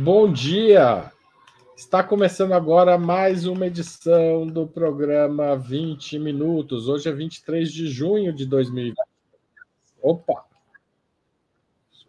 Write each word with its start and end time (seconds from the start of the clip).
Bom 0.00 0.32
dia! 0.32 1.12
Está 1.76 2.04
começando 2.04 2.52
agora 2.52 2.96
mais 2.96 3.46
uma 3.46 3.66
edição 3.66 4.46
do 4.46 4.64
programa 4.64 5.56
20 5.56 6.20
Minutos. 6.20 6.86
Hoje 6.86 7.08
é 7.08 7.12
23 7.12 7.68
de 7.68 7.88
junho 7.88 8.32
de 8.32 8.46
2020. 8.46 8.96
Opa! 10.00 10.44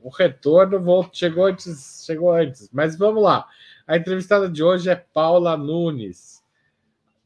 O 0.03 0.09
retorno 0.09 1.09
chegou 1.11 1.47
antes, 1.47 2.03
chegou 2.05 2.31
antes, 2.31 2.69
mas 2.71 2.95
vamos 2.95 3.23
lá. 3.23 3.47
A 3.87 3.97
entrevistada 3.97 4.47
de 4.47 4.61
hoje 4.63 4.87
é 4.87 4.95
Paula 4.95 5.57
Nunes, 5.57 6.43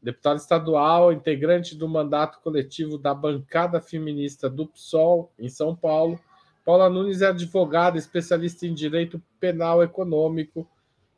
deputada 0.01 0.37
estadual, 0.37 1.11
integrante 1.11 1.75
do 1.75 1.89
mandato 1.89 2.39
coletivo 2.39 2.97
da 2.97 3.13
bancada 3.13 3.81
feminista 3.81 4.49
do 4.49 4.65
PSOL 4.65 5.29
em 5.37 5.49
São 5.49 5.75
Paulo 5.75 6.17
Paula 6.65 6.89
Nunes 6.89 7.21
é 7.21 7.27
advogada, 7.27 7.97
especialista 7.97 8.65
em 8.65 8.73
direito 8.73 9.21
penal 9.39 9.83
econômico 9.83 10.67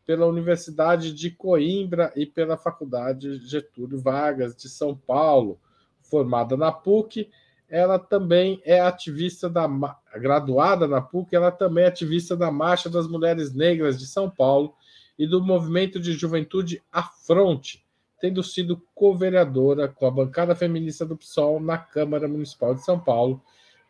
pela 0.05 0.25
Universidade 0.25 1.13
de 1.13 1.29
Coimbra 1.29 2.11
e 2.15 2.25
pela 2.25 2.57
Faculdade 2.57 3.37
Getúlio 3.47 3.99
Vargas 3.99 4.55
de 4.55 4.67
São 4.67 4.95
Paulo, 4.95 5.59
formada 6.01 6.57
na 6.57 6.71
PUC. 6.71 7.29
Ela 7.69 7.99
também 7.99 8.61
é 8.63 8.79
ativista 8.79 9.49
da 9.49 9.67
graduada 10.15 10.87
na 10.87 11.01
PUC, 11.01 11.35
ela 11.35 11.51
também 11.51 11.83
é 11.83 11.87
ativista 11.87 12.35
da 12.35 12.51
Marcha 12.51 12.89
das 12.89 13.07
Mulheres 13.07 13.53
Negras 13.53 13.99
de 13.99 14.07
São 14.07 14.29
Paulo 14.29 14.73
e 15.17 15.27
do 15.27 15.43
movimento 15.43 15.99
de 15.99 16.13
juventude 16.13 16.81
Afronte, 16.91 17.85
tendo 18.19 18.43
sido 18.43 18.81
co-vereadora 18.93 19.87
com 19.87 20.05
a 20.05 20.11
bancada 20.11 20.55
feminista 20.55 21.05
do 21.05 21.17
PSOL 21.17 21.59
na 21.59 21.77
Câmara 21.77 22.27
Municipal 22.27 22.73
de 22.75 22.83
São 22.83 22.99
Paulo 22.99 23.41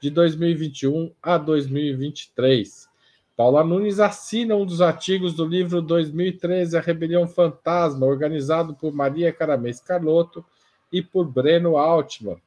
de 0.02 0.10
2021 0.10 1.12
a 1.22 1.38
2023. 1.38 2.88
Paula 3.36 3.64
Nunes 3.64 4.00
assina 4.00 4.56
um 4.56 4.66
dos 4.66 4.82
artigos 4.82 5.34
do 5.34 5.46
livro 5.46 5.82
2013 5.82 6.78
A 6.78 6.82
Rebelião 6.82 7.28
Fantasma, 7.28 8.06
organizado 8.06 8.74
por 8.74 8.94
Maria 8.94 9.34
Caramês 9.34 9.82
Carlotto 9.82 10.46
e 10.92 11.02
por 11.02 11.26
Breno 11.26 11.76
Altman, 11.76 12.38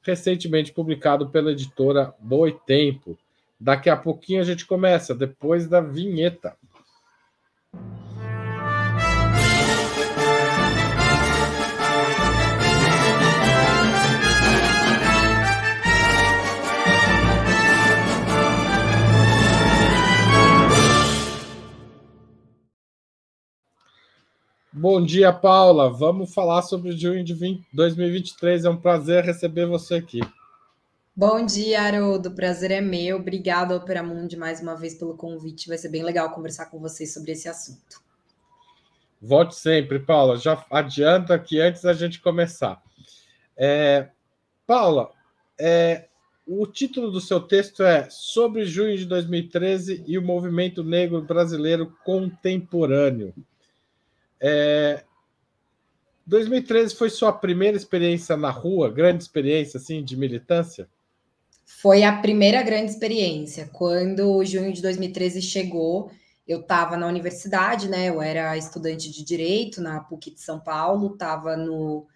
recentemente 0.00 0.72
publicado 0.72 1.28
pela 1.28 1.52
editora 1.52 2.14
Boitempo. 2.18 3.18
Daqui 3.60 3.90
a 3.90 3.96
pouquinho 3.96 4.40
a 4.40 4.44
gente 4.44 4.64
começa, 4.64 5.14
depois 5.14 5.68
da 5.68 5.80
vinheta. 5.80 6.56
Bom 24.74 25.04
dia, 25.04 25.30
Paula. 25.30 25.90
Vamos 25.90 26.32
falar 26.32 26.62
sobre 26.62 26.92
junho 26.92 27.22
de 27.22 27.34
20, 27.34 27.66
2023. 27.74 28.64
É 28.64 28.70
um 28.70 28.76
prazer 28.76 29.22
receber 29.22 29.66
você 29.66 29.96
aqui. 29.96 30.20
Bom 31.14 31.44
dia, 31.44 31.82
Haroldo. 31.82 32.30
O 32.30 32.34
prazer 32.34 32.70
é 32.70 32.80
meu. 32.80 33.18
Obrigado, 33.18 33.72
Opera 33.72 34.02
Mundi, 34.02 34.34
mais 34.34 34.62
uma 34.62 34.74
vez 34.74 34.94
pelo 34.94 35.14
convite. 35.14 35.68
Vai 35.68 35.76
ser 35.76 35.90
bem 35.90 36.02
legal 36.02 36.30
conversar 36.30 36.70
com 36.70 36.80
vocês 36.80 37.12
sobre 37.12 37.32
esse 37.32 37.50
assunto. 37.50 38.00
Volte 39.20 39.54
sempre, 39.56 39.98
Paula. 39.98 40.38
Já 40.38 40.64
adianta 40.70 41.38
que 41.38 41.60
antes 41.60 41.82
da 41.82 41.92
gente 41.92 42.18
começar. 42.18 42.82
É, 43.54 44.08
Paula, 44.66 45.10
é, 45.60 46.06
o 46.46 46.66
título 46.66 47.10
do 47.10 47.20
seu 47.20 47.40
texto 47.40 47.82
é 47.82 48.08
Sobre 48.08 48.64
junho 48.64 48.96
de 48.96 49.04
2013 49.04 50.02
e 50.06 50.16
o 50.16 50.22
movimento 50.22 50.82
negro 50.82 51.20
brasileiro 51.20 51.94
contemporâneo. 52.06 53.34
É... 54.42 55.04
2013 56.26 56.94
foi 56.94 57.08
sua 57.10 57.32
primeira 57.32 57.76
experiência 57.76 58.36
na 58.36 58.50
rua, 58.50 58.90
grande 58.90 59.22
experiência 59.22 59.78
assim 59.78 60.02
de 60.02 60.16
militância? 60.16 60.88
Foi 61.64 62.02
a 62.02 62.16
primeira 62.16 62.62
grande 62.62 62.90
experiência. 62.90 63.68
Quando 63.72 64.44
junho 64.44 64.72
de 64.72 64.82
2013 64.82 65.40
chegou, 65.40 66.10
eu 66.46 66.60
estava 66.60 66.96
na 66.96 67.06
universidade, 67.06 67.88
né? 67.88 68.08
Eu 68.08 68.20
era 68.20 68.56
estudante 68.56 69.10
de 69.10 69.24
direito 69.24 69.80
na 69.80 70.00
PUC 70.00 70.32
de 70.32 70.40
São 70.40 70.60
Paulo, 70.60 71.12
estava 71.12 71.56
no 71.56 72.06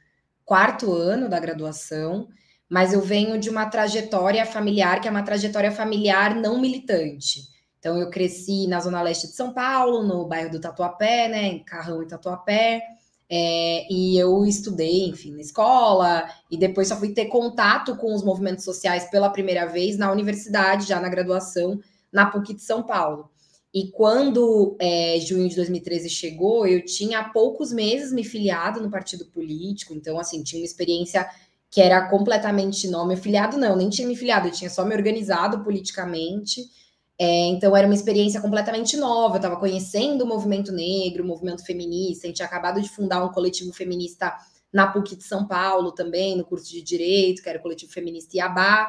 quarto 0.45 0.93
ano 0.93 1.29
da 1.29 1.41
graduação, 1.41 2.29
mas 2.69 2.93
eu 2.93 3.01
venho 3.01 3.39
de 3.39 3.51
uma 3.51 3.67
trajetória 3.67 4.45
familiar 4.45 5.01
que 5.01 5.09
é 5.09 5.11
uma 5.11 5.23
trajetória 5.23 5.73
familiar 5.73 6.35
não 6.35 6.61
militante. 6.61 7.56
Então, 7.87 8.01
eu 8.01 8.11
cresci 8.11 8.67
na 8.67 8.81
Zona 8.81 9.01
Leste 9.01 9.29
de 9.29 9.35
São 9.35 9.53
Paulo, 9.53 10.03
no 10.03 10.27
bairro 10.27 10.51
do 10.51 10.61
Tatuapé, 10.61 11.29
né, 11.29 11.47
em 11.47 11.63
Carrão 11.63 12.03
e 12.03 12.09
Tatuapé, 12.09 12.83
é, 13.31 13.87
e 13.89 14.19
eu 14.19 14.45
estudei, 14.45 15.07
enfim, 15.07 15.31
na 15.31 15.41
escola, 15.41 16.29
e 16.51 16.59
depois 16.59 16.89
só 16.89 16.97
fui 16.97 17.15
ter 17.15 17.27
contato 17.27 17.95
com 17.95 18.13
os 18.13 18.25
movimentos 18.25 18.65
sociais 18.65 19.09
pela 19.09 19.31
primeira 19.31 19.67
vez 19.67 19.97
na 19.97 20.11
universidade, 20.11 20.89
já 20.89 21.01
na 21.01 21.09
graduação, 21.09 21.79
na 22.11 22.27
PUC 22.27 22.55
de 22.55 22.63
São 22.63 22.83
Paulo. 22.83 23.31
E 23.73 23.87
quando 23.93 24.77
é, 24.81 25.21
junho 25.21 25.49
de 25.49 25.55
2013 25.55 26.11
chegou, 26.11 26.67
eu 26.67 26.85
tinha 26.85 27.21
há 27.21 27.29
poucos 27.29 27.73
meses 27.73 28.13
me 28.13 28.25
filiado 28.25 28.81
no 28.81 28.91
partido 28.91 29.27
político, 29.27 29.95
então, 29.95 30.19
assim, 30.19 30.43
tinha 30.43 30.61
uma 30.61 30.67
experiência 30.67 31.25
que 31.71 31.81
era 31.81 32.09
completamente 32.09 32.89
nova. 32.89 33.07
Me 33.07 33.17
filiado, 33.17 33.57
não, 33.57 33.77
nem 33.77 33.89
tinha 33.89 34.09
me 34.09 34.17
filiado, 34.17 34.49
eu 34.49 34.53
tinha 34.53 34.71
só 34.71 34.85
me 34.85 34.93
organizado 34.93 35.63
politicamente. 35.63 36.69
É, 37.19 37.47
então 37.47 37.75
era 37.75 37.87
uma 37.87 37.95
experiência 37.95 38.41
completamente 38.41 38.97
nova. 38.97 39.37
Eu 39.37 39.39
estava 39.39 39.57
conhecendo 39.57 40.23
o 40.23 40.27
movimento 40.27 40.71
negro, 40.73 41.25
o 41.25 41.27
movimento 41.27 41.65
feminista. 41.65 42.27
A 42.27 42.29
gente 42.29 42.37
tinha 42.37 42.47
acabado 42.47 42.81
de 42.81 42.89
fundar 42.89 43.25
um 43.25 43.33
coletivo 43.33 43.73
feminista 43.73 44.35
na 44.73 44.87
PUC 44.87 45.17
de 45.17 45.25
São 45.25 45.47
Paulo 45.47 45.93
também, 45.93 46.37
no 46.37 46.45
curso 46.45 46.71
de 46.71 46.83
Direito, 46.83 47.43
que 47.43 47.49
era 47.49 47.59
o 47.59 47.63
coletivo 47.63 47.93
feminista 47.93 48.37
Iabá. 48.37 48.89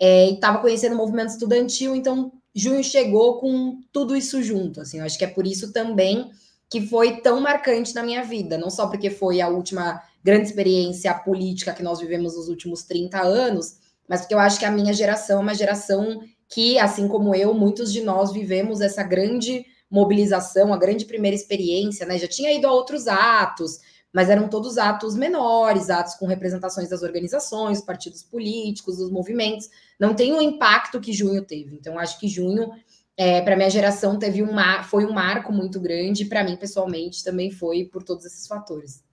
É, 0.00 0.30
e 0.30 0.34
estava 0.34 0.58
conhecendo 0.58 0.94
o 0.94 0.96
movimento 0.96 1.30
estudantil, 1.30 1.94
então 1.94 2.32
junho 2.54 2.82
chegou 2.82 3.38
com 3.38 3.80
tudo 3.92 4.16
isso 4.16 4.42
junto. 4.42 4.80
Assim, 4.80 4.98
eu 4.98 5.04
acho 5.04 5.18
que 5.18 5.24
é 5.24 5.28
por 5.28 5.46
isso 5.46 5.72
também 5.72 6.30
que 6.68 6.86
foi 6.86 7.20
tão 7.20 7.40
marcante 7.40 7.94
na 7.94 8.02
minha 8.02 8.24
vida, 8.24 8.58
não 8.58 8.70
só 8.70 8.88
porque 8.88 9.08
foi 9.10 9.40
a 9.40 9.48
última 9.48 10.02
grande 10.24 10.48
experiência 10.48 11.14
política 11.14 11.72
que 11.72 11.82
nós 11.82 12.00
vivemos 12.00 12.34
nos 12.36 12.48
últimos 12.48 12.82
30 12.82 13.20
anos, 13.20 13.76
mas 14.08 14.22
porque 14.22 14.34
eu 14.34 14.38
acho 14.38 14.58
que 14.58 14.64
a 14.64 14.70
minha 14.70 14.92
geração 14.92 15.38
é 15.38 15.42
uma 15.42 15.54
geração 15.54 16.20
que, 16.48 16.78
assim 16.78 17.08
como 17.08 17.34
eu, 17.34 17.52
muitos 17.54 17.92
de 17.92 18.02
nós 18.02 18.32
vivemos 18.32 18.80
essa 18.80 19.02
grande 19.02 19.64
mobilização, 19.90 20.72
a 20.72 20.76
grande 20.76 21.04
primeira 21.04 21.34
experiência, 21.34 22.06
né? 22.06 22.18
Já 22.18 22.28
tinha 22.28 22.52
ido 22.52 22.66
a 22.66 22.72
outros 22.72 23.06
atos, 23.06 23.80
mas 24.12 24.30
eram 24.30 24.48
todos 24.48 24.78
atos 24.78 25.14
menores, 25.14 25.90
atos 25.90 26.14
com 26.14 26.26
representações 26.26 26.88
das 26.88 27.02
organizações, 27.02 27.80
partidos 27.80 28.22
políticos, 28.22 28.96
dos 28.96 29.10
movimentos. 29.10 29.68
Não 29.98 30.14
tem 30.14 30.32
o 30.32 30.40
impacto 30.40 31.00
que 31.00 31.12
junho 31.12 31.44
teve. 31.44 31.76
Então, 31.76 31.98
acho 31.98 32.18
que 32.18 32.28
junho, 32.28 32.70
é, 33.16 33.40
para 33.40 33.56
minha 33.56 33.70
geração, 33.70 34.18
teve 34.18 34.42
um 34.42 34.52
mar, 34.52 34.88
foi 34.88 35.04
um 35.04 35.12
marco 35.12 35.52
muito 35.52 35.80
grande, 35.80 36.24
para 36.24 36.44
mim, 36.44 36.56
pessoalmente, 36.56 37.22
também 37.22 37.50
foi 37.50 37.84
por 37.84 38.02
todos 38.02 38.24
esses 38.24 38.46
fatores. 38.46 39.04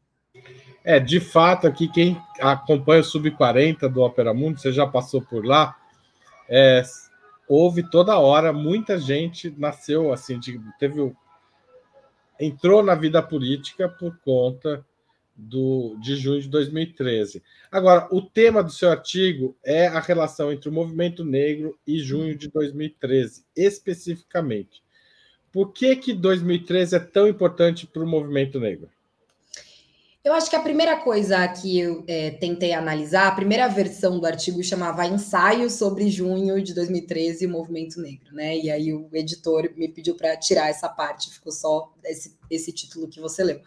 É, 0.84 1.00
de 1.00 1.20
fato, 1.20 1.68
aqui 1.68 1.88
quem 1.88 2.20
acompanha 2.40 3.02
o 3.02 3.04
Sub-40 3.04 3.88
do 3.88 4.02
Opera 4.02 4.34
Mundo, 4.34 4.60
você 4.60 4.72
já 4.72 4.86
passou 4.86 5.22
por 5.22 5.46
lá, 5.46 5.76
é, 6.50 6.82
houve 7.54 7.84
toda 7.84 8.18
hora, 8.18 8.52
muita 8.52 8.98
gente 8.98 9.54
nasceu 9.58 10.12
assim, 10.12 10.40
de, 10.40 10.60
teve 10.80 11.14
entrou 12.40 12.82
na 12.82 12.96
vida 12.96 13.22
política 13.22 13.88
por 13.88 14.18
conta 14.20 14.84
do, 15.36 15.96
de 16.02 16.16
junho 16.16 16.42
de 16.42 16.50
2013. 16.50 17.44
Agora, 17.72 18.08
o 18.12 18.22
tema 18.22 18.64
do 18.64 18.72
seu 18.72 18.90
artigo 18.90 19.56
é 19.64 19.88
a 19.88 20.00
relação 20.00 20.52
entre 20.52 20.68
o 20.68 20.74
movimento 20.74 21.24
negro 21.24 21.78
e 21.86 22.00
junho 22.00 22.36
de 22.36 22.50
2013, 22.50 23.46
especificamente. 23.56 24.82
Por 25.52 25.72
que, 25.72 25.96
que 25.96 26.12
2013 26.12 26.96
é 26.96 27.00
tão 27.00 27.28
importante 27.28 27.86
para 27.86 28.04
o 28.04 28.08
movimento 28.08 28.60
negro? 28.60 28.90
Eu 30.24 30.34
acho 30.34 30.50
que 30.50 30.56
a 30.56 30.62
primeira 30.62 30.96
coisa 30.96 31.46
que 31.50 31.78
eu 31.78 32.02
é, 32.08 32.32
tentei 32.32 32.72
analisar, 32.72 33.28
a 33.28 33.36
primeira 33.36 33.68
versão 33.68 34.18
do 34.18 34.26
artigo 34.26 34.64
chamava 34.64 35.06
Ensaio 35.06 35.70
sobre 35.70 36.10
junho 36.10 36.64
de 36.64 36.74
2013 36.74 37.44
e 37.44 37.48
o 37.48 37.50
movimento 37.50 38.00
negro, 38.00 38.34
né? 38.34 38.58
E 38.58 38.72
aí 38.72 38.94
o 38.94 39.10
editor 39.12 39.70
me 39.76 39.90
pediu 39.90 40.16
para 40.16 40.38
tirar 40.38 40.70
essa 40.70 40.88
parte, 40.88 41.30
ficou 41.30 41.52
só 41.52 41.94
esse, 42.06 42.38
esse 42.50 42.72
título 42.72 43.10
que 43.10 43.20
você 43.20 43.44
leu. 43.44 43.60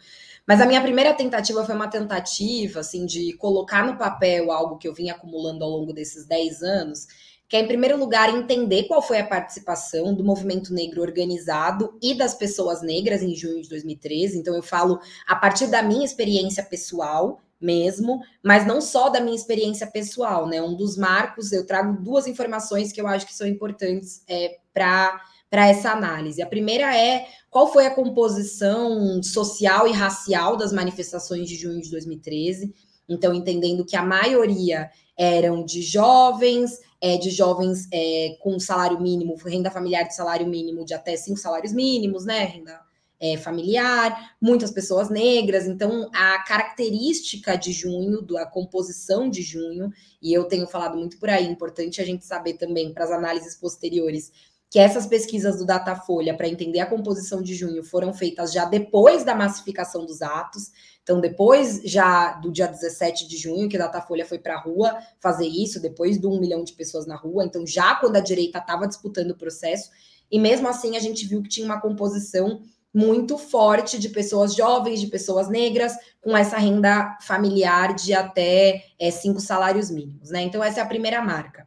Mas 0.47 0.59
a 0.63 0.65
minha 0.65 0.81
primeira 0.81 1.13
tentativa 1.13 1.63
foi 1.63 1.75
uma 1.75 1.89
tentativa, 1.89 2.81
assim, 2.81 3.05
de 3.05 3.35
colocar 3.35 3.85
no 3.85 3.99
papel 3.99 4.51
algo 4.51 4.79
que 4.79 4.89
eu 4.89 4.95
vim 4.95 5.11
acumulando 5.11 5.63
ao 5.63 5.69
longo 5.69 5.93
desses 5.93 6.25
10 6.25 6.63
anos 6.63 7.07
que 7.49 7.57
é, 7.57 7.61
em 7.61 7.67
primeiro 7.67 7.97
lugar, 7.97 8.35
entender 8.35 8.85
qual 8.85 9.01
foi 9.01 9.19
a 9.19 9.27
participação 9.27 10.15
do 10.15 10.25
movimento 10.25 10.75
negro 10.75 11.01
organizado 11.01 11.97
e 12.03 12.15
das 12.15 12.35
pessoas 12.35 12.83
negras 12.83 13.23
em 13.23 13.35
junho 13.35 13.63
de 13.63 13.69
2013. 13.69 14.39
Então, 14.39 14.55
eu 14.55 14.63
falo 14.63 14.99
a 15.27 15.37
partir 15.37 15.69
da 15.69 15.83
minha 15.83 16.05
experiência 16.05 16.65
pessoal 16.65 17.41
mesmo, 17.61 18.21
mas 18.43 18.67
não 18.67 18.81
só 18.81 19.09
da 19.09 19.21
minha 19.21 19.37
experiência 19.37 19.87
pessoal, 19.87 20.47
né? 20.47 20.61
Um 20.61 20.75
dos 20.75 20.97
marcos, 20.97 21.53
eu 21.53 21.67
trago 21.67 22.03
duas 22.03 22.27
informações 22.27 22.93
que 22.93 23.01
eu 23.01 23.07
acho 23.07 23.27
que 23.27 23.35
são 23.35 23.47
importantes 23.47 24.23
é, 24.29 24.59
para 24.75 25.21
para 25.49 25.69
essa 25.69 25.91
análise. 25.93 26.43
A 26.43 26.47
primeira 26.47 26.97
é 26.97 27.29
qual 27.49 27.73
foi 27.73 27.87
a 27.87 27.95
composição 27.95 29.23
social 29.23 29.87
e 29.87 29.93
racial 29.93 30.57
das 30.57 30.73
manifestações 30.73 31.49
de 31.49 31.57
junho 31.57 31.81
de 31.81 31.91
2013. 31.91 32.75
Então, 33.09 33.33
entendendo 33.33 33.85
que 33.85 33.97
a 33.97 34.03
maioria 34.03 34.91
eram 35.17 35.65
de 35.65 35.81
jovens, 35.83 36.81
é, 37.01 37.17
de 37.17 37.31
jovens 37.31 37.89
é, 37.93 38.37
com 38.41 38.59
salário 38.59 39.01
mínimo, 39.01 39.37
renda 39.37 39.71
familiar 39.71 40.05
de 40.05 40.15
salário 40.15 40.47
mínimo 40.47 40.85
de 40.85 40.95
até 40.95 41.17
cinco 41.17 41.39
salários 41.39 41.73
mínimos, 41.73 42.25
né? 42.25 42.45
Renda 42.45 42.81
é, 43.19 43.37
familiar, 43.37 44.35
muitas 44.41 44.71
pessoas 44.71 45.09
negras. 45.09 45.67
Então, 45.67 46.11
a 46.15 46.43
característica 46.43 47.57
de 47.57 47.73
junho, 47.73 48.23
da 48.23 48.47
composição 48.47 49.29
de 49.29 49.43
junho, 49.43 49.91
e 50.21 50.33
eu 50.33 50.45
tenho 50.45 50.67
falado 50.67 50.97
muito 50.97 51.19
por 51.19 51.31
aí, 51.31 51.47
importante 51.47 52.01
a 52.01 52.05
gente 52.05 52.25
saber 52.25 52.55
também 52.55 52.93
para 52.93 53.05
as 53.05 53.11
análises 53.11 53.55
posteriores 53.57 54.33
que 54.71 54.79
essas 54.79 55.07
pesquisas 55.07 55.59
do 55.59 55.65
Datafolha 55.65 56.37
para 56.37 56.49
entender 56.49 56.81
a 56.81 56.87
composição 56.87 57.41
de 57.41 57.55
junho 57.55 57.85
foram 57.85 58.13
feitas 58.13 58.53
já 58.53 58.65
depois 58.65 59.25
da 59.25 59.35
massificação 59.35 60.05
dos 60.05 60.23
atos. 60.23 60.73
Então, 61.03 61.21
depois 61.21 61.81
já 61.85 62.33
do 62.33 62.51
dia 62.51 62.67
17 62.67 63.29
de 63.29 63.37
junho, 63.37 63.69
que 63.69 63.77
a 63.77 63.81
Datafolha 63.81 64.27
foi 64.27 64.39
para 64.39 64.57
a 64.57 64.61
rua 64.61 64.99
fazer 65.21 65.47
isso, 65.47 65.81
depois 65.81 66.19
do 66.19 66.31
um 66.31 66.41
milhão 66.41 66.65
de 66.65 66.73
pessoas 66.73 67.07
na 67.07 67.15
rua, 67.15 67.45
então 67.45 67.65
já 67.65 67.95
quando 67.95 68.17
a 68.17 68.21
direita 68.21 68.59
estava 68.59 68.89
disputando 68.89 69.31
o 69.31 69.37
processo, 69.37 69.91
e 70.31 70.39
mesmo 70.39 70.67
assim 70.67 70.97
a 70.97 71.01
gente 71.01 71.27
viu 71.27 71.43
que 71.43 71.49
tinha 71.49 71.65
uma 71.65 71.81
composição 71.81 72.61
muito 72.93 73.39
forte 73.39 73.99
de 73.99 74.09
pessoas 74.09 74.55
jovens, 74.55 75.01
de 75.01 75.07
pessoas 75.07 75.49
negras, 75.49 75.95
com 76.21 76.37
essa 76.37 76.57
renda 76.57 77.17
familiar 77.21 77.95
de 77.95 78.15
até 78.15 78.87
é, 78.99 79.11
cinco 79.11 79.39
salários 79.39 79.91
mínimos, 79.91 80.31
né? 80.31 80.43
Então, 80.43 80.65
essa 80.65 80.81
é 80.81 80.83
a 80.83 80.87
primeira 80.87 81.23
marca. 81.23 81.67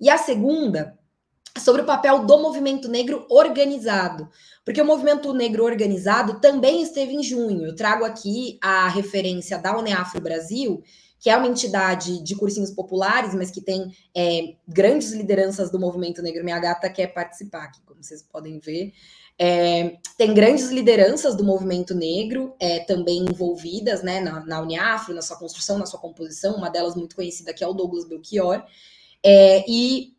E 0.00 0.08
a 0.08 0.16
segunda 0.16 0.97
sobre 1.60 1.82
o 1.82 1.86
papel 1.86 2.24
do 2.24 2.38
movimento 2.38 2.88
negro 2.88 3.26
organizado, 3.28 4.28
porque 4.64 4.80
o 4.80 4.84
movimento 4.84 5.32
negro 5.32 5.64
organizado 5.64 6.40
também 6.40 6.82
esteve 6.82 7.14
em 7.14 7.22
junho. 7.22 7.66
Eu 7.66 7.74
trago 7.74 8.04
aqui 8.04 8.58
a 8.62 8.88
referência 8.88 9.58
da 9.58 9.76
Uneafro 9.76 10.20
Brasil, 10.20 10.82
que 11.20 11.30
é 11.30 11.36
uma 11.36 11.48
entidade 11.48 12.22
de 12.22 12.36
cursinhos 12.36 12.70
populares, 12.70 13.34
mas 13.34 13.50
que 13.50 13.60
tem 13.60 13.92
é, 14.14 14.54
grandes 14.66 15.12
lideranças 15.12 15.70
do 15.70 15.78
movimento 15.78 16.22
negro. 16.22 16.44
Minha 16.44 16.60
gata 16.60 16.88
quer 16.88 17.08
participar 17.08 17.64
aqui, 17.64 17.80
como 17.84 18.02
vocês 18.02 18.22
podem 18.22 18.58
ver. 18.58 18.92
É, 19.40 19.96
tem 20.16 20.34
grandes 20.34 20.68
lideranças 20.68 21.36
do 21.36 21.44
movimento 21.44 21.94
negro 21.94 22.54
é, 22.58 22.80
também 22.80 23.24
envolvidas 23.24 24.02
né, 24.02 24.20
na, 24.20 24.44
na 24.44 24.60
Uniafro, 24.60 25.14
na 25.14 25.22
sua 25.22 25.36
construção, 25.36 25.78
na 25.78 25.86
sua 25.86 26.00
composição. 26.00 26.56
Uma 26.56 26.70
delas 26.70 26.96
muito 26.96 27.16
conhecida 27.16 27.54
que 27.54 27.62
é 27.62 27.66
o 27.66 27.72
Douglas 27.72 28.04
Belchior. 28.04 28.64
É, 29.24 29.64
e 29.68 30.16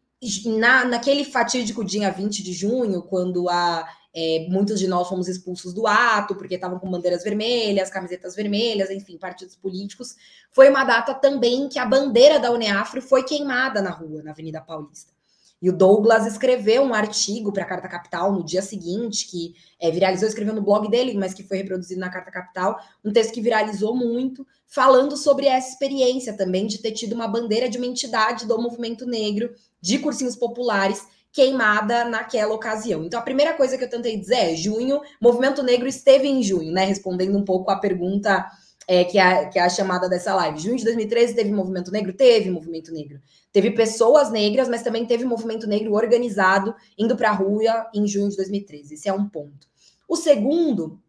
na, 0.57 0.85
naquele 0.85 1.23
fatídico 1.23 1.83
dia 1.83 2.11
20 2.11 2.43
de 2.43 2.53
junho, 2.53 3.01
quando 3.01 3.47
a, 3.49 3.87
é, 4.13 4.47
muitos 4.49 4.79
de 4.79 4.87
nós 4.87 5.07
fomos 5.07 5.27
expulsos 5.27 5.73
do 5.73 5.87
ato, 5.87 6.35
porque 6.35 6.55
estavam 6.55 6.79
com 6.79 6.89
bandeiras 6.89 7.23
vermelhas, 7.23 7.89
camisetas 7.89 8.35
vermelhas, 8.35 8.89
enfim, 8.89 9.17
partidos 9.17 9.55
políticos, 9.55 10.15
foi 10.51 10.69
uma 10.69 10.83
data 10.83 11.13
também 11.13 11.69
que 11.69 11.79
a 11.79 11.85
bandeira 11.85 12.39
da 12.39 12.51
Uneafro 12.51 13.01
foi 13.01 13.23
queimada 13.23 13.81
na 13.81 13.91
rua, 13.91 14.23
na 14.23 14.31
Avenida 14.31 14.61
Paulista. 14.61 15.13
E 15.61 15.69
o 15.69 15.73
Douglas 15.73 16.25
escreveu 16.25 16.83
um 16.83 16.93
artigo 16.93 17.51
para 17.51 17.63
a 17.63 17.67
Carta 17.67 17.87
Capital 17.89 18.31
no 18.31 18.45
dia 18.45 18.61
seguinte, 18.61 19.27
que 19.27 19.53
é, 19.79 19.91
viralizou, 19.91 20.27
escreveu 20.27 20.55
no 20.55 20.61
blog 20.61 20.89
dele, 20.89 21.13
mas 21.15 21.33
que 21.33 21.43
foi 21.43 21.57
reproduzido 21.57 21.99
na 21.99 22.09
Carta 22.09 22.31
Capital, 22.31 22.79
um 23.03 23.11
texto 23.11 23.33
que 23.33 23.41
viralizou 23.41 23.93
muito, 23.93 24.47
falando 24.65 25.17
sobre 25.17 25.47
essa 25.47 25.69
experiência 25.69 26.31
também 26.31 26.65
de 26.65 26.77
ter 26.77 26.93
tido 26.93 27.13
uma 27.13 27.27
bandeira 27.27 27.67
de 27.67 27.77
uma 27.77 27.87
entidade 27.87 28.47
do 28.47 28.61
movimento 28.61 29.05
negro, 29.05 29.53
de 29.81 29.99
cursinhos 29.99 30.35
populares, 30.35 31.05
queimada 31.31 32.05
naquela 32.05 32.53
ocasião. 32.53 33.03
Então, 33.03 33.19
a 33.19 33.23
primeira 33.23 33.53
coisa 33.53 33.77
que 33.77 33.83
eu 33.83 33.89
tentei 33.89 34.17
dizer 34.17 34.51
é: 34.51 34.55
junho, 34.55 35.01
movimento 35.21 35.63
negro 35.63 35.87
esteve 35.87 36.27
em 36.27 36.41
junho, 36.41 36.71
né? 36.71 36.85
Respondendo 36.85 37.37
um 37.37 37.45
pouco 37.45 37.71
a 37.71 37.77
pergunta 37.77 38.45
é, 38.87 39.03
que, 39.03 39.19
é, 39.19 39.45
que 39.45 39.59
é 39.59 39.61
a 39.61 39.69
chamada 39.69 40.09
dessa 40.09 40.33
live. 40.33 40.59
Junho 40.59 40.77
de 40.77 40.83
2013 40.85 41.35
teve 41.35 41.51
movimento 41.51 41.91
negro? 41.91 42.11
Teve 42.11 42.49
movimento 42.49 42.91
negro. 42.91 43.21
Teve 43.51 43.71
pessoas 43.71 44.31
negras, 44.31 44.67
mas 44.67 44.81
também 44.81 45.05
teve 45.05 45.25
movimento 45.25 45.67
negro 45.67 45.93
organizado 45.93 46.75
indo 46.97 47.15
para 47.15 47.29
a 47.29 47.33
rua 47.33 47.87
em 47.93 48.07
junho 48.07 48.29
de 48.29 48.37
2013. 48.37 48.95
Esse 48.95 49.07
é 49.07 49.13
um 49.13 49.29
ponto. 49.29 49.67
O 50.07 50.15
segundo 50.15 50.99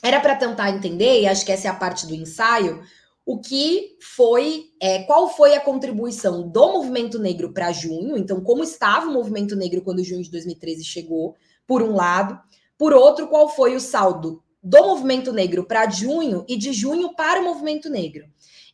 era 0.00 0.20
para 0.20 0.36
tentar 0.36 0.70
entender, 0.70 1.22
e 1.22 1.26
acho 1.26 1.44
que 1.44 1.50
essa 1.50 1.66
é 1.66 1.70
a 1.70 1.74
parte 1.74 2.06
do 2.06 2.14
ensaio, 2.14 2.80
o 3.26 3.40
que 3.40 3.96
foi, 4.00 4.66
é, 4.80 5.02
qual 5.02 5.28
foi 5.28 5.56
a 5.56 5.60
contribuição 5.60 6.48
do 6.48 6.72
movimento 6.72 7.18
negro 7.18 7.52
para 7.52 7.72
junho, 7.72 8.16
então 8.16 8.40
como 8.40 8.62
estava 8.62 9.08
o 9.08 9.12
movimento 9.12 9.56
negro 9.56 9.82
quando 9.82 10.04
junho 10.04 10.22
de 10.22 10.30
2013 10.30 10.84
chegou, 10.84 11.34
por 11.66 11.82
um 11.82 11.96
lado, 11.96 12.38
por 12.78 12.94
outro, 12.94 13.26
qual 13.26 13.48
foi 13.48 13.74
o 13.74 13.80
saldo 13.80 14.40
do 14.62 14.78
movimento 14.78 15.32
negro 15.32 15.64
para 15.64 15.90
junho 15.90 16.44
e 16.48 16.56
de 16.56 16.72
junho 16.72 17.16
para 17.16 17.40
o 17.40 17.44
movimento 17.44 17.90
negro. 17.90 18.24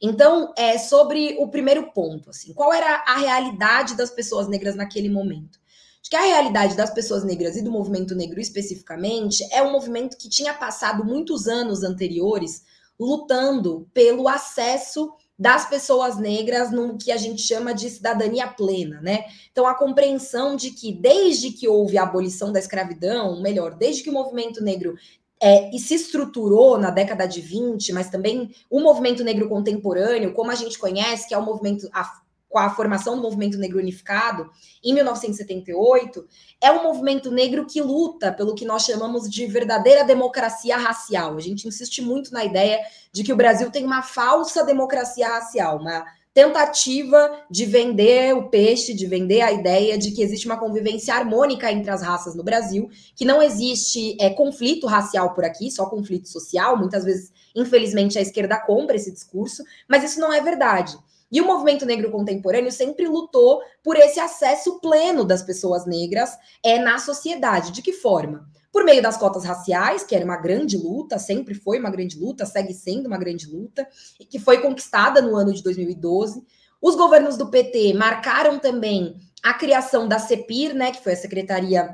Então, 0.03 0.53
é 0.57 0.77
sobre 0.77 1.37
o 1.39 1.49
primeiro 1.49 1.91
ponto, 1.93 2.29
assim, 2.29 2.53
qual 2.53 2.75
era 2.75 3.03
a 3.07 3.17
realidade 3.17 3.97
das 3.97 4.11
pessoas 4.11 4.49
negras 4.49 4.75
naquele 4.75 5.09
momento? 5.09 5.59
Acho 6.03 6.11
que 6.11 6.17
a 6.17 6.23
realidade 6.23 6.77
das 6.77 6.91
pessoas 6.91 7.25
negras 7.25 7.57
e 7.57 7.63
do 7.63 7.71
movimento 7.71 8.15
negro 8.15 8.41
especificamente 8.41 9.47
é 9.51 9.63
um 9.63 9.73
movimento 9.73 10.19
que 10.19 10.29
tinha 10.29 10.53
passado 10.53 11.05
muitos 11.05 11.47
anos 11.47 11.83
anteriores 11.83 12.65
lutando 13.05 13.89
pelo 13.93 14.29
acesso 14.29 15.13
das 15.39 15.69
pessoas 15.69 16.19
negras 16.19 16.71
no 16.71 16.97
que 16.97 17.11
a 17.11 17.17
gente 17.17 17.43
chama 17.43 17.75
de 17.75 17.91
cidadania 17.91 18.47
plena, 18.47 19.01
né? 19.01 19.25
Então, 19.51 19.67
a 19.67 19.75
compreensão 19.75 20.55
de 20.55 20.71
que 20.71 20.93
desde 20.93 21.51
que 21.51 21.67
houve 21.67 21.99
a 21.99 22.05
abolição 22.05 22.53
da 22.53 22.61
escravidão, 22.61 23.43
melhor, 23.43 23.75
desde 23.75 24.05
que 24.05 24.11
o 24.11 24.13
movimento 24.13 24.63
negro 24.63 24.95
é, 25.43 25.75
e 25.75 25.79
se 25.81 25.95
estruturou 25.95 26.79
na 26.79 26.91
década 26.91 27.27
de 27.27 27.41
20, 27.41 27.93
mas 27.93 28.09
também 28.09 28.55
o 28.71 28.79
movimento 28.79 29.25
negro 29.25 29.49
contemporâneo, 29.49 30.33
como 30.33 30.53
a 30.53 30.55
gente 30.55 30.79
conhece, 30.79 31.27
que 31.27 31.35
é 31.35 31.39
o 31.39 31.45
movimento, 31.45 31.89
a, 31.93 32.22
com 32.53 32.59
a 32.59 32.69
formação 32.69 33.17
do 33.17 33.23
movimento 33.23 33.57
negro 33.57 33.79
unificado, 33.79 34.51
em 34.85 34.93
1978, 34.93 36.29
é 36.61 36.71
um 36.71 36.83
movimento 36.83 37.31
negro 37.31 37.67
que 37.67 37.81
luta 37.81 38.31
pelo 38.31 38.55
que 38.55 38.67
nós 38.67 38.83
chamamos 38.83 39.29
de 39.29 39.47
verdadeira 39.47 40.05
democracia 40.05 40.77
racial. 40.77 41.35
A 41.35 41.41
gente 41.41 41.67
insiste 41.67 42.03
muito 42.03 42.31
na 42.31 42.45
ideia 42.45 42.79
de 43.11 43.25
que 43.25 43.33
o 43.33 43.37
Brasil 43.37 43.71
tem 43.71 43.87
uma 43.87 44.03
falsa 44.03 44.63
democracia 44.65 45.27
racial, 45.27 45.79
uma 45.79 46.05
tentativa 46.35 47.31
de 47.51 47.65
vender 47.65 48.35
o 48.35 48.49
peixe, 48.51 48.93
de 48.93 49.07
vender 49.07 49.41
a 49.41 49.53
ideia 49.53 49.97
de 49.97 50.11
que 50.11 50.23
existe 50.23 50.47
uma 50.47 50.59
convivência 50.59 51.15
harmônica 51.15 51.73
entre 51.73 51.91
as 51.91 52.03
raças 52.03 52.35
no 52.35 52.43
Brasil, 52.43 52.91
que 53.17 53.25
não 53.25 53.43
existe 53.43 54.15
é, 54.21 54.29
conflito 54.29 54.87
racial 54.87 55.35
por 55.35 55.45
aqui, 55.45 55.71
só 55.71 55.87
conflito 55.87 56.29
social. 56.29 56.77
Muitas 56.77 57.05
vezes, 57.05 57.33
infelizmente, 57.57 58.19
a 58.19 58.23
esquerda 58.23 58.61
compra 58.61 58.97
esse 58.97 59.11
discurso, 59.11 59.63
mas 59.89 60.05
isso 60.05 60.21
não 60.21 60.33
é 60.33 60.41
verdade. 60.43 60.97
E 61.33 61.41
o 61.41 61.47
movimento 61.47 61.87
negro 61.87 62.11
contemporâneo 62.11 62.71
sempre 62.71 63.09
lutou 63.09 63.63
por 63.83 63.97
esse 63.97 64.21
acesso 64.21 64.79
pleno 64.81 65.25
das 65.25 65.43
pessoas 65.43 65.87
negras 65.87 66.37
é, 66.63 66.79
na 66.79 66.99
sociedade. 66.99 67.73
De 67.73 67.81
que 67.81 67.93
forma? 67.93 68.47
por 68.73 68.85
meio 68.85 69.03
das 69.03 69.19
cotas 69.19 69.45
raciais, 69.45 70.03
que 70.03 70.17
era 70.17 70.25
uma 70.25 70.39
grande 70.39 70.79
luta, 70.79 71.19
sempre 71.19 71.55
foi 71.55 71.79
uma 71.79 71.91
grande 71.91 72.19
luta, 72.19 72.47
segue 72.47 72.73
sendo 72.73 73.07
uma 73.07 73.19
grande 73.19 73.47
luta, 73.47 73.87
e 74.19 74.25
que 74.25 74.39
foi 74.39 74.63
conquistada 74.63 75.21
no 75.21 75.37
ano 75.37 75.53
de 75.53 75.63
2012. 75.63 76.43
Os 76.81 76.97
governos 76.97 77.37
do 77.37 77.51
PT 77.51 77.93
marcaram 77.93 78.59
também 78.59 79.15
a 79.43 79.53
criação 79.53 80.09
da 80.09 80.19
CEPIR, 80.19 80.75
né, 80.75 80.91
que 80.91 81.03
foi 81.03 81.13
a 81.13 81.17
Secretaria 81.17 81.91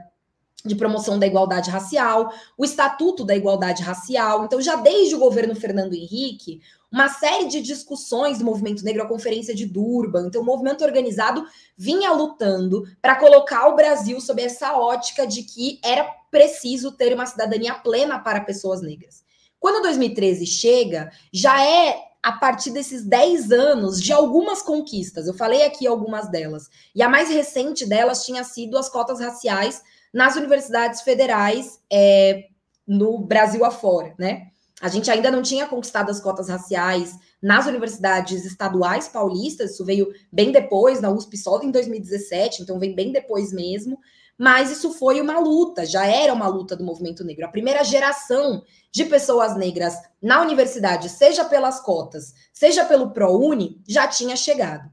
de 0.64 0.74
Promoção 0.74 1.18
da 1.18 1.26
Igualdade 1.26 1.70
Racial, 1.70 2.32
o 2.56 2.64
Estatuto 2.64 3.24
da 3.24 3.34
Igualdade 3.34 3.82
Racial. 3.82 4.44
Então, 4.44 4.60
já 4.60 4.76
desde 4.76 5.14
o 5.14 5.18
governo 5.18 5.54
Fernando 5.54 5.94
Henrique, 5.94 6.60
uma 6.90 7.08
série 7.08 7.46
de 7.46 7.60
discussões 7.60 8.38
do 8.38 8.44
movimento 8.44 8.84
negro, 8.84 9.02
a 9.02 9.08
Conferência 9.08 9.54
de 9.54 9.66
Durban. 9.66 10.26
Então, 10.26 10.40
o 10.40 10.44
movimento 10.44 10.84
organizado 10.84 11.44
vinha 11.76 12.12
lutando 12.12 12.84
para 13.00 13.16
colocar 13.16 13.68
o 13.68 13.76
Brasil 13.76 14.20
sob 14.20 14.42
essa 14.42 14.76
ótica 14.76 15.26
de 15.26 15.42
que 15.42 15.78
era 15.84 16.04
preciso 16.30 16.92
ter 16.92 17.14
uma 17.14 17.26
cidadania 17.26 17.74
plena 17.74 18.18
para 18.18 18.40
pessoas 18.40 18.80
negras. 18.80 19.22
Quando 19.60 19.82
2013 19.82 20.46
chega, 20.46 21.10
já 21.32 21.62
é 21.62 22.08
a 22.22 22.32
partir 22.32 22.70
desses 22.70 23.04
10 23.04 23.52
anos 23.52 24.02
de 24.02 24.12
algumas 24.12 24.62
conquistas. 24.62 25.26
Eu 25.26 25.34
falei 25.34 25.64
aqui 25.64 25.86
algumas 25.86 26.30
delas. 26.30 26.68
E 26.94 27.02
a 27.02 27.08
mais 27.08 27.28
recente 27.28 27.86
delas 27.86 28.24
tinha 28.24 28.44
sido 28.44 28.76
as 28.76 28.88
cotas 28.88 29.20
raciais 29.20 29.82
nas 30.12 30.36
universidades 30.36 31.02
federais 31.02 31.80
é, 31.90 32.48
no 32.86 33.18
Brasil 33.18 33.64
afora, 33.64 34.14
né? 34.18 34.48
A 34.80 34.88
gente 34.88 35.10
ainda 35.10 35.30
não 35.30 35.42
tinha 35.42 35.66
conquistado 35.66 36.10
as 36.10 36.20
cotas 36.20 36.48
raciais 36.48 37.12
nas 37.42 37.66
universidades 37.66 38.44
estaduais 38.44 39.08
paulistas, 39.08 39.72
isso 39.72 39.84
veio 39.84 40.12
bem 40.30 40.52
depois, 40.52 41.00
na 41.00 41.10
USP 41.10 41.36
só 41.36 41.60
em 41.62 41.70
2017, 41.70 42.62
então 42.62 42.78
vem 42.78 42.94
bem 42.94 43.10
depois 43.10 43.52
mesmo, 43.52 43.98
mas 44.36 44.70
isso 44.70 44.92
foi 44.92 45.20
uma 45.20 45.40
luta, 45.40 45.84
já 45.84 46.06
era 46.06 46.32
uma 46.32 46.46
luta 46.46 46.76
do 46.76 46.84
movimento 46.84 47.24
negro. 47.24 47.44
A 47.44 47.50
primeira 47.50 47.82
geração 47.82 48.62
de 48.92 49.04
pessoas 49.04 49.56
negras 49.56 49.94
na 50.22 50.40
universidade, 50.40 51.08
seja 51.08 51.44
pelas 51.44 51.80
cotas, 51.80 52.32
seja 52.52 52.84
pelo 52.84 53.10
ProUni, 53.10 53.82
já 53.86 54.06
tinha 54.06 54.36
chegado. 54.36 54.88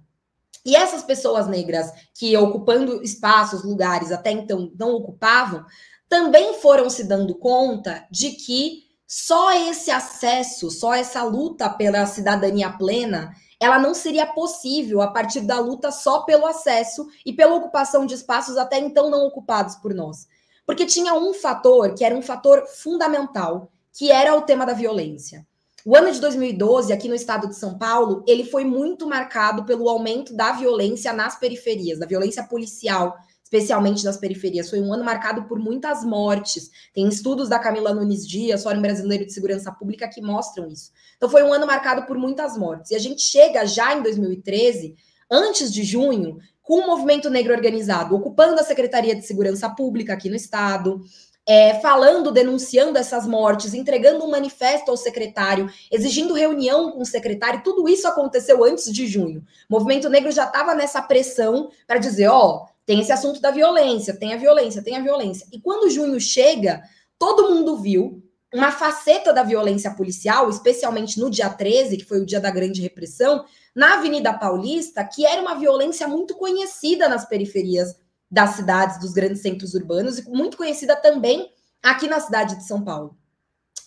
E 0.66 0.76
essas 0.76 1.04
pessoas 1.04 1.48
negras 1.48 1.92
que 2.16 2.36
ocupando 2.36 3.04
espaços, 3.04 3.64
lugares 3.64 4.12
até 4.12 4.32
então 4.32 4.72
não 4.78 4.96
ocupavam, 4.96 5.64
também 6.10 6.56
foram 6.56 6.90
se 6.90 7.04
dando 7.04 7.36
conta 7.36 8.08
de 8.10 8.32
que 8.32 8.85
só 9.18 9.54
esse 9.54 9.90
acesso, 9.90 10.70
só 10.70 10.94
essa 10.94 11.24
luta 11.24 11.70
pela 11.70 12.06
cidadania 12.06 12.70
plena, 12.70 13.34
ela 13.62 13.80
não 13.80 13.94
seria 13.94 14.26
possível 14.26 15.02
a 15.02 15.08
partir 15.08 15.40
da 15.40 15.58
luta 15.58 15.90
só 15.90 16.24
pelo 16.24 16.46
acesso 16.46 17.08
e 17.26 17.32
pela 17.32 17.56
ocupação 17.56 18.06
de 18.06 18.14
espaços 18.14 18.58
até 18.58 18.78
então 18.78 19.10
não 19.10 19.26
ocupados 19.26 19.78
por 19.78 19.94
nós. 19.94 20.28
Porque 20.66 20.86
tinha 20.86 21.14
um 21.14 21.34
fator 21.34 21.94
que 21.94 22.04
era 22.04 22.14
um 22.14 22.22
fator 22.22 22.68
fundamental, 22.68 23.72
que 23.94 24.12
era 24.12 24.36
o 24.36 24.42
tema 24.42 24.66
da 24.66 24.74
violência. 24.74 25.48
O 25.86 25.96
ano 25.96 26.12
de 26.12 26.20
2012, 26.20 26.92
aqui 26.92 27.08
no 27.08 27.16
estado 27.16 27.48
de 27.48 27.56
São 27.56 27.78
Paulo, 27.78 28.22
ele 28.28 28.44
foi 28.44 28.66
muito 28.66 29.08
marcado 29.08 29.64
pelo 29.64 29.88
aumento 29.88 30.36
da 30.36 30.52
violência 30.52 31.14
nas 31.14 31.40
periferias, 31.40 32.00
da 32.00 32.06
violência 32.06 32.44
policial, 32.44 33.16
especialmente 33.46 34.04
nas 34.04 34.18
periferias. 34.18 34.72
Foi 34.72 34.82
um 34.82 34.92
ano 34.92 35.04
marcado 35.04 35.44
por 35.44 35.60
muitas 35.60 36.04
mortes. 36.04 36.72
Tem 36.94 37.08
estudos 37.08 37.48
da 37.48 37.60
Camila 37.60 37.94
Nunes 37.94 38.28
Dias, 38.28 38.64
Fórum 38.64 38.82
Brasileiro 38.82 39.24
de 39.24 39.32
Segurança 39.32 39.72
Pública, 39.72 40.10
que 40.10 40.20
mostram 40.20 40.68
isso. 40.68 40.92
Então, 41.16 41.30
foi 41.30 41.44
um 41.44 41.54
ano 41.54 41.68
marcado 41.68 42.08
por 42.08 42.18
muitas 42.18 42.58
mortes. 42.58 42.90
E 42.90 42.96
a 42.96 43.00
gente 43.00 43.22
chega 43.22 43.66
já 43.68 43.96
em 43.96 44.02
2013, 44.02 44.96
antes 45.30 45.72
de 45.72 45.84
junho, 45.84 46.40
com 46.64 46.80
o 46.80 46.88
movimento 46.88 47.30
negro 47.30 47.54
organizado, 47.54 48.16
ocupando 48.16 48.60
a 48.60 48.64
Secretaria 48.64 49.16
de 49.16 49.22
Segurança 49.22 49.70
Pública 49.70 50.14
aqui 50.14 50.28
no 50.28 50.36
estado, 50.36 51.02
é, 51.48 51.76
falando, 51.76 52.32
denunciando 52.32 52.98
essas 52.98 53.28
mortes, 53.28 53.76
entregando 53.76 54.26
um 54.26 54.32
manifesto 54.32 54.90
ao 54.90 54.98
secretário, 54.98 55.70
exigindo 55.92 56.34
reunião 56.34 56.92
com 56.92 57.04
o 57.04 57.06
secretário, 57.06 57.62
tudo 57.64 57.88
isso 57.88 58.08
aconteceu 58.08 58.64
antes 58.64 58.92
de 58.92 59.06
junho. 59.06 59.46
O 59.70 59.74
movimento 59.74 60.10
negro 60.10 60.32
já 60.32 60.46
estava 60.46 60.74
nessa 60.74 61.04
pressão 61.04 61.70
para 61.86 62.00
dizer: 62.00 62.28
ó, 62.30 62.64
oh, 62.64 62.75
tem 62.86 63.00
esse 63.00 63.12
assunto 63.12 63.42
da 63.42 63.52
violência, 63.52 64.18
tem 64.18 64.34
a 64.34 64.38
violência, 64.38 64.84
tem 64.84 64.96
a 64.96 65.02
violência. 65.02 65.48
E 65.52 65.60
quando 65.60 65.90
junho 65.90 66.20
chega, 66.20 66.82
todo 67.18 67.50
mundo 67.50 67.78
viu 67.78 68.24
uma 68.54 68.72
faceta 68.72 69.34
da 69.34 69.44
violência 69.44 69.92
policial, 69.92 70.50
especialmente 70.50 71.20
no 71.20 71.30
dia 71.30 71.50
13, 71.50 71.98
que 71.98 72.06
foi 72.06 72.22
o 72.22 72.26
dia 72.26 72.40
da 72.40 72.50
grande 72.50 72.82
repressão, 72.82 73.44
na 73.76 73.96
Avenida 73.96 74.34
Paulista, 74.34 75.04
que 75.04 75.26
era 75.26 75.42
uma 75.42 75.56
violência 75.56 76.08
muito 76.08 76.36
conhecida 76.36 77.10
nas 77.10 77.28
periferias 77.28 77.96
das 78.32 78.52
cidades, 78.52 79.00
dos 79.00 79.12
grandes 79.12 79.42
centros 79.42 79.74
urbanos, 79.74 80.20
e 80.20 80.30
muito 80.30 80.56
conhecida 80.56 80.96
também 80.96 81.52
aqui 81.84 82.08
na 82.08 82.20
cidade 82.20 82.56
de 82.56 82.66
São 82.66 82.84
Paulo. 82.84 83.18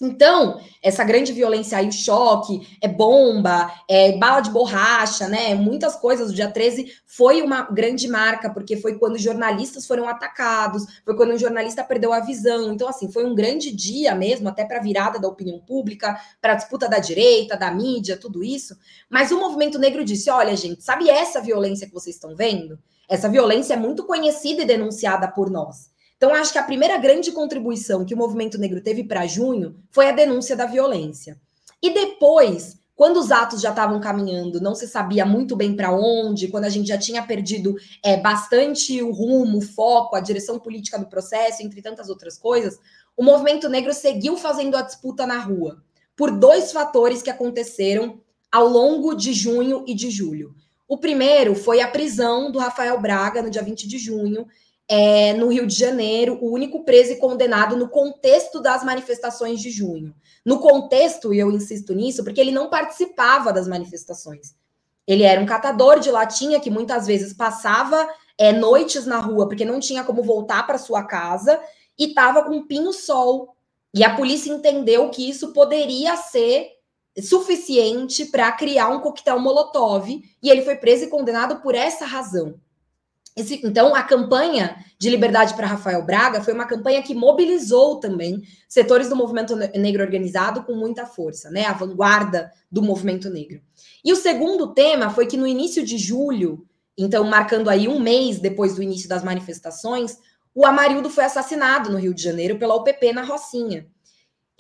Então, 0.01 0.61
essa 0.81 1.03
grande 1.03 1.33
violência 1.33 1.77
aí, 1.77 1.89
o 1.89 1.93
choque, 1.93 2.79
é 2.81 2.87
bomba, 2.87 3.73
é 3.89 4.17
bala 4.17 4.41
de 4.41 4.51
borracha, 4.51 5.27
né? 5.27 5.57
Muitas 5.57 5.97
coisas. 5.97 6.31
O 6.31 6.35
dia 6.35 6.49
13 6.49 6.93
foi 7.05 7.43
uma 7.43 7.63
grande 7.63 8.07
marca, 8.07 8.49
porque 8.49 8.77
foi 8.77 8.97
quando 8.97 9.19
jornalistas 9.19 9.87
foram 9.87 10.09
atacados, 10.09 10.85
foi 11.05 11.17
quando 11.17 11.35
um 11.35 11.39
jornalista 11.39 11.83
perdeu 11.83 12.13
a 12.13 12.21
visão. 12.21 12.73
Então, 12.73 12.89
assim, 12.89 13.11
foi 13.11 13.25
um 13.25 13.35
grande 13.35 13.75
dia 13.75 14.15
mesmo, 14.15 14.49
até 14.49 14.65
para 14.65 14.79
a 14.79 14.83
virada 14.83 15.19
da 15.19 15.27
opinião 15.27 15.59
pública, 15.59 16.17
para 16.41 16.53
a 16.53 16.57
disputa 16.57 16.89
da 16.89 17.01
direita, 17.01 17.57
da 17.57 17.73
mídia, 17.73 18.17
tudo 18.17 18.45
isso. 18.45 18.77
Mas 19.11 19.33
o 19.33 19.41
movimento 19.41 19.81
negro 19.81 20.05
disse: 20.05 20.31
olha, 20.31 20.55
gente, 20.55 20.83
sabe 20.85 21.11
essa 21.11 21.41
violência 21.41 21.89
que 21.89 21.95
vocês 21.95 22.15
estão 22.15 22.37
vendo? 22.37 22.79
Essa 23.09 23.29
violência 23.29 23.75
é 23.75 23.77
muito 23.77 24.05
conhecida 24.05 24.63
e 24.63 24.67
denunciada 24.67 25.27
por 25.27 25.51
nós. 25.51 25.91
Então, 26.19 26.35
acho 26.35 26.53
que 26.53 26.59
a 26.59 26.65
primeira 26.65 26.99
grande 26.99 27.31
contribuição 27.31 28.05
que 28.05 28.13
o 28.13 28.19
movimento 28.19 28.59
negro 28.59 28.83
teve 28.83 29.05
para 29.05 29.27
junho 29.27 29.77
foi 29.89 30.09
a 30.09 30.13
denúncia 30.13 30.57
da 30.57 30.67
violência. 30.67 31.41
E 31.81 31.95
depois, 31.95 32.77
quando 32.97 33.19
os 33.19 33.31
atos 33.31 33.61
já 33.61 33.71
estavam 33.71 34.01
caminhando, 34.01 34.61
não 34.61 34.75
se 34.75 34.89
sabia 34.89 35.25
muito 35.25 35.55
bem 35.55 35.77
para 35.77 35.93
onde, 35.93 36.49
quando 36.49 36.65
a 36.65 36.69
gente 36.69 36.89
já 36.89 36.99
tinha 36.99 37.23
perdido 37.23 37.77
é, 38.05 38.17
bastante 38.17 39.01
o 39.01 39.13
rumo, 39.13 39.59
o 39.59 39.63
foco, 39.63 40.17
a 40.17 40.21
direção 40.21 40.59
política 40.59 40.99
do 40.99 41.07
processo, 41.07 41.63
entre 41.63 41.81
tantas 41.81 42.09
outras 42.09 42.37
coisas, 42.37 42.81
o 43.17 43.23
movimento 43.23 43.69
negro 43.69 43.95
seguiu 43.95 44.37
fazendo 44.37 44.77
a 44.77 44.83
disputa 44.83 45.25
na 45.25 45.39
rua, 45.39 45.81
por 46.17 46.33
dois 46.33 46.73
fatores 46.73 47.23
que 47.23 47.31
aconteceram 47.31 48.21
ao 48.51 48.67
longo 48.67 49.15
de 49.15 49.33
junho 49.33 49.85
e 49.87 49.95
de 49.95 50.11
julho. 50.11 50.53
O 50.89 50.99
primeiro 50.99 51.55
foi 51.55 51.81
a 51.81 51.87
prisão 51.87 52.51
do 52.51 52.59
Rafael 52.59 53.01
Braga 53.01 53.43
no 53.43 53.51
dia 53.51 53.63
20 53.63 53.87
de 53.87 53.99
junho, 53.99 54.45
é, 54.89 55.35
no 55.35 55.49
Rio 55.49 55.67
de 55.67 55.75
Janeiro, 55.75 56.39
o 56.41 56.51
único 56.51 56.83
preso 56.83 57.13
e 57.13 57.17
condenado 57.17 57.77
no 57.77 57.89
contexto 57.91 58.59
das 58.59 58.83
manifestações 58.83 59.61
de 59.61 59.71
junho. 59.71 60.15
No 60.45 60.59
contexto, 60.61 61.35
e 61.35 61.39
eu 61.39 61.53
insisto 61.53 61.95
nisso, 61.95 62.25
porque 62.25 62.41
ele 62.41 62.51
não 62.51 62.71
participava 62.71 63.53
das 63.53 63.69
manifestações. 63.69 64.55
Ele 65.07 65.25
era 65.25 65.41
um 65.41 65.47
catador 65.47 66.01
de 66.01 66.11
latinha 66.11 66.59
que 66.59 66.71
muitas 66.71 67.07
vezes 67.07 67.35
passava 67.35 68.09
é, 68.39 68.51
noites 68.51 69.05
na 69.05 69.19
rua, 69.19 69.47
porque 69.47 69.65
não 69.65 69.79
tinha 69.79 70.03
como 70.03 70.23
voltar 70.23 70.67
para 70.67 70.79
sua 70.79 71.03
casa, 71.05 71.61
e 71.99 72.07
estava 72.07 72.43
com 72.43 72.57
um 72.57 72.67
pinho-sol. 72.67 73.55
E 73.93 74.03
a 74.03 74.17
polícia 74.17 74.51
entendeu 74.51 75.11
que 75.11 75.29
isso 75.29 75.53
poderia 75.53 76.17
ser 76.17 76.71
suficiente 77.21 78.27
para 78.27 78.53
criar 78.53 78.89
um 78.89 79.01
coquetel 79.01 79.39
molotov, 79.39 80.09
e 80.43 80.49
ele 80.49 80.63
foi 80.63 80.77
preso 80.77 81.05
e 81.05 81.09
condenado 81.09 81.61
por 81.61 81.75
essa 81.75 82.07
razão. 82.07 82.59
Esse, 83.39 83.61
então, 83.65 83.95
a 83.95 84.03
campanha 84.03 84.85
de 84.99 85.09
liberdade 85.09 85.55
para 85.55 85.67
Rafael 85.67 86.05
Braga 86.05 86.43
foi 86.43 86.53
uma 86.53 86.67
campanha 86.67 87.01
que 87.03 87.15
mobilizou 87.15 88.01
também 88.01 88.43
setores 88.69 89.09
do 89.09 89.15
movimento 89.15 89.55
negro 89.55 90.03
organizado 90.03 90.65
com 90.65 90.75
muita 90.75 91.07
força, 91.07 91.49
né? 91.49 91.65
A 91.65 91.73
vanguarda 91.73 92.51
do 92.71 92.83
movimento 92.83 93.31
negro. 93.31 93.61
E 94.05 94.13
o 94.13 94.17
segundo 94.17 94.75
tema 94.75 95.11
foi 95.11 95.27
que 95.27 95.37
no 95.37 95.47
início 95.47 95.85
de 95.85 95.97
julho, 95.97 96.67
então 96.97 97.23
marcando 97.23 97.71
aí 97.71 97.87
um 97.87 98.01
mês 98.01 98.41
depois 98.41 98.75
do 98.75 98.83
início 98.83 99.09
das 99.09 99.23
manifestações, 99.23 100.19
o 100.53 100.67
Amarildo 100.67 101.09
foi 101.09 101.25
assassinado 101.25 101.91
no 101.91 101.99
Rio 101.99 102.13
de 102.13 102.23
Janeiro 102.23 102.59
pela 102.59 102.75
UPP 102.75 103.13
na 103.13 103.23
Rocinha. 103.23 103.87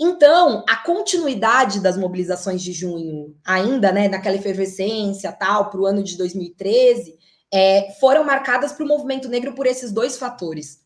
Então, 0.00 0.64
a 0.68 0.76
continuidade 0.76 1.80
das 1.80 1.98
mobilizações 1.98 2.62
de 2.62 2.72
junho, 2.72 3.34
ainda, 3.44 3.90
né, 3.90 4.06
naquela 4.06 4.36
efervescência 4.36 5.32
tal, 5.32 5.68
para 5.68 5.80
o 5.80 5.86
ano 5.86 6.04
de 6.04 6.16
2013, 6.16 7.17
é, 7.52 7.92
foram 8.00 8.24
marcadas 8.24 8.72
para 8.72 8.84
o 8.84 8.88
movimento 8.88 9.28
negro 9.28 9.54
por 9.54 9.66
esses 9.66 9.90
dois 9.92 10.18
fatores. 10.18 10.80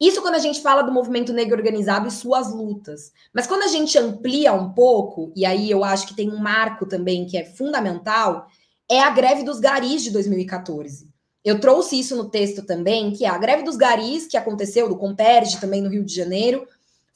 Isso 0.00 0.20
quando 0.20 0.34
a 0.34 0.40
gente 0.40 0.60
fala 0.60 0.82
do 0.82 0.92
movimento 0.92 1.32
negro 1.32 1.56
organizado 1.56 2.08
e 2.08 2.10
suas 2.10 2.52
lutas. 2.52 3.12
Mas 3.34 3.46
quando 3.46 3.62
a 3.62 3.68
gente 3.68 3.98
amplia 3.98 4.52
um 4.52 4.72
pouco, 4.72 5.32
e 5.34 5.44
aí 5.46 5.70
eu 5.70 5.84
acho 5.84 6.06
que 6.06 6.14
tem 6.14 6.30
um 6.30 6.38
marco 6.38 6.86
também 6.86 7.26
que 7.26 7.36
é 7.36 7.44
fundamental, 7.44 8.46
é 8.90 9.00
a 9.00 9.10
greve 9.10 9.42
dos 9.42 9.60
garis 9.60 10.02
de 10.02 10.10
2014. 10.10 11.08
Eu 11.42 11.58
trouxe 11.60 11.98
isso 11.98 12.14
no 12.16 12.28
texto 12.28 12.62
também, 12.62 13.12
que 13.12 13.24
é 13.24 13.28
a 13.28 13.38
greve 13.38 13.62
dos 13.62 13.76
garis, 13.76 14.26
que 14.26 14.36
aconteceu, 14.36 14.88
do 14.88 14.96
Comperge 14.96 15.60
também 15.60 15.80
no 15.80 15.88
Rio 15.88 16.04
de 16.04 16.14
Janeiro, 16.14 16.66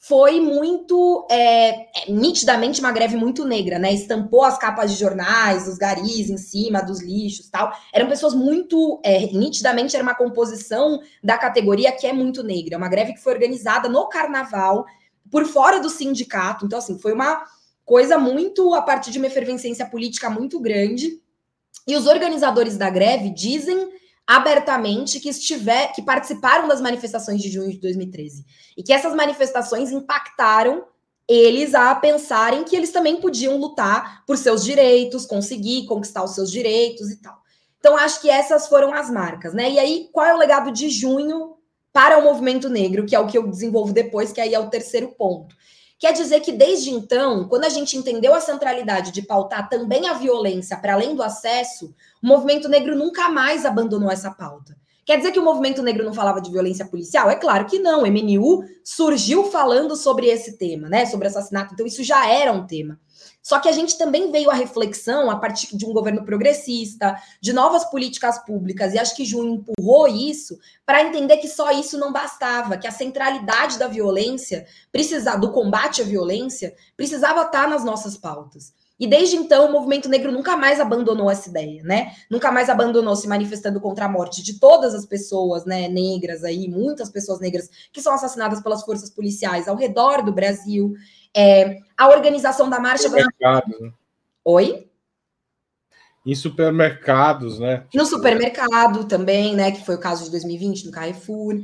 foi 0.07 0.39
muito 0.39 1.25
é, 1.31 1.69
é, 1.69 1.85
nitidamente 2.09 2.79
uma 2.79 2.91
greve 2.91 3.15
muito 3.15 3.43
negra, 3.43 3.79
né? 3.79 3.91
Estampou 3.91 4.43
as 4.43 4.55
capas 4.55 4.91
de 4.91 4.99
jornais, 4.99 5.67
os 5.67 5.79
garis 5.79 6.29
em 6.29 6.37
cima 6.37 6.79
dos 6.81 7.01
lixos, 7.01 7.49
tal. 7.49 7.75
Eram 7.91 8.07
pessoas 8.07 8.35
muito 8.35 9.01
é, 9.03 9.25
nitidamente 9.33 9.95
era 9.95 10.03
uma 10.03 10.13
composição 10.13 11.01
da 11.23 11.39
categoria 11.39 11.91
que 11.91 12.05
é 12.05 12.13
muito 12.13 12.43
negra. 12.43 12.75
É 12.75 12.77
uma 12.77 12.87
greve 12.87 13.13
que 13.13 13.19
foi 13.19 13.33
organizada 13.33 13.89
no 13.89 14.07
Carnaval 14.07 14.85
por 15.31 15.43
fora 15.45 15.79
do 15.79 15.89
sindicato. 15.89 16.67
Então 16.67 16.77
assim 16.77 16.99
foi 16.99 17.13
uma 17.13 17.43
coisa 17.83 18.15
muito 18.19 18.75
a 18.75 18.83
partir 18.83 19.09
de 19.09 19.17
uma 19.17 19.27
efervescência 19.27 19.87
política 19.87 20.29
muito 20.29 20.59
grande. 20.59 21.19
E 21.87 21.95
os 21.95 22.05
organizadores 22.05 22.77
da 22.77 22.91
greve 22.91 23.31
dizem 23.31 23.89
abertamente 24.27 25.19
que 25.19 25.29
estiver 25.29 25.91
que 25.93 26.01
participaram 26.01 26.67
das 26.67 26.81
manifestações 26.81 27.41
de 27.41 27.49
junho 27.49 27.71
de 27.71 27.79
2013 27.79 28.45
e 28.75 28.83
que 28.83 28.91
essas 28.91 29.13
manifestações 29.13 29.91
impactaram 29.91 30.83
eles 31.27 31.73
a 31.73 31.93
pensarem 31.95 32.63
que 32.63 32.75
eles 32.75 32.91
também 32.91 33.19
podiam 33.19 33.57
lutar 33.57 34.23
por 34.25 34.37
seus 34.37 34.63
direitos, 34.63 35.25
conseguir 35.25 35.85
conquistar 35.85 36.23
os 36.23 36.35
seus 36.35 36.51
direitos 36.51 37.09
e 37.11 37.21
tal. 37.21 37.35
Então 37.79 37.97
acho 37.97 38.21
que 38.21 38.29
essas 38.29 38.67
foram 38.67 38.93
as 38.93 39.09
marcas, 39.09 39.53
né? 39.53 39.69
E 39.71 39.79
aí 39.79 40.09
qual 40.11 40.25
é 40.25 40.33
o 40.33 40.37
legado 40.37 40.71
de 40.71 40.89
junho 40.89 41.55
para 41.91 42.17
o 42.17 42.23
movimento 42.23 42.67
negro, 42.67 43.05
que 43.05 43.15
é 43.15 43.19
o 43.19 43.27
que 43.27 43.37
eu 43.37 43.47
desenvolvo 43.47 43.93
depois, 43.93 44.31
que 44.31 44.41
aí 44.41 44.53
é 44.53 44.59
o 44.59 44.69
terceiro 44.69 45.09
ponto. 45.17 45.55
Quer 45.97 46.11
dizer 46.11 46.41
que 46.41 46.51
desde 46.51 46.89
então, 46.91 47.47
quando 47.47 47.63
a 47.63 47.69
gente 47.69 47.97
entendeu 47.97 48.33
a 48.33 48.41
centralidade 48.41 49.11
de 49.11 49.21
pautar 49.21 49.69
também 49.69 50.07
a 50.07 50.13
violência 50.13 50.77
para 50.77 50.93
além 50.93 51.15
do 51.15 51.23
acesso, 51.23 51.93
o 52.21 52.27
movimento 52.27 52.67
negro 52.67 52.95
nunca 52.95 53.29
mais 53.29 53.65
abandonou 53.65 54.11
essa 54.11 54.29
pauta. 54.29 54.75
Quer 55.05 55.17
dizer 55.17 55.31
que 55.31 55.39
o 55.39 55.45
movimento 55.45 55.83
negro 55.83 56.03
não 56.03 56.13
falava 56.13 56.41
de 56.41 56.51
violência 56.51 56.85
policial? 56.85 57.29
É 57.29 57.35
claro 57.35 57.65
que 57.65 57.77
não. 57.77 58.01
O 58.01 58.07
MNU 58.07 58.63
surgiu 58.83 59.45
falando 59.45 59.95
sobre 59.95 60.27
esse 60.27 60.57
tema, 60.57 60.89
né? 60.89 61.05
Sobre 61.05 61.27
assassinato. 61.27 61.73
Então, 61.73 61.85
isso 61.85 62.03
já 62.03 62.27
era 62.27 62.51
um 62.51 62.65
tema. 62.65 62.99
Só 63.45 63.59
que 63.59 63.69
a 63.69 63.71
gente 63.71 63.95
também 63.95 64.31
veio 64.31 64.49
à 64.49 64.55
reflexão 64.55 65.29
a 65.29 65.35
partir 65.35 65.77
de 65.77 65.85
um 65.85 65.93
governo 65.93 66.25
progressista, 66.25 67.15
de 67.39 67.53
novas 67.53 67.85
políticas 67.85 68.43
públicas, 68.43 68.91
e 68.91 68.97
acho 68.97 69.15
que 69.15 69.23
Junho 69.23 69.53
empurrou 69.53 70.07
isso 70.07 70.57
para 70.83 71.03
entender 71.03 71.37
que 71.37 71.47
só 71.47 71.69
isso 71.69 71.95
não 71.99 72.11
bastava, 72.11 72.75
que 72.75 72.87
a 72.87 72.91
centralidade 72.91 73.77
da 73.77 73.87
violência, 73.87 74.65
precisar 74.91 75.35
do 75.35 75.51
combate 75.51 76.01
à 76.01 76.05
violência, 76.05 76.73
precisava 76.97 77.43
estar 77.43 77.69
nas 77.69 77.85
nossas 77.85 78.17
pautas. 78.17 78.73
E 78.97 79.05
desde 79.05 79.35
então, 79.35 79.67
o 79.67 79.71
movimento 79.71 80.07
negro 80.07 80.31
nunca 80.31 80.55
mais 80.55 80.79
abandonou 80.79 81.29
essa 81.29 81.49
ideia, 81.49 81.83
né? 81.83 82.13
Nunca 82.31 82.49
mais 82.49 82.69
abandonou 82.69 83.13
se 83.15 83.27
manifestando 83.27 83.79
contra 83.81 84.05
a 84.05 84.09
morte 84.09 84.41
de 84.41 84.57
todas 84.57 84.95
as 84.95 85.05
pessoas, 85.05 85.65
né, 85.65 85.89
negras 85.89 86.45
aí, 86.45 86.69
muitas 86.69 87.09
pessoas 87.09 87.41
negras 87.41 87.69
que 87.91 88.01
são 88.01 88.13
assassinadas 88.13 88.61
pelas 88.61 88.83
forças 88.83 89.09
policiais 89.09 89.67
ao 89.67 89.75
redor 89.75 90.23
do 90.23 90.31
Brasil. 90.31 90.93
É, 91.35 91.79
a 91.97 92.07
organização 92.07 92.69
da 92.69 92.79
marcha. 92.79 93.09
Né? 93.09 93.23
Oi? 94.43 94.87
Em 96.25 96.33
supermercados, 96.33 97.59
né? 97.59 97.85
No 97.93 98.05
supermercado 98.05 99.05
também, 99.05 99.55
né? 99.55 99.71
Que 99.71 99.85
foi 99.85 99.95
o 99.95 99.99
caso 99.99 100.23
de 100.23 100.31
2020 100.31 100.85
no 100.85 100.91
Carrefour. 100.91 101.55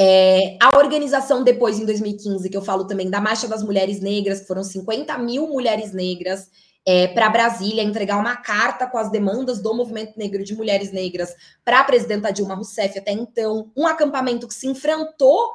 É, 0.00 0.56
a 0.62 0.78
organização 0.78 1.42
depois, 1.42 1.80
em 1.80 1.84
2015, 1.84 2.48
que 2.48 2.56
eu 2.56 2.62
falo 2.62 2.86
também 2.86 3.10
da 3.10 3.20
Marcha 3.20 3.48
das 3.48 3.64
Mulheres 3.64 4.00
Negras, 4.00 4.40
que 4.40 4.46
foram 4.46 4.62
50 4.62 5.18
mil 5.18 5.48
mulheres 5.48 5.92
negras 5.92 6.48
é, 6.86 7.08
para 7.08 7.28
Brasília 7.28 7.82
entregar 7.82 8.16
uma 8.16 8.36
carta 8.36 8.86
com 8.86 8.96
as 8.96 9.10
demandas 9.10 9.60
do 9.60 9.74
movimento 9.74 10.16
negro 10.16 10.42
de 10.42 10.54
mulheres 10.54 10.92
negras 10.92 11.34
para 11.64 11.80
a 11.80 11.84
presidenta 11.84 12.32
Dilma 12.32 12.54
Rousseff 12.54 12.98
até 12.98 13.12
então, 13.12 13.70
um 13.76 13.86
acampamento 13.86 14.48
que 14.48 14.54
se 14.54 14.66
enfrentou 14.66 15.50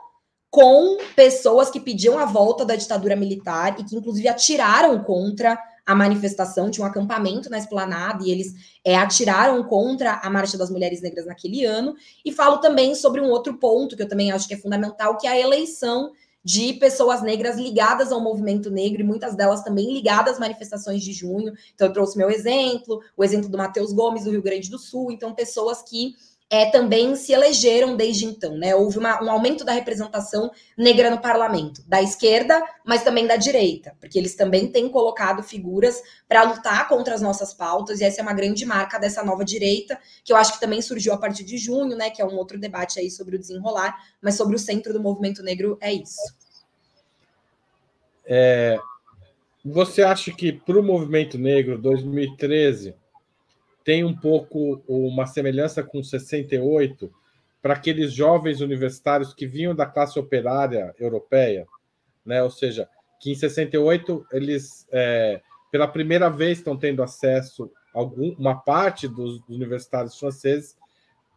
com 0.53 0.99
pessoas 1.15 1.71
que 1.71 1.79
pediam 1.79 2.15
a 2.15 2.25
volta 2.25 2.63
da 2.63 2.75
ditadura 2.75 3.15
militar 3.15 3.75
e 3.79 3.83
que 3.83 3.95
inclusive 3.95 4.27
atiraram 4.27 5.03
contra 5.03 5.57
a 5.83 5.95
manifestação, 5.95 6.69
tinha 6.69 6.85
um 6.85 6.87
acampamento 6.87 7.49
na 7.49 7.57
esplanada 7.57 8.23
e 8.23 8.29
eles 8.29 8.53
é, 8.85 8.95
atiraram 8.95 9.63
contra 9.63 10.19
a 10.21 10.29
Marcha 10.29 10.55
das 10.55 10.69
Mulheres 10.69 11.01
Negras 11.01 11.25
naquele 11.25 11.65
ano. 11.65 11.95
E 12.23 12.31
falo 12.31 12.59
também 12.59 12.93
sobre 12.93 13.19
um 13.19 13.31
outro 13.31 13.57
ponto 13.57 13.97
que 13.97 14.03
eu 14.03 14.07
também 14.07 14.31
acho 14.31 14.47
que 14.47 14.53
é 14.53 14.57
fundamental, 14.57 15.17
que 15.17 15.25
é 15.25 15.31
a 15.31 15.39
eleição 15.39 16.11
de 16.43 16.73
pessoas 16.73 17.23
negras 17.23 17.57
ligadas 17.57 18.11
ao 18.11 18.21
movimento 18.21 18.69
negro 18.69 19.01
e 19.01 19.03
muitas 19.03 19.35
delas 19.35 19.63
também 19.63 19.91
ligadas 19.91 20.33
às 20.33 20.39
manifestações 20.39 21.01
de 21.01 21.13
junho. 21.13 21.51
Então, 21.73 21.87
eu 21.87 21.93
trouxe 21.93 22.15
meu 22.15 22.29
exemplo, 22.29 23.01
o 23.17 23.23
exemplo 23.23 23.49
do 23.49 23.57
Matheus 23.57 23.91
Gomes, 23.91 24.25
do 24.25 24.29
Rio 24.29 24.43
Grande 24.43 24.69
do 24.69 24.77
Sul. 24.77 25.11
Então, 25.11 25.33
pessoas 25.33 25.81
que 25.81 26.13
é, 26.49 26.69
também 26.69 27.15
se 27.15 27.33
elegeram 27.33 27.95
desde 27.95 28.25
então, 28.25 28.55
né? 28.55 28.75
Houve 28.75 28.99
uma, 28.99 29.23
um 29.23 29.31
aumento 29.31 29.63
da 29.65 29.71
representação 29.71 30.51
negra 30.77 31.09
no 31.09 31.19
parlamento, 31.19 31.81
da 31.87 32.01
esquerda, 32.01 32.63
mas 32.85 33.03
também 33.03 33.25
da 33.25 33.35
direita, 33.35 33.95
porque 33.99 34.19
eles 34.19 34.35
também 34.35 34.67
têm 34.67 34.87
colocado 34.89 35.41
figuras 35.41 36.01
para 36.27 36.43
lutar 36.43 36.87
contra 36.87 37.15
as 37.15 37.21
nossas 37.21 37.53
pautas, 37.53 37.99
e 37.99 38.03
essa 38.03 38.21
é 38.21 38.23
uma 38.23 38.33
grande 38.33 38.65
marca 38.65 38.99
dessa 38.99 39.23
nova 39.23 39.43
direita, 39.43 39.99
que 40.23 40.31
eu 40.31 40.37
acho 40.37 40.53
que 40.53 40.59
também 40.59 40.81
surgiu 40.81 41.13
a 41.13 41.17
partir 41.17 41.43
de 41.43 41.57
junho, 41.57 41.95
né? 41.97 42.09
Que 42.09 42.21
é 42.21 42.25
um 42.25 42.35
outro 42.35 42.59
debate 42.59 42.99
aí 42.99 43.09
sobre 43.09 43.35
o 43.35 43.39
desenrolar, 43.39 43.97
mas 44.21 44.35
sobre 44.35 44.55
o 44.55 44.59
centro 44.59 44.93
do 44.93 45.01
movimento 45.01 45.41
negro 45.41 45.77
é 45.81 45.91
isso. 45.91 46.35
É, 48.25 48.79
você 49.65 50.03
acha 50.03 50.31
que 50.31 50.51
para 50.51 50.79
o 50.79 50.83
movimento 50.83 51.37
negro 51.37 51.77
2013 51.77 52.95
tem 53.83 54.03
um 54.03 54.15
pouco 54.15 54.81
uma 54.87 55.25
semelhança 55.25 55.83
com 55.83 56.01
68 56.01 57.13
para 57.61 57.73
aqueles 57.73 58.13
jovens 58.13 58.61
universitários 58.61 59.33
que 59.33 59.45
vinham 59.45 59.75
da 59.75 59.85
classe 59.85 60.17
operária 60.19 60.93
europeia, 60.99 61.65
né? 62.25 62.41
Ou 62.43 62.49
seja, 62.49 62.89
que 63.19 63.31
em 63.31 63.35
68 63.35 64.25
eles 64.31 64.87
é, 64.91 65.41
pela 65.71 65.87
primeira 65.87 66.29
vez 66.29 66.59
estão 66.59 66.77
tendo 66.77 67.03
acesso 67.03 67.71
a 67.93 67.99
algum, 67.99 68.33
uma 68.37 68.55
parte 68.55 69.07
dos, 69.07 69.39
dos 69.41 69.55
universitários 69.55 70.17
franceses 70.17 70.75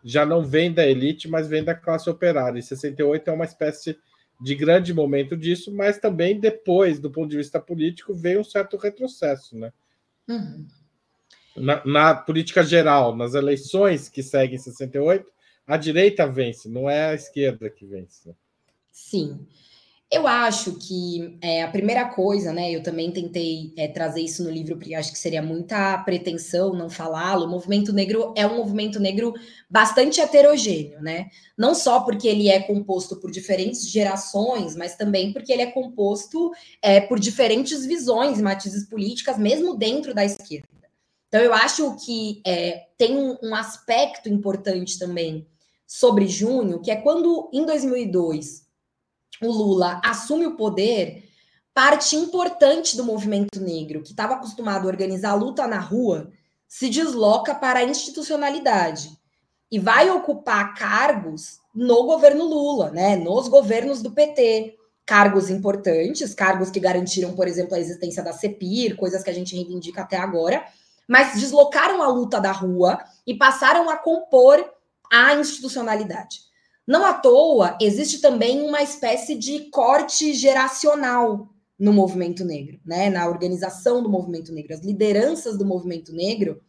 já 0.04 0.24
não 0.24 0.44
vem 0.44 0.72
da 0.72 0.86
elite, 0.86 1.28
mas 1.28 1.48
vem 1.48 1.64
da 1.64 1.74
classe 1.74 2.08
operária. 2.08 2.58
E 2.58 2.62
68 2.62 3.28
é 3.28 3.32
uma 3.32 3.44
espécie 3.44 3.98
de 4.40 4.54
grande 4.54 4.94
momento 4.94 5.36
disso, 5.36 5.74
mas 5.74 5.98
também 5.98 6.38
depois, 6.38 7.00
do 7.00 7.10
ponto 7.10 7.28
de 7.28 7.36
vista 7.36 7.58
político, 7.58 8.14
veio 8.14 8.40
um 8.40 8.44
certo 8.44 8.76
retrocesso, 8.76 9.56
né? 9.56 9.72
Uhum 10.28 10.66
na, 11.56 11.84
na, 11.84 12.14
política 12.14 12.62
geral, 12.62 13.16
nas 13.16 13.34
eleições 13.34 14.08
que 14.08 14.22
seguem 14.22 14.58
68, 14.58 15.30
a 15.66 15.76
direita 15.76 16.26
vence, 16.26 16.68
não 16.68 16.88
é 16.88 17.10
a 17.10 17.14
esquerda 17.14 17.68
que 17.68 17.84
vence. 17.84 18.34
Sim. 18.92 19.46
Eu 20.08 20.25
acho 20.28 20.78
que 20.78 21.36
é, 21.42 21.64
a 21.64 21.68
primeira 21.68 22.04
coisa, 22.04 22.52
né? 22.52 22.70
Eu 22.70 22.80
também 22.80 23.10
tentei 23.10 23.72
é, 23.76 23.88
trazer 23.88 24.21
isso 24.21 24.45
no 24.45 24.50
livro, 24.50 24.76
porque 24.76 24.95
acho 24.95 25.10
que 25.10 25.19
seria 25.19 25.42
muita 25.42 25.99
pretensão 25.99 26.73
não 26.73 26.88
falá-lo. 26.88 27.47
O 27.47 27.50
movimento 27.50 27.92
negro 27.92 28.32
é 28.36 28.47
um 28.47 28.58
movimento 28.58 29.00
negro 29.00 29.34
bastante 29.69 30.21
heterogêneo, 30.21 31.02
né? 31.02 31.28
Não 31.58 31.75
só 31.75 32.00
porque 32.00 32.28
ele 32.28 32.49
é 32.49 32.60
composto 32.60 33.16
por 33.16 33.32
diferentes 33.32 33.90
gerações, 33.90 34.76
mas 34.76 34.95
também 34.95 35.32
porque 35.32 35.52
ele 35.52 35.62
é 35.62 35.73
composto 35.73 36.52
é, 36.80 37.00
por 37.00 37.19
diferentes 37.19 37.84
visões 37.84 38.38
e 38.38 38.42
matizes 38.42 38.88
políticas, 38.88 39.36
mesmo 39.36 39.76
dentro 39.76 40.14
da 40.14 40.25
esquerda. 40.25 40.69
Então, 41.28 41.41
eu 41.41 41.52
acho 41.52 41.97
que 42.04 42.41
é, 42.47 42.86
tem 42.97 43.17
um, 43.17 43.36
um 43.43 43.54
aspecto 43.54 44.28
importante 44.28 44.99
também 44.99 45.47
sobre 45.86 46.26
junho, 46.26 46.80
que 46.80 46.91
é 46.91 46.97
quando, 46.97 47.50
em 47.52 47.65
2002, 47.65 48.67
o 49.43 49.50
Lula 49.50 50.00
assume 50.04 50.47
o 50.47 50.56
poder, 50.56 51.25
parte 51.75 52.17
importante 52.17 52.97
do 52.97 53.04
movimento 53.04 53.60
negro, 53.60 54.02
que 54.02 54.10
estava 54.10 54.34
acostumado 54.34 54.84
a 54.84 54.91
organizar 54.91 55.30
a 55.30 55.34
luta 55.34 55.67
na 55.67 55.78
rua, 55.78 56.30
se 56.67 56.89
desloca 56.89 57.54
para 57.54 57.80
a 57.80 57.84
institucionalidade 57.84 59.10
e 59.71 59.78
vai 59.78 60.10
ocupar 60.10 60.75
cargos 60.75 61.58
no 61.75 62.04
governo 62.04 62.45
Lula, 62.45 62.91
né? 62.91 63.17
Nos 63.17 63.49
governos 63.49 64.00
do 64.00 64.10
PT. 64.10 64.75
Cargos 65.04 65.50
importantes, 65.50 66.34
cargos 66.34 66.69
que 66.69 66.80
garantiram, 66.80 67.34
por 67.36 67.47
exemplo, 67.47 67.76
a 67.76 67.78
existência 67.78 68.25
da 68.25 68.32
CEPIR, 68.32 68.97
coisas 68.97 69.23
que 69.23 69.30
a 69.30 69.32
gente 69.32 69.54
reivindica 69.54 70.02
até 70.02 70.17
agora, 70.17 70.67
mas 71.06 71.34
deslocaram 71.34 72.02
a 72.02 72.08
luta 72.08 72.40
da 72.40 72.52
rua 72.52 72.99
e 73.26 73.34
passaram 73.34 73.88
a 73.88 73.97
compor 73.97 74.64
a 75.10 75.34
institucionalidade. 75.34 76.40
Não 76.86 77.04
à 77.04 77.14
toa, 77.14 77.76
existe 77.80 78.21
também 78.21 78.62
uma 78.62 78.82
espécie 78.82 79.34
de 79.34 79.71
corte 79.71 80.32
geracional 80.34 81.49
no 81.78 81.92
movimento 81.92 82.45
negro, 82.45 82.80
né? 82.84 83.10
Na 83.10 83.28
organização 83.28 84.02
do 84.02 84.08
movimento 84.08 84.52
negro, 84.52 84.75
as 84.75 84.82
lideranças 84.82 85.58
do 85.58 85.64
movimento 85.64 86.12
negro, 86.12 86.62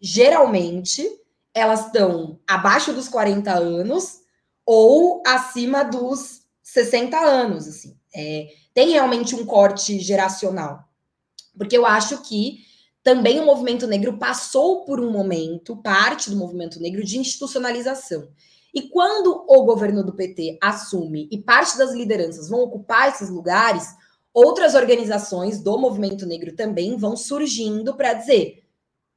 geralmente, 0.00 1.08
elas 1.54 1.86
estão 1.86 2.38
abaixo 2.46 2.92
dos 2.92 3.08
40 3.08 3.52
anos 3.52 4.20
ou 4.64 5.22
acima 5.26 5.82
dos 5.82 6.42
60 6.62 7.18
anos, 7.18 7.66
assim. 7.66 7.96
É, 8.14 8.48
tem 8.74 8.90
realmente 8.90 9.34
um 9.34 9.44
corte 9.44 9.98
geracional. 9.98 10.84
Porque 11.56 11.76
eu 11.76 11.84
acho 11.84 12.18
que 12.22 12.58
também 13.02 13.40
o 13.40 13.46
movimento 13.46 13.86
negro 13.86 14.16
passou 14.16 14.84
por 14.84 15.00
um 15.00 15.10
momento, 15.10 15.76
parte 15.76 16.30
do 16.30 16.36
movimento 16.36 16.80
negro, 16.80 17.04
de 17.04 17.18
institucionalização. 17.18 18.28
E 18.72 18.82
quando 18.82 19.44
o 19.48 19.64
governo 19.64 20.04
do 20.04 20.14
PT 20.14 20.58
assume 20.62 21.28
e 21.30 21.38
parte 21.38 21.76
das 21.76 21.92
lideranças 21.92 22.48
vão 22.48 22.60
ocupar 22.60 23.08
esses 23.08 23.28
lugares, 23.28 23.86
outras 24.32 24.74
organizações 24.74 25.60
do 25.60 25.76
movimento 25.76 26.24
negro 26.24 26.54
também 26.54 26.96
vão 26.96 27.16
surgindo 27.16 27.94
para 27.94 28.14
dizer: 28.14 28.62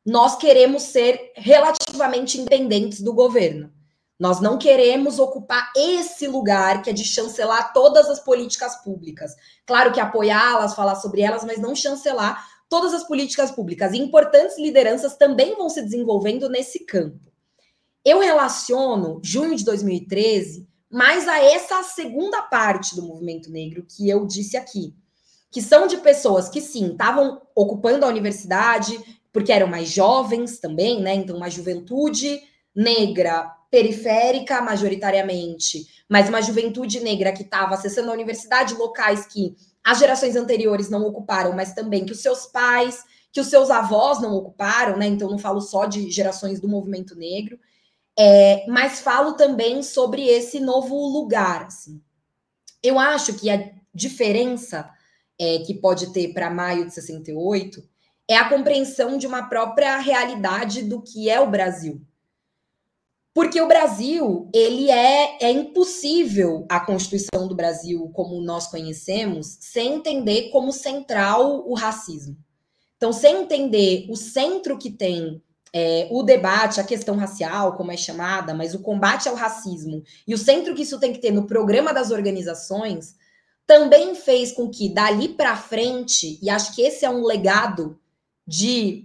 nós 0.05 0.35
queremos 0.35 0.83
ser 0.83 1.31
relativamente 1.35 2.39
independentes 2.39 3.01
do 3.01 3.13
governo. 3.13 3.71
Nós 4.17 4.39
não 4.39 4.57
queremos 4.57 5.19
ocupar 5.19 5.71
esse 5.75 6.25
lugar 6.25 6.81
que 6.81 6.89
é 6.89 6.93
de 6.93 7.03
chancelar 7.03 7.73
todas 7.73 8.09
as 8.09 8.19
políticas 8.19 8.81
públicas. 8.81 9.35
Claro 9.65 9.91
que 9.91 9.99
apoiá-las, 9.99 10.73
falar 10.73 10.95
sobre 10.95 11.21
elas, 11.21 11.43
mas 11.43 11.59
não 11.59 11.75
chancelar 11.75 12.54
todas 12.69 12.93
as 12.93 13.07
políticas 13.07 13.51
públicas 13.51 13.93
e 13.93 13.97
importantes 13.97 14.57
lideranças 14.57 15.15
também 15.15 15.55
vão 15.55 15.69
se 15.69 15.81
desenvolvendo 15.81 16.49
nesse 16.49 16.85
campo. 16.85 17.31
Eu 18.03 18.19
relaciono 18.19 19.19
junho 19.23 19.55
de 19.55 19.65
2013 19.65 20.67
mais 20.89 21.27
a 21.27 21.43
essa 21.43 21.83
segunda 21.83 22.41
parte 22.43 22.95
do 22.95 23.03
movimento 23.03 23.51
negro 23.51 23.85
que 23.85 24.07
eu 24.07 24.25
disse 24.25 24.55
aqui, 24.55 24.93
que 25.51 25.61
são 25.61 25.87
de 25.87 25.97
pessoas 25.97 26.47
que 26.47 26.61
sim, 26.61 26.91
estavam 26.91 27.41
ocupando 27.55 28.05
a 28.05 28.07
universidade, 28.07 28.97
porque 29.33 29.51
eram 29.51 29.67
mais 29.67 29.89
jovens 29.89 30.59
também, 30.59 31.01
né? 31.01 31.13
Então, 31.15 31.35
uma 31.35 31.49
juventude 31.49 32.41
negra 32.73 33.53
periférica, 33.69 34.61
majoritariamente, 34.61 35.85
mas 36.07 36.29
uma 36.29 36.41
juventude 36.41 37.01
negra 37.01 37.33
que 37.33 37.43
estava 37.43 37.73
acessando 37.73 38.09
a 38.09 38.13
universidade, 38.13 38.75
locais 38.75 39.25
que 39.25 39.55
as 39.85 39.99
gerações 39.99 40.35
anteriores 40.35 40.89
não 40.89 41.05
ocuparam, 41.05 41.53
mas 41.53 41.73
também 41.73 42.05
que 42.05 42.11
os 42.11 42.19
seus 42.19 42.47
pais, 42.47 43.03
que 43.31 43.39
os 43.39 43.47
seus 43.47 43.69
avós 43.69 44.19
não 44.19 44.33
ocuparam, 44.33 44.97
né? 44.97 45.05
Então 45.05 45.29
não 45.29 45.37
falo 45.37 45.61
só 45.61 45.85
de 45.85 46.09
gerações 46.09 46.59
do 46.59 46.67
movimento 46.67 47.15
negro, 47.15 47.59
é, 48.17 48.65
mas 48.67 49.01
falo 49.01 49.33
também 49.33 49.83
sobre 49.83 50.27
esse 50.27 50.59
novo 50.59 50.95
lugar. 50.95 51.65
Assim. 51.65 52.01
Eu 52.81 52.97
acho 52.97 53.35
que 53.35 53.47
a 53.51 53.71
diferença 53.93 54.89
é, 55.39 55.59
que 55.59 55.75
pode 55.75 56.11
ter 56.11 56.33
para 56.33 56.49
maio 56.49 56.85
de 56.85 56.93
68 56.93 57.83
é 58.27 58.35
a 58.35 58.49
compreensão 58.49 59.19
de 59.19 59.27
uma 59.27 59.43
própria 59.47 59.97
realidade 59.99 60.81
do 60.81 60.99
que 60.99 61.29
é 61.29 61.39
o 61.39 61.51
Brasil. 61.51 62.01
Porque 63.35 63.59
o 63.59 63.67
Brasil, 63.67 64.49
ele 64.53 64.89
é, 64.89 65.37
é 65.41 65.51
impossível 65.51 66.65
a 66.69 66.79
Constituição 66.79 67.49
do 67.49 67.53
Brasil, 67.53 68.09
como 68.13 68.39
nós 68.39 68.65
conhecemos, 68.65 69.57
sem 69.59 69.95
entender 69.95 70.51
como 70.51 70.71
central 70.71 71.67
o 71.67 71.73
racismo. 71.73 72.37
Então, 72.95 73.11
sem 73.11 73.41
entender 73.41 74.05
o 74.09 74.15
centro 74.15 74.77
que 74.77 74.89
tem 74.89 75.43
é, 75.73 76.07
o 76.11 76.23
debate, 76.23 76.79
a 76.79 76.85
questão 76.85 77.17
racial, 77.17 77.73
como 77.73 77.91
é 77.91 77.97
chamada, 77.97 78.53
mas 78.53 78.73
o 78.73 78.79
combate 78.79 79.27
ao 79.27 79.35
racismo 79.35 80.01
e 80.25 80.33
o 80.33 80.37
centro 80.37 80.73
que 80.73 80.83
isso 80.83 80.97
tem 80.97 81.11
que 81.11 81.19
ter 81.19 81.31
no 81.31 81.45
programa 81.45 81.93
das 81.93 82.11
organizações, 82.11 83.15
também 83.67 84.15
fez 84.15 84.53
com 84.53 84.69
que 84.69 84.87
dali 84.87 85.27
para 85.27 85.57
frente, 85.57 86.39
e 86.41 86.49
acho 86.49 86.73
que 86.73 86.81
esse 86.81 87.03
é 87.03 87.09
um 87.09 87.25
legado 87.25 87.99
de 88.47 89.04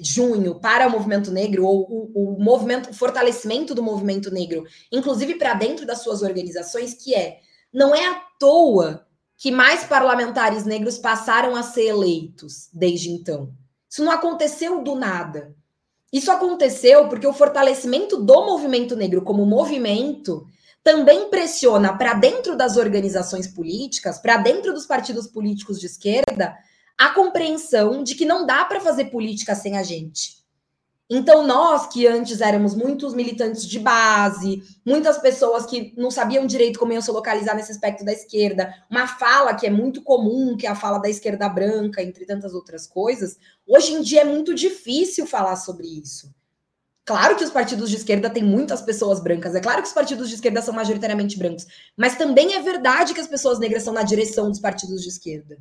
junho 0.00 0.60
para 0.60 0.86
o 0.86 0.90
movimento 0.90 1.30
negro, 1.30 1.64
ou 1.64 1.86
o, 1.88 2.36
o 2.36 2.42
movimento, 2.42 2.90
o 2.90 2.94
fortalecimento 2.94 3.74
do 3.74 3.82
movimento 3.82 4.30
negro, 4.30 4.64
inclusive 4.90 5.34
para 5.34 5.54
dentro 5.54 5.86
das 5.86 6.02
suas 6.02 6.22
organizações, 6.22 6.94
que 6.94 7.14
é 7.14 7.40
não 7.72 7.94
é 7.94 8.06
à 8.06 8.14
toa 8.38 9.06
que 9.36 9.50
mais 9.50 9.84
parlamentares 9.84 10.64
negros 10.64 10.98
passaram 10.98 11.54
a 11.54 11.62
ser 11.62 11.86
eleitos 11.86 12.68
desde 12.72 13.10
então. 13.10 13.52
Isso 13.88 14.04
não 14.04 14.10
aconteceu 14.10 14.82
do 14.82 14.94
nada. 14.94 15.54
Isso 16.12 16.30
aconteceu 16.30 17.08
porque 17.08 17.26
o 17.26 17.32
fortalecimento 17.32 18.16
do 18.16 18.46
movimento 18.46 18.96
negro 18.96 19.22
como 19.22 19.46
movimento 19.46 20.46
também 20.82 21.28
pressiona 21.28 21.96
para 21.96 22.14
dentro 22.14 22.56
das 22.56 22.76
organizações 22.76 23.46
políticas, 23.46 24.18
para 24.18 24.38
dentro 24.38 24.72
dos 24.72 24.86
partidos 24.86 25.26
políticos 25.26 25.78
de 25.78 25.86
esquerda, 25.86 26.56
a 26.98 27.10
compreensão 27.10 28.02
de 28.02 28.16
que 28.16 28.24
não 28.26 28.44
dá 28.44 28.64
para 28.64 28.80
fazer 28.80 29.06
política 29.06 29.54
sem 29.54 29.76
a 29.76 29.82
gente. 29.84 30.38
Então, 31.10 31.46
nós 31.46 31.86
que 31.86 32.06
antes 32.06 32.42
éramos 32.42 32.74
muitos 32.74 33.14
militantes 33.14 33.66
de 33.66 33.78
base, 33.78 34.62
muitas 34.84 35.16
pessoas 35.16 35.64
que 35.64 35.94
não 35.96 36.10
sabiam 36.10 36.46
direito 36.46 36.78
como 36.78 36.92
iam 36.92 37.00
se 37.00 37.10
localizar 37.10 37.56
nesse 37.56 37.72
aspecto 37.72 38.04
da 38.04 38.12
esquerda, 38.12 38.74
uma 38.90 39.06
fala 39.06 39.54
que 39.54 39.66
é 39.66 39.70
muito 39.70 40.02
comum, 40.02 40.54
que 40.54 40.66
é 40.66 40.70
a 40.70 40.74
fala 40.74 40.98
da 40.98 41.08
esquerda 41.08 41.48
branca, 41.48 42.02
entre 42.02 42.26
tantas 42.26 42.52
outras 42.52 42.86
coisas, 42.86 43.38
hoje 43.66 43.94
em 43.94 44.02
dia 44.02 44.20
é 44.20 44.24
muito 44.24 44.54
difícil 44.54 45.26
falar 45.26 45.56
sobre 45.56 45.86
isso. 45.86 46.30
Claro 47.06 47.36
que 47.36 47.44
os 47.44 47.50
partidos 47.50 47.88
de 47.88 47.96
esquerda 47.96 48.28
têm 48.28 48.44
muitas 48.44 48.82
pessoas 48.82 49.18
brancas, 49.18 49.54
é 49.54 49.60
claro 49.60 49.80
que 49.80 49.88
os 49.88 49.94
partidos 49.94 50.28
de 50.28 50.34
esquerda 50.34 50.60
são 50.60 50.74
majoritariamente 50.74 51.38
brancos, 51.38 51.66
mas 51.96 52.16
também 52.16 52.52
é 52.52 52.60
verdade 52.60 53.14
que 53.14 53.20
as 53.20 53.26
pessoas 53.26 53.58
negras 53.58 53.82
são 53.82 53.94
na 53.94 54.02
direção 54.02 54.50
dos 54.50 54.60
partidos 54.60 55.02
de 55.02 55.08
esquerda. 55.08 55.56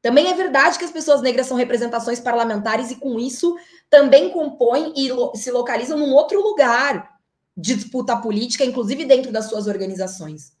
Também 0.00 0.28
é 0.28 0.34
verdade 0.34 0.78
que 0.78 0.84
as 0.84 0.90
pessoas 0.90 1.20
negras 1.20 1.46
são 1.46 1.56
representações 1.56 2.20
parlamentares 2.20 2.90
e, 2.90 2.96
com 2.96 3.18
isso, 3.18 3.56
também 3.90 4.30
compõem 4.30 4.92
e 4.96 5.10
lo 5.10 5.34
se 5.34 5.50
localizam 5.50 5.98
num 5.98 6.12
outro 6.12 6.40
lugar 6.40 7.18
de 7.56 7.74
disputa 7.74 8.16
política, 8.16 8.64
inclusive 8.64 9.04
dentro 9.04 9.32
das 9.32 9.46
suas 9.46 9.66
organizações. 9.66 10.52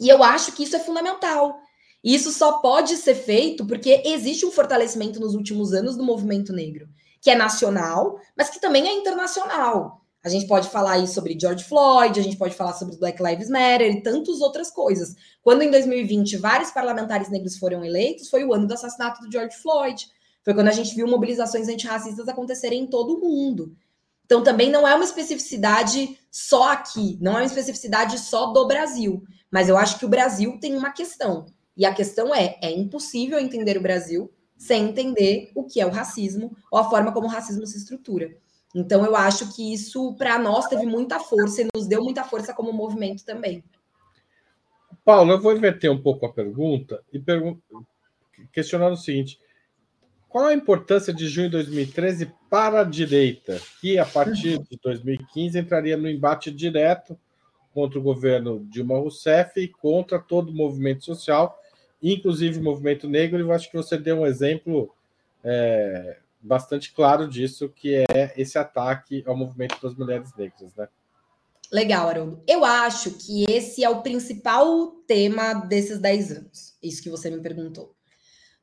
E 0.00 0.08
eu 0.08 0.22
acho 0.22 0.52
que 0.52 0.64
isso 0.64 0.74
é 0.74 0.80
fundamental. 0.80 1.60
E 2.02 2.14
isso 2.14 2.32
só 2.32 2.54
pode 2.54 2.96
ser 2.96 3.14
feito 3.14 3.66
porque 3.66 4.02
existe 4.04 4.44
um 4.44 4.50
fortalecimento 4.50 5.20
nos 5.20 5.34
últimos 5.34 5.72
anos 5.72 5.96
do 5.96 6.02
movimento 6.02 6.52
negro, 6.52 6.88
que 7.20 7.30
é 7.30 7.34
nacional, 7.34 8.18
mas 8.36 8.50
que 8.50 8.60
também 8.60 8.88
é 8.88 8.92
internacional. 8.92 10.01
A 10.24 10.28
gente 10.28 10.46
pode 10.46 10.68
falar 10.68 10.92
aí 10.92 11.08
sobre 11.08 11.36
George 11.38 11.64
Floyd, 11.64 12.20
a 12.20 12.22
gente 12.22 12.36
pode 12.36 12.54
falar 12.54 12.74
sobre 12.74 12.96
Black 12.96 13.20
Lives 13.20 13.48
Matter 13.48 13.90
e 13.90 14.02
tantas 14.02 14.40
outras 14.40 14.70
coisas. 14.70 15.16
Quando 15.42 15.62
em 15.62 15.70
2020 15.70 16.36
vários 16.36 16.70
parlamentares 16.70 17.28
negros 17.28 17.58
foram 17.58 17.84
eleitos, 17.84 18.30
foi 18.30 18.44
o 18.44 18.54
ano 18.54 18.66
do 18.66 18.74
assassinato 18.74 19.20
do 19.20 19.32
George 19.32 19.56
Floyd. 19.56 20.06
Foi 20.44 20.54
quando 20.54 20.68
a 20.68 20.72
gente 20.72 20.94
viu 20.94 21.08
mobilizações 21.08 21.68
antirracistas 21.68 22.28
acontecerem 22.28 22.82
em 22.82 22.86
todo 22.86 23.16
o 23.16 23.20
mundo. 23.20 23.76
Então 24.24 24.44
também 24.44 24.70
não 24.70 24.86
é 24.86 24.94
uma 24.94 25.04
especificidade 25.04 26.16
só 26.30 26.72
aqui, 26.72 27.18
não 27.20 27.32
é 27.32 27.42
uma 27.42 27.44
especificidade 27.44 28.18
só 28.18 28.46
do 28.46 28.66
Brasil. 28.66 29.24
Mas 29.50 29.68
eu 29.68 29.76
acho 29.76 29.98
que 29.98 30.06
o 30.06 30.08
Brasil 30.08 30.56
tem 30.60 30.76
uma 30.76 30.92
questão. 30.92 31.46
E 31.76 31.84
a 31.84 31.92
questão 31.92 32.32
é: 32.32 32.58
é 32.62 32.70
impossível 32.70 33.40
entender 33.40 33.76
o 33.76 33.82
Brasil 33.82 34.30
sem 34.56 34.88
entender 34.88 35.50
o 35.56 35.64
que 35.64 35.80
é 35.80 35.86
o 35.86 35.90
racismo 35.90 36.56
ou 36.70 36.78
a 36.78 36.88
forma 36.88 37.12
como 37.12 37.26
o 37.26 37.30
racismo 37.30 37.66
se 37.66 37.76
estrutura. 37.76 38.36
Então, 38.74 39.04
eu 39.04 39.14
acho 39.14 39.54
que 39.54 39.72
isso, 39.72 40.14
para 40.14 40.38
nós, 40.38 40.66
teve 40.66 40.86
muita 40.86 41.20
força 41.20 41.62
e 41.62 41.68
nos 41.74 41.86
deu 41.86 42.02
muita 42.02 42.24
força 42.24 42.54
como 42.54 42.72
movimento 42.72 43.24
também. 43.24 43.62
Paulo, 45.04 45.32
eu 45.32 45.40
vou 45.40 45.54
inverter 45.54 45.90
um 45.90 46.00
pouco 46.00 46.24
a 46.26 46.32
pergunta 46.32 47.02
e 47.12 47.18
pergun 47.18 47.58
questionando 48.52 48.94
o 48.94 48.96
seguinte: 48.96 49.38
qual 50.28 50.46
a 50.46 50.54
importância 50.54 51.12
de 51.12 51.28
junho 51.28 51.50
de 51.50 51.56
2013 51.56 52.32
para 52.48 52.80
a 52.80 52.84
direita, 52.84 53.60
que 53.80 53.98
a 53.98 54.06
partir 54.06 54.58
de 54.62 54.78
2015 54.82 55.58
entraria 55.58 55.96
no 55.96 56.08
embate 56.08 56.50
direto 56.50 57.18
contra 57.74 57.98
o 57.98 58.02
governo 58.02 58.64
Dilma 58.70 58.96
Rousseff 58.96 59.60
e 59.60 59.68
contra 59.68 60.18
todo 60.18 60.50
o 60.50 60.54
movimento 60.54 61.04
social, 61.04 61.58
inclusive 62.02 62.58
o 62.58 62.62
movimento 62.62 63.08
negro? 63.08 63.38
E 63.38 63.42
eu 63.42 63.52
acho 63.52 63.70
que 63.70 63.76
você 63.76 63.98
deu 63.98 64.20
um 64.20 64.26
exemplo 64.26 64.94
é, 65.44 66.18
bastante 66.42 66.92
claro 66.92 67.28
disso, 67.28 67.68
que 67.68 68.04
é 68.10 68.34
esse 68.36 68.58
ataque 68.58 69.22
ao 69.26 69.36
movimento 69.36 69.80
das 69.80 69.94
mulheres 69.94 70.34
negras, 70.36 70.74
né? 70.74 70.88
Legal, 71.72 72.08
Haroldo. 72.08 72.42
Eu 72.46 72.64
acho 72.64 73.12
que 73.12 73.44
esse 73.48 73.82
é 73.82 73.88
o 73.88 74.02
principal 74.02 74.88
tema 75.06 75.54
desses 75.54 75.98
10 75.98 76.32
anos, 76.32 76.76
isso 76.82 77.02
que 77.02 77.08
você 77.08 77.30
me 77.30 77.40
perguntou. 77.40 77.94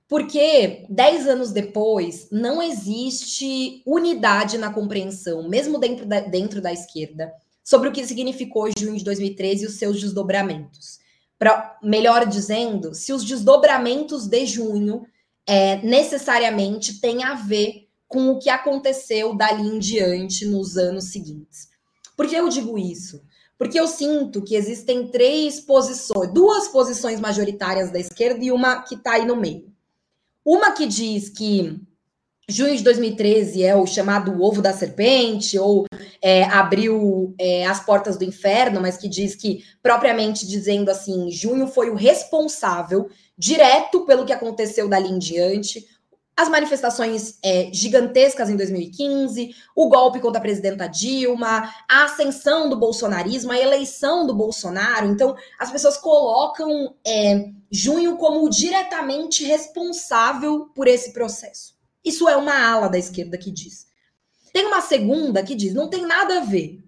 Porque 0.07 0.85
10 0.89 1.27
anos 1.27 1.51
depois, 1.51 2.27
não 2.31 2.61
existe 2.61 3.81
unidade 3.85 4.57
na 4.57 4.71
compreensão, 4.71 5.47
mesmo 5.47 5.79
dentro 5.79 6.05
da, 6.05 6.19
dentro 6.19 6.61
da 6.61 6.73
esquerda, 6.73 7.33
sobre 7.63 7.89
o 7.89 7.91
que 7.91 8.05
significou 8.05 8.69
junho 8.77 8.97
de 8.97 9.03
2013 9.03 9.63
e 9.63 9.67
os 9.67 9.75
seus 9.75 9.99
desdobramentos. 9.99 10.99
Pra, 11.37 11.77
melhor 11.81 12.25
dizendo, 12.25 12.93
se 12.93 13.13
os 13.13 13.23
desdobramentos 13.23 14.27
de 14.27 14.45
junho 14.45 15.05
é, 15.49 15.81
necessariamente 15.81 17.01
tem 17.01 17.23
a 17.23 17.33
ver 17.33 17.87
com 18.07 18.29
o 18.29 18.37
que 18.37 18.51
aconteceu 18.51 19.35
dali 19.35 19.67
em 19.67 19.79
diante 19.79 20.45
nos 20.45 20.77
anos 20.77 21.05
seguintes. 21.05 21.69
Por 22.15 22.27
que 22.27 22.35
eu 22.35 22.47
digo 22.49 22.77
isso? 22.77 23.19
Porque 23.57 23.79
eu 23.79 23.87
sinto 23.87 24.43
que 24.43 24.55
existem 24.55 25.07
três 25.07 25.59
posições, 25.59 26.31
duas 26.31 26.67
posições 26.67 27.19
majoritárias 27.19 27.89
da 27.89 27.99
esquerda 27.99 28.45
e 28.45 28.51
uma 28.51 28.83
que 28.83 28.93
está 28.93 29.13
aí 29.13 29.25
no 29.25 29.35
meio. 29.35 29.73
Uma 30.45 30.71
que 30.71 30.85
diz 30.85 31.29
que 31.29 31.81
junho 32.47 32.77
de 32.77 32.83
2013 32.83 33.63
é 33.63 33.75
o 33.75 33.87
chamado 33.87 34.39
ovo 34.43 34.61
da 34.61 34.71
serpente, 34.71 35.57
ou 35.57 35.85
é, 36.21 36.43
abriu 36.43 37.33
é, 37.39 37.65
as 37.65 37.79
portas 37.79 38.17
do 38.17 38.23
inferno, 38.23 38.81
mas 38.81 38.97
que 38.97 39.07
diz 39.07 39.35
que, 39.35 39.63
propriamente 39.81 40.47
dizendo 40.47 40.89
assim, 40.89 41.31
junho 41.31 41.67
foi 41.67 41.89
o 41.89 41.95
responsável 41.95 43.09
direto 43.37 44.05
pelo 44.05 44.25
que 44.25 44.33
aconteceu 44.33 44.87
dali 44.87 45.09
em 45.09 45.17
diante. 45.17 45.85
As 46.35 46.47
manifestações 46.47 47.37
é, 47.43 47.69
gigantescas 47.73 48.49
em 48.49 48.55
2015, 48.55 49.53
o 49.75 49.89
golpe 49.89 50.21
contra 50.21 50.39
a 50.39 50.41
presidenta 50.41 50.87
Dilma, 50.87 51.69
a 51.89 52.05
ascensão 52.05 52.69
do 52.69 52.77
bolsonarismo, 52.77 53.51
a 53.51 53.59
eleição 53.59 54.25
do 54.25 54.33
Bolsonaro. 54.33 55.07
Então, 55.07 55.35
as 55.59 55.69
pessoas 55.69 55.97
colocam 55.97 56.95
é, 57.05 57.49
junho 57.69 58.15
como 58.15 58.49
diretamente 58.49 59.43
responsável 59.43 60.69
por 60.73 60.87
esse 60.87 61.11
processo. 61.11 61.77
Isso 62.05 62.29
é 62.29 62.37
uma 62.37 62.57
ala 62.57 62.87
da 62.87 62.97
esquerda 62.97 63.37
que 63.37 63.51
diz. 63.51 63.88
Tem 64.53 64.65
uma 64.65 64.81
segunda 64.81 65.43
que 65.43 65.55
diz: 65.55 65.73
não 65.73 65.89
tem 65.89 66.05
nada 66.05 66.37
a 66.37 66.41
ver. 66.41 66.83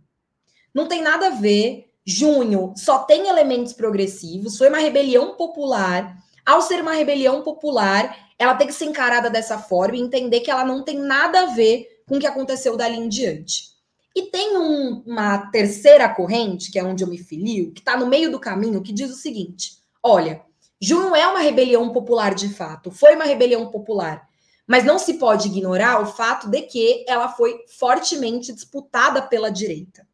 Não 0.73 0.87
tem 0.87 1.01
nada 1.01 1.27
a 1.27 1.31
ver. 1.31 1.87
Junho 2.03 2.73
só 2.75 2.99
tem 2.99 3.27
elementos 3.27 3.73
progressivos, 3.73 4.57
foi 4.57 4.69
uma 4.69 4.79
rebelião 4.79 5.35
popular 5.35 6.17
ao 6.45 6.61
ser 6.61 6.81
uma 6.81 6.93
rebelião 6.93 7.41
popular, 7.43 8.29
ela 8.37 8.55
tem 8.55 8.67
que 8.67 8.73
ser 8.73 8.85
encarada 8.85 9.29
dessa 9.29 9.57
forma 9.59 9.95
e 9.95 10.01
entender 10.01 10.39
que 10.41 10.49
ela 10.51 10.65
não 10.65 10.83
tem 10.83 10.97
nada 10.97 11.41
a 11.41 11.45
ver 11.47 12.03
com 12.07 12.17
o 12.17 12.19
que 12.19 12.27
aconteceu 12.27 12.75
dali 12.75 12.97
em 12.97 13.07
diante. 13.07 13.71
E 14.15 14.23
tem 14.23 14.57
um, 14.57 15.03
uma 15.05 15.37
terceira 15.51 16.09
corrente, 16.09 16.71
que 16.71 16.79
é 16.79 16.83
onde 16.83 17.03
eu 17.03 17.07
me 17.07 17.17
filio, 17.17 17.71
que 17.71 17.79
está 17.79 17.95
no 17.95 18.07
meio 18.07 18.29
do 18.29 18.39
caminho, 18.39 18.81
que 18.81 18.91
diz 18.91 19.09
o 19.09 19.15
seguinte: 19.15 19.77
olha, 20.03 20.41
junho 20.81 21.15
é 21.15 21.25
uma 21.27 21.39
rebelião 21.39 21.93
popular 21.93 22.33
de 22.33 22.49
fato, 22.49 22.91
foi 22.91 23.15
uma 23.15 23.25
rebelião 23.25 23.69
popular, 23.69 24.27
mas 24.71 24.85
não 24.85 24.97
se 24.97 25.15
pode 25.15 25.49
ignorar 25.49 26.01
o 26.01 26.05
fato 26.05 26.47
de 26.47 26.61
que 26.61 27.03
ela 27.05 27.27
foi 27.27 27.65
fortemente 27.77 28.53
disputada 28.53 29.21
pela 29.21 29.51
direita. 29.51 30.07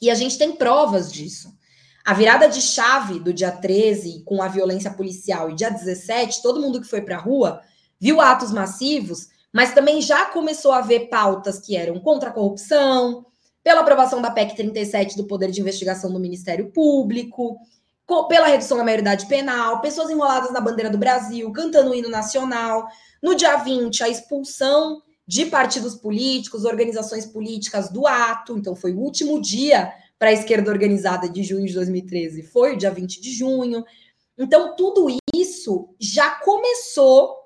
E 0.00 0.08
a 0.10 0.14
gente 0.14 0.38
tem 0.38 0.52
provas 0.52 1.12
disso. 1.12 1.54
A 2.02 2.14
virada 2.14 2.48
de 2.48 2.62
chave 2.62 3.20
do 3.20 3.30
dia 3.30 3.52
13 3.52 4.22
com 4.24 4.40
a 4.40 4.48
violência 4.48 4.90
policial 4.90 5.50
e 5.50 5.54
dia 5.54 5.68
17, 5.68 6.40
todo 6.40 6.62
mundo 6.62 6.80
que 6.80 6.88
foi 6.88 7.02
para 7.02 7.16
a 7.16 7.20
rua 7.20 7.60
viu 8.00 8.22
atos 8.22 8.52
massivos, 8.52 9.28
mas 9.52 9.74
também 9.74 10.00
já 10.00 10.24
começou 10.24 10.72
a 10.72 10.80
ver 10.80 11.10
pautas 11.10 11.60
que 11.60 11.76
eram 11.76 12.00
contra 12.00 12.30
a 12.30 12.32
corrupção, 12.32 13.26
pela 13.62 13.82
aprovação 13.82 14.22
da 14.22 14.30
PEC 14.30 14.56
37 14.56 15.14
do 15.14 15.26
poder 15.26 15.50
de 15.50 15.60
investigação 15.60 16.10
do 16.10 16.18
Ministério 16.18 16.70
Público, 16.70 17.58
pela 18.28 18.46
redução 18.46 18.78
da 18.78 18.84
maioridade 18.84 19.26
penal, 19.26 19.82
pessoas 19.82 20.08
enroladas 20.08 20.50
na 20.50 20.60
bandeira 20.62 20.88
do 20.88 20.96
Brasil, 20.96 21.52
cantando 21.52 21.90
o 21.90 21.94
hino 21.94 22.08
nacional. 22.08 22.88
No 23.22 23.34
dia 23.34 23.56
20, 23.56 24.02
a 24.02 24.08
expulsão 24.08 25.02
de 25.26 25.46
partidos 25.46 25.94
políticos, 25.94 26.64
organizações 26.64 27.26
políticas 27.26 27.90
do 27.90 28.06
ato, 28.06 28.56
então 28.56 28.74
foi 28.74 28.92
o 28.92 28.98
último 28.98 29.40
dia 29.40 29.92
para 30.18 30.30
a 30.30 30.32
esquerda 30.32 30.70
organizada 30.70 31.28
de 31.28 31.42
junho 31.44 31.66
de 31.66 31.74
2013 31.74 32.42
foi 32.42 32.74
o 32.74 32.76
dia 32.76 32.90
20 32.90 33.20
de 33.20 33.32
junho. 33.32 33.84
Então, 34.36 34.74
tudo 34.74 35.06
isso 35.34 35.94
já 35.98 36.30
começou 36.30 37.36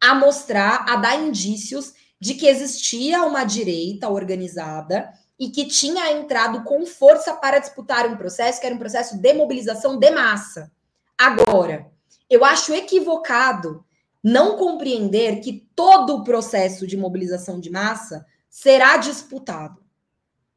a 0.00 0.14
mostrar, 0.14 0.84
a 0.88 0.96
dar 0.96 1.16
indícios 1.20 1.92
de 2.20 2.34
que 2.34 2.46
existia 2.46 3.22
uma 3.24 3.44
direita 3.44 4.08
organizada 4.08 5.10
e 5.38 5.48
que 5.48 5.64
tinha 5.64 6.12
entrado 6.12 6.62
com 6.64 6.84
força 6.86 7.34
para 7.34 7.58
disputar 7.58 8.06
um 8.06 8.16
processo 8.16 8.60
que 8.60 8.66
era 8.66 8.74
um 8.74 8.78
processo 8.78 9.16
de 9.16 9.32
mobilização 9.32 9.98
de 9.98 10.10
massa. 10.10 10.70
Agora, 11.16 11.90
eu 12.28 12.44
acho 12.44 12.74
equivocado 12.74 13.84
não 14.22 14.56
compreender 14.56 15.40
que 15.40 15.68
todo 15.74 16.16
o 16.16 16.24
processo 16.24 16.86
de 16.86 16.96
mobilização 16.96 17.58
de 17.58 17.70
massa 17.70 18.24
será 18.48 18.96
disputado. 18.96 19.82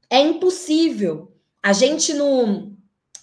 É 0.10 0.20
impossível. 0.20 1.32
A 1.62 1.72
gente, 1.74 2.14
no 2.14 2.76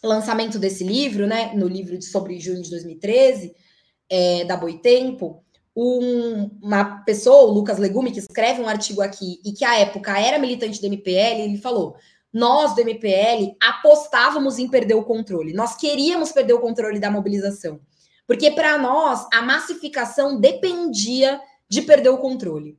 lançamento 0.03 0.59
desse 0.59 0.83
livro, 0.83 1.26
né, 1.26 1.53
no 1.55 1.68
livro 1.68 2.00
sobre 2.03 2.40
junho 2.40 2.62
de 2.62 2.70
2013, 2.70 3.55
é, 4.09 4.44
da 4.44 4.57
Boitempo, 4.57 5.44
um, 5.76 6.50
uma 6.62 7.03
pessoa, 7.05 7.48
o 7.48 7.53
Lucas 7.53 7.79
Legume, 7.79 8.11
que 8.11 8.18
escreve 8.18 8.61
um 8.61 8.68
artigo 8.68 9.00
aqui 9.00 9.40
e 9.44 9.53
que 9.53 9.64
à 9.64 9.79
época 9.79 10.18
era 10.18 10.38
militante 10.38 10.81
do 10.81 10.87
MPL, 10.87 11.42
ele 11.42 11.59
falou: 11.59 11.96
nós 12.33 12.74
do 12.74 12.81
MPL 12.81 13.57
apostávamos 13.61 14.59
em 14.59 14.68
perder 14.68 14.94
o 14.94 15.05
controle, 15.05 15.53
nós 15.53 15.76
queríamos 15.76 16.33
perder 16.33 16.55
o 16.55 16.61
controle 16.61 16.98
da 16.98 17.11
mobilização, 17.11 17.81
porque 18.31 18.53
para 18.53 18.79
nós 18.79 19.27
a 19.33 19.43
massificação 19.43 20.38
dependia 20.38 21.40
de 21.69 21.83
perder 21.83 22.11
o 22.11 22.19
controle. 22.19 22.79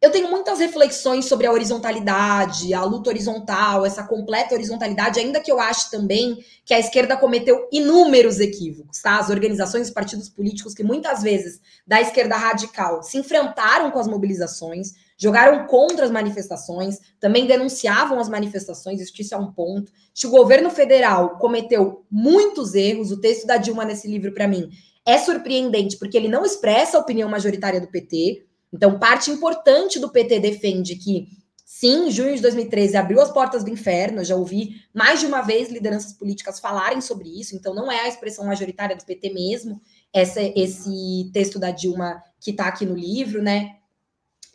Eu 0.00 0.10
tenho 0.10 0.30
muitas 0.30 0.58
reflexões 0.58 1.26
sobre 1.26 1.46
a 1.46 1.52
horizontalidade, 1.52 2.72
a 2.72 2.82
luta 2.82 3.10
horizontal, 3.10 3.84
essa 3.84 4.04
completa 4.04 4.54
horizontalidade, 4.54 5.20
ainda 5.20 5.38
que 5.38 5.52
eu 5.52 5.60
ache 5.60 5.90
também 5.90 6.42
que 6.64 6.72
a 6.72 6.78
esquerda 6.80 7.14
cometeu 7.14 7.68
inúmeros 7.70 8.40
equívocos, 8.40 9.02
tá? 9.02 9.18
As 9.18 9.28
organizações, 9.28 9.88
os 9.88 9.92
partidos 9.92 10.30
políticos 10.30 10.72
que 10.72 10.82
muitas 10.82 11.22
vezes 11.22 11.60
da 11.86 12.00
esquerda 12.00 12.34
radical 12.34 13.02
se 13.02 13.18
enfrentaram 13.18 13.90
com 13.90 13.98
as 13.98 14.08
mobilizações, 14.08 14.94
jogaram 15.16 15.66
contra 15.66 16.04
as 16.04 16.10
manifestações, 16.10 16.98
também 17.18 17.46
denunciavam 17.46 18.18
as 18.18 18.28
manifestações, 18.28 19.00
isso 19.00 19.34
é 19.34 19.38
um 19.38 19.52
ponto. 19.52 19.90
Se 20.14 20.26
o 20.26 20.30
governo 20.30 20.70
federal 20.70 21.38
cometeu 21.38 22.04
muitos 22.10 22.74
erros, 22.74 23.10
o 23.10 23.20
texto 23.20 23.46
da 23.46 23.56
Dilma 23.56 23.84
nesse 23.84 24.08
livro, 24.08 24.32
para 24.32 24.48
mim, 24.48 24.68
é 25.06 25.16
surpreendente, 25.18 25.96
porque 25.98 26.16
ele 26.16 26.28
não 26.28 26.44
expressa 26.44 26.96
a 26.96 27.00
opinião 27.00 27.28
majoritária 27.28 27.80
do 27.80 27.88
PT, 27.88 28.46
então, 28.72 28.98
parte 28.98 29.30
importante 29.30 29.98
do 29.98 30.10
PT 30.10 30.40
defende 30.40 30.96
que, 30.96 31.28
sim, 31.64 32.10
junho 32.10 32.34
de 32.34 32.42
2013 32.42 32.96
abriu 32.96 33.20
as 33.20 33.30
portas 33.30 33.64
do 33.64 33.70
inferno. 33.70 34.20
Eu 34.20 34.24
já 34.24 34.36
ouvi 34.36 34.82
mais 34.92 35.20
de 35.20 35.26
uma 35.26 35.40
vez 35.40 35.70
lideranças 35.70 36.12
políticas 36.12 36.60
falarem 36.60 37.00
sobre 37.00 37.28
isso, 37.28 37.56
então 37.56 37.74
não 37.74 37.90
é 37.90 38.02
a 38.02 38.08
expressão 38.08 38.44
majoritária 38.44 38.96
do 38.96 39.04
PT 39.04 39.32
mesmo, 39.32 39.80
essa, 40.12 40.40
esse 40.42 41.30
texto 41.32 41.58
da 41.58 41.70
Dilma 41.70 42.22
que 42.40 42.50
está 42.50 42.66
aqui 42.66 42.84
no 42.84 42.94
livro, 42.94 43.42
né? 43.42 43.76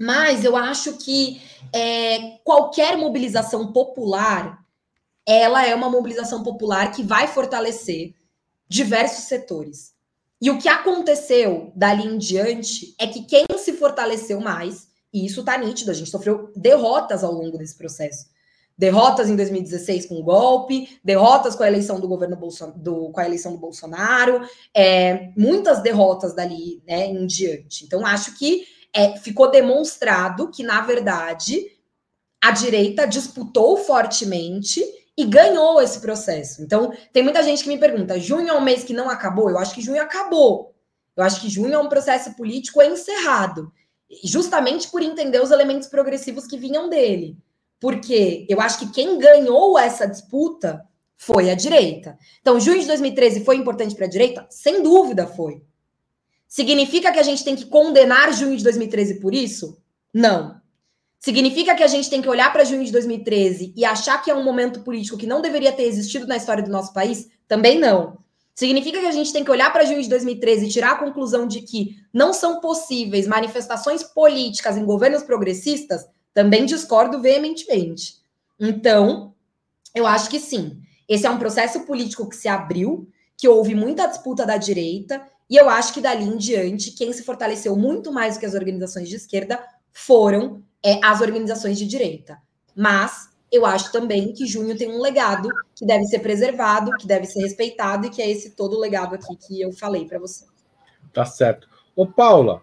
Mas 0.02 0.44
eu 0.44 0.58
acho 0.58 0.94
que 0.94 1.40
é, 1.72 2.40
qualquer 2.44 2.98
mobilização 2.98 3.72
popular, 3.72 4.66
ela 5.28 5.64
é 5.64 5.76
uma 5.76 5.92
mobilização 5.92 6.42
popular 6.42 6.92
que 6.92 7.04
vai 7.04 7.28
fortalecer 7.28 8.16
diversos 8.68 9.26
setores. 9.26 9.94
E 10.42 10.50
o 10.50 10.58
que 10.58 10.68
aconteceu 10.68 11.72
dali 11.76 12.08
em 12.08 12.18
diante 12.18 12.96
é 12.98 13.06
que 13.06 13.26
quem 13.26 13.46
se 13.60 13.74
fortaleceu 13.74 14.42
mais, 14.42 14.88
e 15.14 15.24
isso 15.24 15.44
tá 15.44 15.56
nítido, 15.56 15.92
a 15.92 15.94
gente 15.94 16.10
sofreu 16.10 16.52
derrotas 16.56 17.24
ao 17.24 17.32
longo 17.32 17.60
desse 17.60 17.78
processo. 17.78 18.26
Derrotas 18.76 19.30
em 19.30 19.36
2016 19.36 20.08
com 20.08 20.16
o 20.16 20.24
golpe, 20.24 21.00
derrotas 21.04 21.56
com 21.56 21.62
a 21.62 21.68
eleição 21.68 22.00
do 22.00 22.08
governo 22.08 22.36
Bolson 22.36 22.74
do, 22.76 23.12
com 23.12 23.20
a 23.20 23.26
eleição 23.28 23.52
do 23.52 23.60
Bolsonaro, 23.60 24.42
é, 24.74 25.30
muitas 25.38 25.84
derrotas 25.84 26.34
dali 26.34 26.82
né, 26.88 27.06
em 27.06 27.28
diante. 27.28 27.86
Então, 27.86 28.04
acho 28.04 28.36
que 28.40 28.66
é, 28.94 29.18
ficou 29.18 29.50
demonstrado 29.50 30.50
que, 30.50 30.64
na 30.64 30.82
verdade, 30.82 31.66
a 32.42 32.52
direita 32.52 33.08
disputou 33.08 33.78
fortemente 33.78 34.84
e 35.18 35.26
ganhou 35.26 35.82
esse 35.82 36.00
processo. 36.00 36.62
Então, 36.62 36.92
tem 37.14 37.24
muita 37.24 37.44
gente 37.44 37.64
que 37.64 37.70
me 37.70 37.78
pergunta: 37.78 38.20
junho 38.20 38.50
é 38.50 38.54
um 38.54 38.62
mês 38.62 38.84
que 38.84 38.94
não 38.94 39.10
acabou? 39.10 39.50
Eu 39.50 39.58
acho 39.58 39.74
que 39.74 39.82
junho 39.82 40.02
acabou. 40.02 40.74
Eu 41.16 41.24
acho 41.24 41.42
que 41.42 41.50
junho 41.50 41.74
é 41.74 41.78
um 41.78 41.90
processo 41.90 42.36
político 42.36 42.82
encerrado, 42.82 43.72
justamente 44.24 44.90
por 44.90 45.02
entender 45.02 45.42
os 45.42 45.52
elementos 45.52 45.88
progressivos 45.88 46.48
que 46.48 46.58
vinham 46.58 46.90
dele. 46.90 47.38
Porque 47.80 48.46
eu 48.50 48.62
acho 48.62 48.80
que 48.80 48.92
quem 48.92 49.18
ganhou 49.18 49.78
essa 49.78 50.08
disputa 50.08 50.86
foi 51.18 51.52
a 51.52 51.56
direita. 51.56 52.18
Então, 52.40 52.60
junho 52.60 52.80
de 52.80 52.88
2013 52.88 53.44
foi 53.44 53.58
importante 53.58 53.94
para 53.94 54.06
a 54.06 54.10
direita? 54.10 54.48
Sem 54.50 54.82
dúvida 54.82 55.28
foi. 55.28 55.62
Significa 56.52 57.14
que 57.14 57.20
a 57.20 57.24
gente 57.24 57.46
tem 57.46 57.56
que 57.56 57.66
condenar 57.66 58.34
junho 58.34 58.58
de 58.58 58.64
2013 58.66 59.22
por 59.22 59.34
isso? 59.34 59.82
Não. 60.14 60.60
Significa 61.18 61.74
que 61.74 61.82
a 61.82 61.88
gente 61.88 62.10
tem 62.10 62.22
que 62.22 62.28
olhar 62.28 62.52
para 62.52 62.66
junho 62.66 62.84
de 62.84 62.92
2013 62.92 63.74
e 63.74 63.86
achar 63.86 64.22
que 64.22 64.30
é 64.30 64.36
um 64.36 64.44
momento 64.44 64.82
político 64.82 65.18
que 65.18 65.26
não 65.26 65.42
deveria 65.42 65.72
ter 65.72 65.84
existido 65.84 66.28
na 66.28 66.36
história 66.36 66.62
do 66.62 66.70
nosso 66.70 66.92
país? 66.92 67.30
Também 67.48 67.80
não. 67.80 68.18
Significa 68.54 69.00
que 69.00 69.06
a 69.06 69.14
gente 69.14 69.32
tem 69.32 69.46
que 69.46 69.50
olhar 69.50 69.72
para 69.72 69.86
junho 69.86 70.04
de 70.04 70.10
2013 70.10 70.66
e 70.66 70.70
tirar 70.70 70.92
a 70.92 70.98
conclusão 70.98 71.48
de 71.48 71.62
que 71.62 71.96
não 72.14 72.34
são 72.34 72.60
possíveis 72.60 73.28
manifestações 73.28 74.04
políticas 74.04 74.76
em 74.76 74.84
governos 74.84 75.24
progressistas? 75.24 76.06
Também 76.34 76.66
discordo 76.66 77.22
veementemente. 77.22 78.16
Então, 78.60 79.34
eu 79.96 80.06
acho 80.06 80.30
que 80.30 80.38
sim. 80.38 80.82
Esse 81.08 81.26
é 81.26 81.30
um 81.30 81.40
processo 81.40 81.86
político 81.86 82.28
que 82.28 82.36
se 82.36 82.50
abriu, 82.50 83.08
que 83.38 83.48
houve 83.48 83.74
muita 83.74 84.06
disputa 84.06 84.46
da 84.46 84.58
direita, 84.58 85.26
e 85.52 85.58
eu 85.58 85.70
acho 85.70 85.94
que 85.94 86.00
dali 86.00 86.24
em 86.24 86.38
diante, 86.38 86.92
quem 86.92 87.12
se 87.12 87.24
fortaleceu 87.24 87.76
muito 87.76 88.10
mais 88.10 88.36
do 88.36 88.40
que 88.40 88.46
as 88.46 88.54
organizações 88.54 89.10
de 89.10 89.18
esquerda 89.18 89.62
foram 89.92 90.64
é, 90.82 90.98
as 91.04 91.20
organizações 91.20 91.78
de 91.78 91.86
direita. 91.86 92.38
Mas 92.74 93.30
eu 93.52 93.66
acho 93.66 93.92
também 93.92 94.32
que 94.32 94.48
junho 94.48 94.78
tem 94.78 94.90
um 94.90 95.02
legado 95.02 95.50
que 95.76 95.86
deve 95.86 96.06
ser 96.06 96.20
preservado, 96.20 96.96
que 96.98 97.06
deve 97.06 97.26
ser 97.26 97.42
respeitado 97.42 98.08
e 98.08 98.10
que 98.10 98.22
é 98.22 98.32
esse 98.32 98.52
todo 98.52 98.78
o 98.78 98.80
legado 98.80 99.14
aqui 99.14 99.36
que 99.36 99.60
eu 99.60 99.74
falei 99.74 100.06
para 100.06 100.20
você. 100.20 100.46
Tá 101.12 101.26
certo. 101.26 101.68
Ô, 101.94 102.08
Paula, 102.08 102.62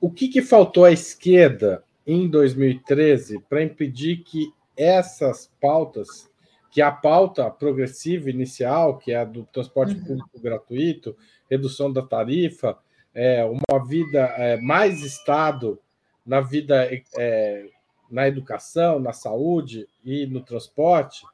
o 0.00 0.08
que, 0.08 0.28
que 0.28 0.40
faltou 0.40 0.84
à 0.84 0.92
esquerda 0.92 1.82
em 2.06 2.30
2013 2.30 3.40
para 3.48 3.64
impedir 3.64 4.18
que 4.18 4.52
essas 4.76 5.50
pautas, 5.60 6.30
que 6.70 6.80
a 6.80 6.92
pauta 6.92 7.50
progressiva 7.50 8.30
inicial, 8.30 8.96
que 8.96 9.10
é 9.10 9.16
a 9.16 9.24
do 9.24 9.42
transporte 9.52 9.96
uhum. 9.96 10.04
público 10.04 10.40
gratuito, 10.40 11.16
redução 11.50 11.92
da 11.92 12.02
tarifa, 12.02 12.78
é, 13.14 13.44
uma 13.44 13.84
vida 13.84 14.20
é, 14.36 14.56
mais 14.58 15.02
Estado 15.02 15.78
na 16.24 16.40
vida, 16.40 16.88
é, 17.16 17.66
na 18.10 18.28
educação, 18.28 19.00
na 19.00 19.12
saúde 19.12 19.88
e 20.04 20.26
no 20.26 20.42
transporte, 20.42 21.24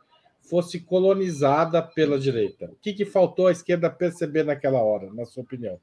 fosse 0.40 0.80
colonizada 0.80 1.82
pela 1.82 2.18
direita. 2.18 2.66
O 2.66 2.76
que, 2.80 2.92
que 2.92 3.04
faltou 3.04 3.48
à 3.48 3.52
esquerda 3.52 3.90
perceber 3.90 4.44
naquela 4.44 4.82
hora, 4.82 5.12
na 5.12 5.24
sua 5.24 5.42
opinião? 5.42 5.80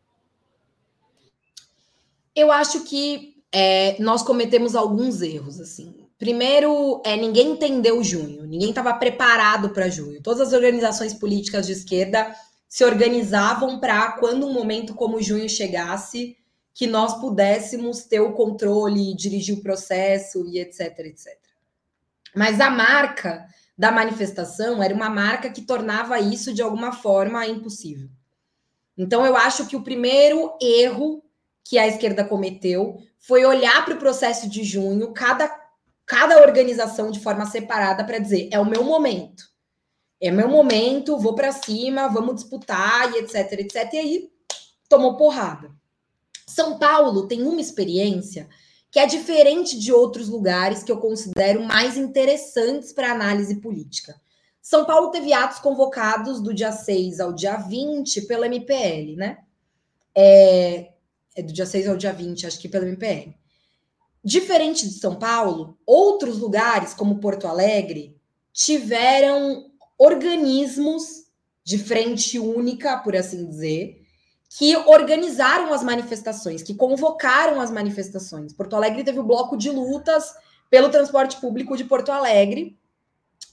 Eu 2.35 2.51
acho 2.51 2.85
que 2.85 3.35
é, 3.51 4.01
nós 4.01 4.23
cometemos 4.23 4.75
alguns 4.75 5.21
erros. 5.21 5.59
assim. 5.59 5.93
Primeiro, 6.17 7.01
é, 7.03 7.17
ninguém 7.17 7.51
entendeu 7.51 8.03
junho, 8.03 8.45
ninguém 8.45 8.69
estava 8.69 8.93
preparado 8.93 9.71
para 9.71 9.89
junho. 9.89 10.21
Todas 10.21 10.47
as 10.47 10.53
organizações 10.53 11.13
políticas 11.13 11.65
de 11.65 11.73
esquerda 11.73 12.33
se 12.71 12.85
organizavam 12.85 13.81
para, 13.81 14.13
quando 14.13 14.47
um 14.47 14.53
momento 14.53 14.95
como 14.95 15.21
junho 15.21 15.49
chegasse, 15.49 16.37
que 16.73 16.87
nós 16.87 17.19
pudéssemos 17.19 18.05
ter 18.05 18.21
o 18.21 18.31
controle, 18.31 19.13
dirigir 19.13 19.57
o 19.57 19.61
processo 19.61 20.47
e 20.47 20.57
etc, 20.57 20.99
etc. 20.99 21.37
Mas 22.33 22.61
a 22.61 22.69
marca 22.69 23.45
da 23.77 23.91
manifestação 23.91 24.81
era 24.81 24.95
uma 24.95 25.09
marca 25.09 25.49
que 25.49 25.63
tornava 25.63 26.17
isso 26.21 26.53
de 26.53 26.61
alguma 26.61 26.93
forma 26.93 27.45
impossível. 27.45 28.07
Então 28.97 29.25
eu 29.25 29.35
acho 29.35 29.67
que 29.67 29.75
o 29.75 29.83
primeiro 29.83 30.57
erro 30.61 31.21
que 31.65 31.77
a 31.77 31.85
esquerda 31.85 32.23
cometeu 32.23 32.95
foi 33.19 33.43
olhar 33.43 33.83
para 33.83 33.95
o 33.95 33.99
processo 33.99 34.49
de 34.49 34.63
junho, 34.63 35.11
cada, 35.11 35.53
cada 36.05 36.41
organização 36.41 37.11
de 37.11 37.19
forma 37.19 37.45
separada 37.45 38.05
para 38.05 38.17
dizer 38.17 38.47
é 38.49 38.57
o 38.57 38.65
meu 38.65 38.85
momento. 38.85 39.50
É 40.21 40.29
meu 40.29 40.47
momento, 40.47 41.17
vou 41.17 41.33
para 41.33 41.51
cima, 41.51 42.07
vamos 42.07 42.35
disputar 42.35 43.11
e 43.11 43.17
etc, 43.17 43.53
etc. 43.53 43.93
E 43.93 43.97
aí 43.97 44.31
tomou 44.87 45.17
porrada. 45.17 45.71
São 46.45 46.77
Paulo 46.77 47.27
tem 47.27 47.41
uma 47.41 47.59
experiência 47.59 48.47
que 48.91 48.99
é 48.99 49.05
diferente 49.07 49.79
de 49.79 49.91
outros 49.91 50.27
lugares 50.27 50.83
que 50.83 50.91
eu 50.91 50.97
considero 50.97 51.63
mais 51.63 51.97
interessantes 51.97 52.91
para 52.91 53.11
análise 53.11 53.55
política. 53.55 54.19
São 54.61 54.85
Paulo 54.85 55.09
teve 55.09 55.33
atos 55.33 55.59
convocados 55.59 56.41
do 56.41 56.53
dia 56.53 56.71
6 56.71 57.19
ao 57.19 57.33
dia 57.33 57.55
20 57.55 58.23
pela 58.23 58.45
MPL, 58.45 59.15
né? 59.15 59.39
É, 60.13 60.91
é 61.35 61.41
do 61.41 61.53
dia 61.53 61.65
6 61.65 61.87
ao 61.87 61.97
dia 61.97 62.13
20, 62.13 62.45
acho 62.45 62.59
que 62.59 62.69
pela 62.69 62.85
MPL. 62.85 63.33
Diferente 64.23 64.87
de 64.87 64.93
São 64.93 65.15
Paulo, 65.15 65.77
outros 65.85 66.37
lugares, 66.37 66.93
como 66.93 67.19
Porto 67.19 67.47
Alegre, 67.47 68.15
tiveram 68.53 69.70
organismos 70.03 71.27
de 71.63 71.77
frente 71.77 72.39
única, 72.39 72.97
por 72.97 73.15
assim 73.15 73.45
dizer, 73.45 74.01
que 74.57 74.75
organizaram 74.75 75.71
as 75.71 75.83
manifestações, 75.83 76.63
que 76.63 76.73
convocaram 76.73 77.61
as 77.61 77.69
manifestações. 77.69 78.51
Porto 78.51 78.75
Alegre 78.75 79.03
teve 79.03 79.19
o 79.19 79.23
bloco 79.23 79.55
de 79.55 79.69
lutas 79.69 80.33
pelo 80.71 80.89
transporte 80.89 81.39
público 81.39 81.77
de 81.77 81.83
Porto 81.83 82.11
Alegre, 82.11 82.75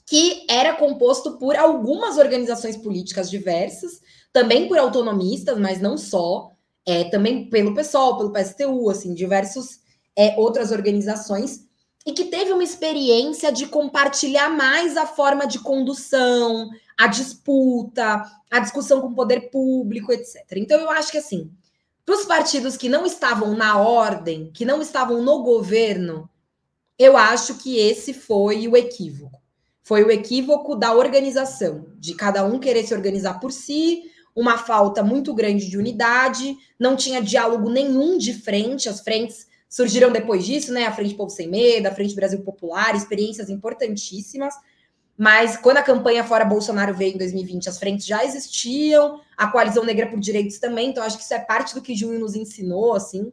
que 0.06 0.46
era 0.48 0.74
composto 0.74 1.36
por 1.36 1.54
algumas 1.54 2.16
organizações 2.16 2.78
políticas 2.78 3.28
diversas, 3.28 4.00
também 4.32 4.68
por 4.68 4.78
autonomistas, 4.78 5.58
mas 5.58 5.82
não 5.82 5.98
só, 5.98 6.52
é, 6.86 7.04
também 7.10 7.50
pelo 7.50 7.74
PSOL, 7.74 8.16
pelo 8.16 8.32
PSTU, 8.32 8.88
assim, 8.88 9.12
diversos 9.12 9.80
é, 10.16 10.34
outras 10.38 10.72
organizações, 10.72 11.67
e 12.06 12.12
que 12.12 12.24
teve 12.24 12.52
uma 12.52 12.64
experiência 12.64 13.52
de 13.52 13.66
compartilhar 13.66 14.48
mais 14.48 14.96
a 14.96 15.06
forma 15.06 15.46
de 15.46 15.58
condução, 15.58 16.70
a 16.96 17.06
disputa, 17.06 18.22
a 18.50 18.58
discussão 18.58 19.00
com 19.00 19.08
o 19.08 19.14
poder 19.14 19.50
público, 19.50 20.12
etc. 20.12 20.44
Então, 20.56 20.80
eu 20.80 20.90
acho 20.90 21.12
que, 21.12 21.18
assim, 21.18 21.50
para 22.04 22.14
os 22.14 22.24
partidos 22.24 22.76
que 22.76 22.88
não 22.88 23.04
estavam 23.04 23.54
na 23.54 23.78
ordem, 23.78 24.50
que 24.52 24.64
não 24.64 24.80
estavam 24.80 25.22
no 25.22 25.42
governo, 25.42 26.28
eu 26.98 27.16
acho 27.16 27.56
que 27.56 27.78
esse 27.78 28.14
foi 28.14 28.66
o 28.66 28.76
equívoco. 28.76 29.38
Foi 29.82 30.02
o 30.04 30.10
equívoco 30.10 30.74
da 30.74 30.94
organização, 30.94 31.86
de 31.96 32.14
cada 32.14 32.44
um 32.44 32.58
querer 32.58 32.86
se 32.86 32.94
organizar 32.94 33.40
por 33.40 33.52
si, 33.52 34.02
uma 34.34 34.56
falta 34.56 35.02
muito 35.02 35.34
grande 35.34 35.68
de 35.68 35.76
unidade, 35.76 36.56
não 36.78 36.94
tinha 36.94 37.20
diálogo 37.20 37.68
nenhum 37.68 38.16
de 38.16 38.32
frente, 38.32 38.88
as 38.88 39.00
frentes 39.00 39.47
surgiram 39.68 40.10
depois 40.10 40.44
disso, 40.44 40.72
né? 40.72 40.86
A 40.86 40.92
Frente 40.92 41.14
Povo 41.14 41.30
Sem 41.30 41.48
Medo, 41.48 41.86
a 41.86 41.94
Frente 41.94 42.14
Brasil 42.14 42.40
Popular, 42.42 42.94
experiências 42.94 43.50
importantíssimas, 43.50 44.54
mas 45.16 45.56
quando 45.56 45.78
a 45.78 45.82
campanha 45.82 46.22
fora 46.22 46.44
Bolsonaro 46.44 46.94
veio 46.94 47.14
em 47.14 47.18
2020, 47.18 47.68
as 47.68 47.78
frentes 47.78 48.06
já 48.06 48.24
existiam, 48.24 49.20
a 49.36 49.48
coalizão 49.48 49.84
negra 49.84 50.06
por 50.06 50.20
direitos 50.20 50.58
também, 50.58 50.90
então 50.90 51.02
acho 51.02 51.18
que 51.18 51.24
isso 51.24 51.34
é 51.34 51.40
parte 51.40 51.74
do 51.74 51.82
que 51.82 51.96
Junho 51.96 52.20
nos 52.20 52.36
ensinou, 52.36 52.94
assim. 52.94 53.32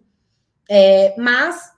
É, 0.68 1.16
mas 1.16 1.72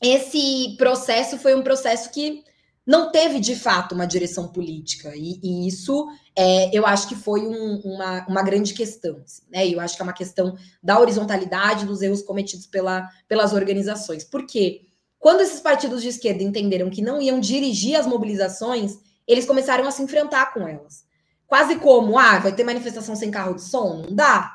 esse 0.00 0.76
processo 0.78 1.36
foi 1.38 1.54
um 1.54 1.62
processo 1.62 2.10
que 2.10 2.44
não 2.86 3.10
teve 3.10 3.40
de 3.40 3.56
fato 3.56 3.94
uma 3.94 4.06
direção 4.06 4.48
política, 4.48 5.12
e, 5.16 5.40
e 5.42 5.66
isso 5.66 6.06
é, 6.36 6.76
eu 6.76 6.86
acho 6.86 7.08
que 7.08 7.14
foi 7.14 7.40
um, 7.40 7.80
uma, 7.84 8.26
uma 8.26 8.42
grande 8.42 8.74
questão, 8.74 9.22
assim, 9.24 9.42
né? 9.50 9.66
Eu 9.66 9.80
acho 9.80 9.96
que 9.96 10.02
é 10.02 10.04
uma 10.04 10.12
questão 10.12 10.56
da 10.82 10.98
horizontalidade 11.00 11.86
dos 11.86 12.02
erros 12.02 12.22
cometidos 12.22 12.66
pela, 12.66 13.08
pelas 13.26 13.52
organizações. 13.52 14.24
Por 14.24 14.46
quê? 14.46 14.82
Quando 15.18 15.40
esses 15.40 15.60
partidos 15.60 16.02
de 16.02 16.08
esquerda 16.08 16.42
entenderam 16.42 16.90
que 16.90 17.00
não 17.00 17.22
iam 17.22 17.40
dirigir 17.40 17.96
as 17.96 18.06
mobilizações, 18.06 18.98
eles 19.26 19.46
começaram 19.46 19.86
a 19.86 19.90
se 19.90 20.02
enfrentar 20.02 20.52
com 20.52 20.68
elas. 20.68 21.04
Quase 21.46 21.76
como, 21.76 22.18
ah, 22.18 22.38
vai 22.38 22.52
ter 22.54 22.64
manifestação 22.64 23.16
sem 23.16 23.30
carro 23.30 23.54
de 23.54 23.62
som? 23.62 24.02
Não 24.02 24.14
dá. 24.14 24.52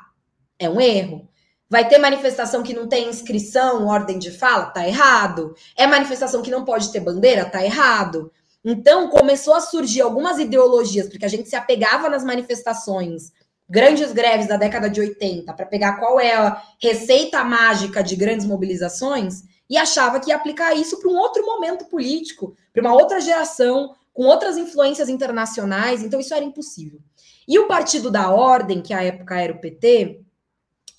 É 0.58 0.68
um 0.68 0.80
erro. 0.80 1.29
Vai 1.70 1.88
ter 1.88 1.98
manifestação 1.98 2.64
que 2.64 2.74
não 2.74 2.88
tem 2.88 3.08
inscrição, 3.08 3.86
ordem 3.86 4.18
de 4.18 4.32
fala? 4.32 4.66
Tá 4.66 4.84
errado. 4.88 5.54
É 5.76 5.86
manifestação 5.86 6.42
que 6.42 6.50
não 6.50 6.64
pode 6.64 6.90
ter 6.90 6.98
bandeira? 6.98 7.44
Tá 7.44 7.64
errado. 7.64 8.32
Então, 8.64 9.08
começou 9.08 9.54
a 9.54 9.60
surgir 9.60 10.00
algumas 10.00 10.40
ideologias, 10.40 11.08
porque 11.08 11.24
a 11.24 11.28
gente 11.28 11.48
se 11.48 11.54
apegava 11.54 12.08
nas 12.08 12.24
manifestações, 12.24 13.30
grandes 13.68 14.12
greves 14.12 14.48
da 14.48 14.56
década 14.56 14.90
de 14.90 15.00
80, 15.00 15.52
para 15.52 15.64
pegar 15.64 16.00
qual 16.00 16.18
é 16.18 16.34
a 16.34 16.60
receita 16.82 17.44
mágica 17.44 18.02
de 18.02 18.16
grandes 18.16 18.44
mobilizações, 18.44 19.44
e 19.70 19.78
achava 19.78 20.18
que 20.18 20.30
ia 20.30 20.36
aplicar 20.36 20.74
isso 20.74 20.98
para 20.98 21.08
um 21.08 21.16
outro 21.16 21.46
momento 21.46 21.84
político, 21.84 22.56
para 22.72 22.82
uma 22.82 22.92
outra 22.92 23.20
geração, 23.20 23.94
com 24.12 24.24
outras 24.24 24.58
influências 24.58 25.08
internacionais, 25.08 26.02
então 26.02 26.18
isso 26.18 26.34
era 26.34 26.44
impossível. 26.44 26.98
E 27.46 27.58
o 27.60 27.68
Partido 27.68 28.10
da 28.10 28.28
Ordem, 28.30 28.82
que 28.82 28.92
à 28.92 29.04
época 29.04 29.40
era 29.40 29.52
o 29.52 29.60
PT, 29.60 30.20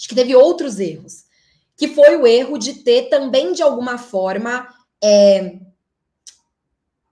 acho 0.01 0.09
que 0.09 0.15
teve 0.15 0.35
outros 0.35 0.79
erros, 0.79 1.25
que 1.77 1.89
foi 1.89 2.17
o 2.17 2.25
erro 2.25 2.57
de 2.57 2.73
ter 2.73 3.03
também, 3.03 3.53
de 3.53 3.61
alguma 3.61 3.99
forma, 3.99 4.67
é, 5.01 5.59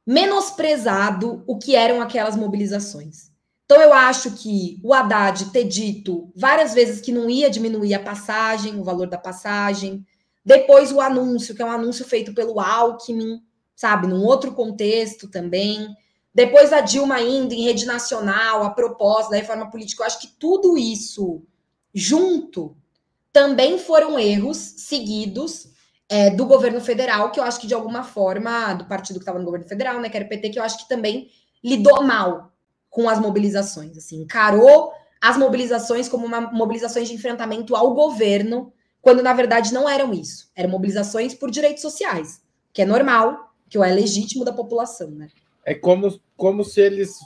menosprezado 0.05 1.43
o 1.45 1.59
que 1.59 1.75
eram 1.75 2.01
aquelas 2.01 2.35
mobilizações. 2.35 3.29
Então, 3.65 3.79
eu 3.79 3.93
acho 3.93 4.31
que 4.31 4.79
o 4.83 4.91
Haddad 4.91 5.51
ter 5.51 5.65
dito 5.65 6.31
várias 6.35 6.73
vezes 6.73 6.99
que 6.99 7.11
não 7.11 7.29
ia 7.29 7.47
diminuir 7.47 7.93
a 7.93 7.99
passagem, 7.99 8.79
o 8.79 8.83
valor 8.83 9.07
da 9.07 9.19
passagem, 9.19 10.03
depois 10.43 10.91
o 10.91 10.99
anúncio, 10.99 11.53
que 11.53 11.61
é 11.61 11.65
um 11.65 11.71
anúncio 11.71 12.03
feito 12.03 12.33
pelo 12.33 12.59
Alckmin, 12.59 13.39
sabe, 13.75 14.07
num 14.07 14.25
outro 14.25 14.53
contexto 14.53 15.29
também. 15.29 15.95
Depois 16.33 16.73
a 16.73 16.81
Dilma 16.81 17.21
indo 17.21 17.53
em 17.53 17.65
rede 17.65 17.85
nacional, 17.85 18.63
a 18.63 18.71
proposta 18.71 19.29
da 19.29 19.37
reforma 19.37 19.69
política, 19.69 20.01
eu 20.01 20.07
acho 20.07 20.19
que 20.19 20.27
tudo 20.39 20.75
isso 20.75 21.43
junto 21.93 22.75
também 23.31 23.77
foram 23.77 24.19
erros 24.19 24.57
seguidos 24.57 25.69
é, 26.09 26.31
do 26.31 26.45
governo 26.45 26.81
federal, 26.81 27.31
que 27.31 27.39
eu 27.39 27.43
acho 27.43 27.59
que 27.59 27.67
de 27.67 27.73
alguma 27.73 28.03
forma, 28.03 28.73
do 28.73 28.85
partido 28.85 29.19
que 29.19 29.23
estava 29.23 29.37
no 29.37 29.45
governo 29.45 29.67
federal, 29.67 29.99
né, 29.99 30.09
que 30.09 30.17
era 30.17 30.25
o 30.25 30.29
PT, 30.29 30.49
que 30.49 30.59
eu 30.59 30.63
acho 30.63 30.79
que 30.79 30.89
também 30.89 31.29
lidou 31.63 32.03
mal 32.03 32.51
com 32.89 33.07
as 33.07 33.19
mobilizações, 33.19 33.95
assim, 33.97 34.23
encarou 34.23 34.91
as 35.21 35.37
mobilizações 35.37 36.07
como 36.07 36.25
uma 36.25 36.41
mobilizações 36.41 37.07
de 37.07 37.13
enfrentamento 37.13 37.75
ao 37.75 37.93
governo, 37.93 38.73
quando 39.01 39.21
na 39.21 39.33
verdade 39.33 39.73
não 39.73 39.87
eram 39.87 40.13
isso, 40.13 40.49
eram 40.55 40.69
mobilizações 40.69 41.35
por 41.35 41.51
direitos 41.51 41.81
sociais, 41.81 42.41
que 42.73 42.81
é 42.81 42.85
normal, 42.85 43.53
que 43.69 43.77
é 43.77 43.93
legítimo 43.93 44.43
da 44.43 44.53
população, 44.53 45.11
né? 45.11 45.27
É 45.63 45.75
como, 45.75 46.19
como 46.35 46.63
se 46.63 46.81
eles, 46.81 47.19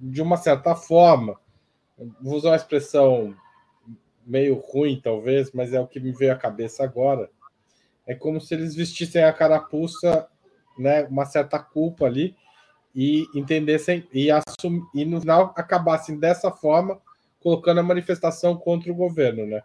de 0.00 0.20
uma 0.20 0.36
certa 0.36 0.74
forma, 0.74 1.38
vou 2.20 2.34
usar 2.34 2.50
uma 2.50 2.56
expressão 2.56 3.34
meio 4.30 4.54
ruim, 4.54 5.00
talvez, 5.02 5.50
mas 5.52 5.72
é 5.72 5.80
o 5.80 5.86
que 5.88 5.98
me 5.98 6.12
veio 6.12 6.32
à 6.32 6.36
cabeça 6.36 6.84
agora. 6.84 7.28
É 8.06 8.14
como 8.14 8.40
se 8.40 8.54
eles 8.54 8.74
vestissem 8.76 9.24
a 9.24 9.32
carapuça, 9.32 10.28
né, 10.78 11.02
uma 11.04 11.26
certa 11.26 11.58
culpa 11.58 12.06
ali, 12.06 12.36
e 12.94 13.26
entendessem 13.34 14.06
e, 14.12 14.30
assum, 14.30 14.82
e 14.94 15.04
no 15.04 15.20
final 15.20 15.52
acabassem 15.56 16.18
dessa 16.18 16.50
forma 16.50 17.00
colocando 17.40 17.80
a 17.80 17.82
manifestação 17.82 18.56
contra 18.56 18.92
o 18.92 18.94
governo, 18.94 19.46
né? 19.46 19.62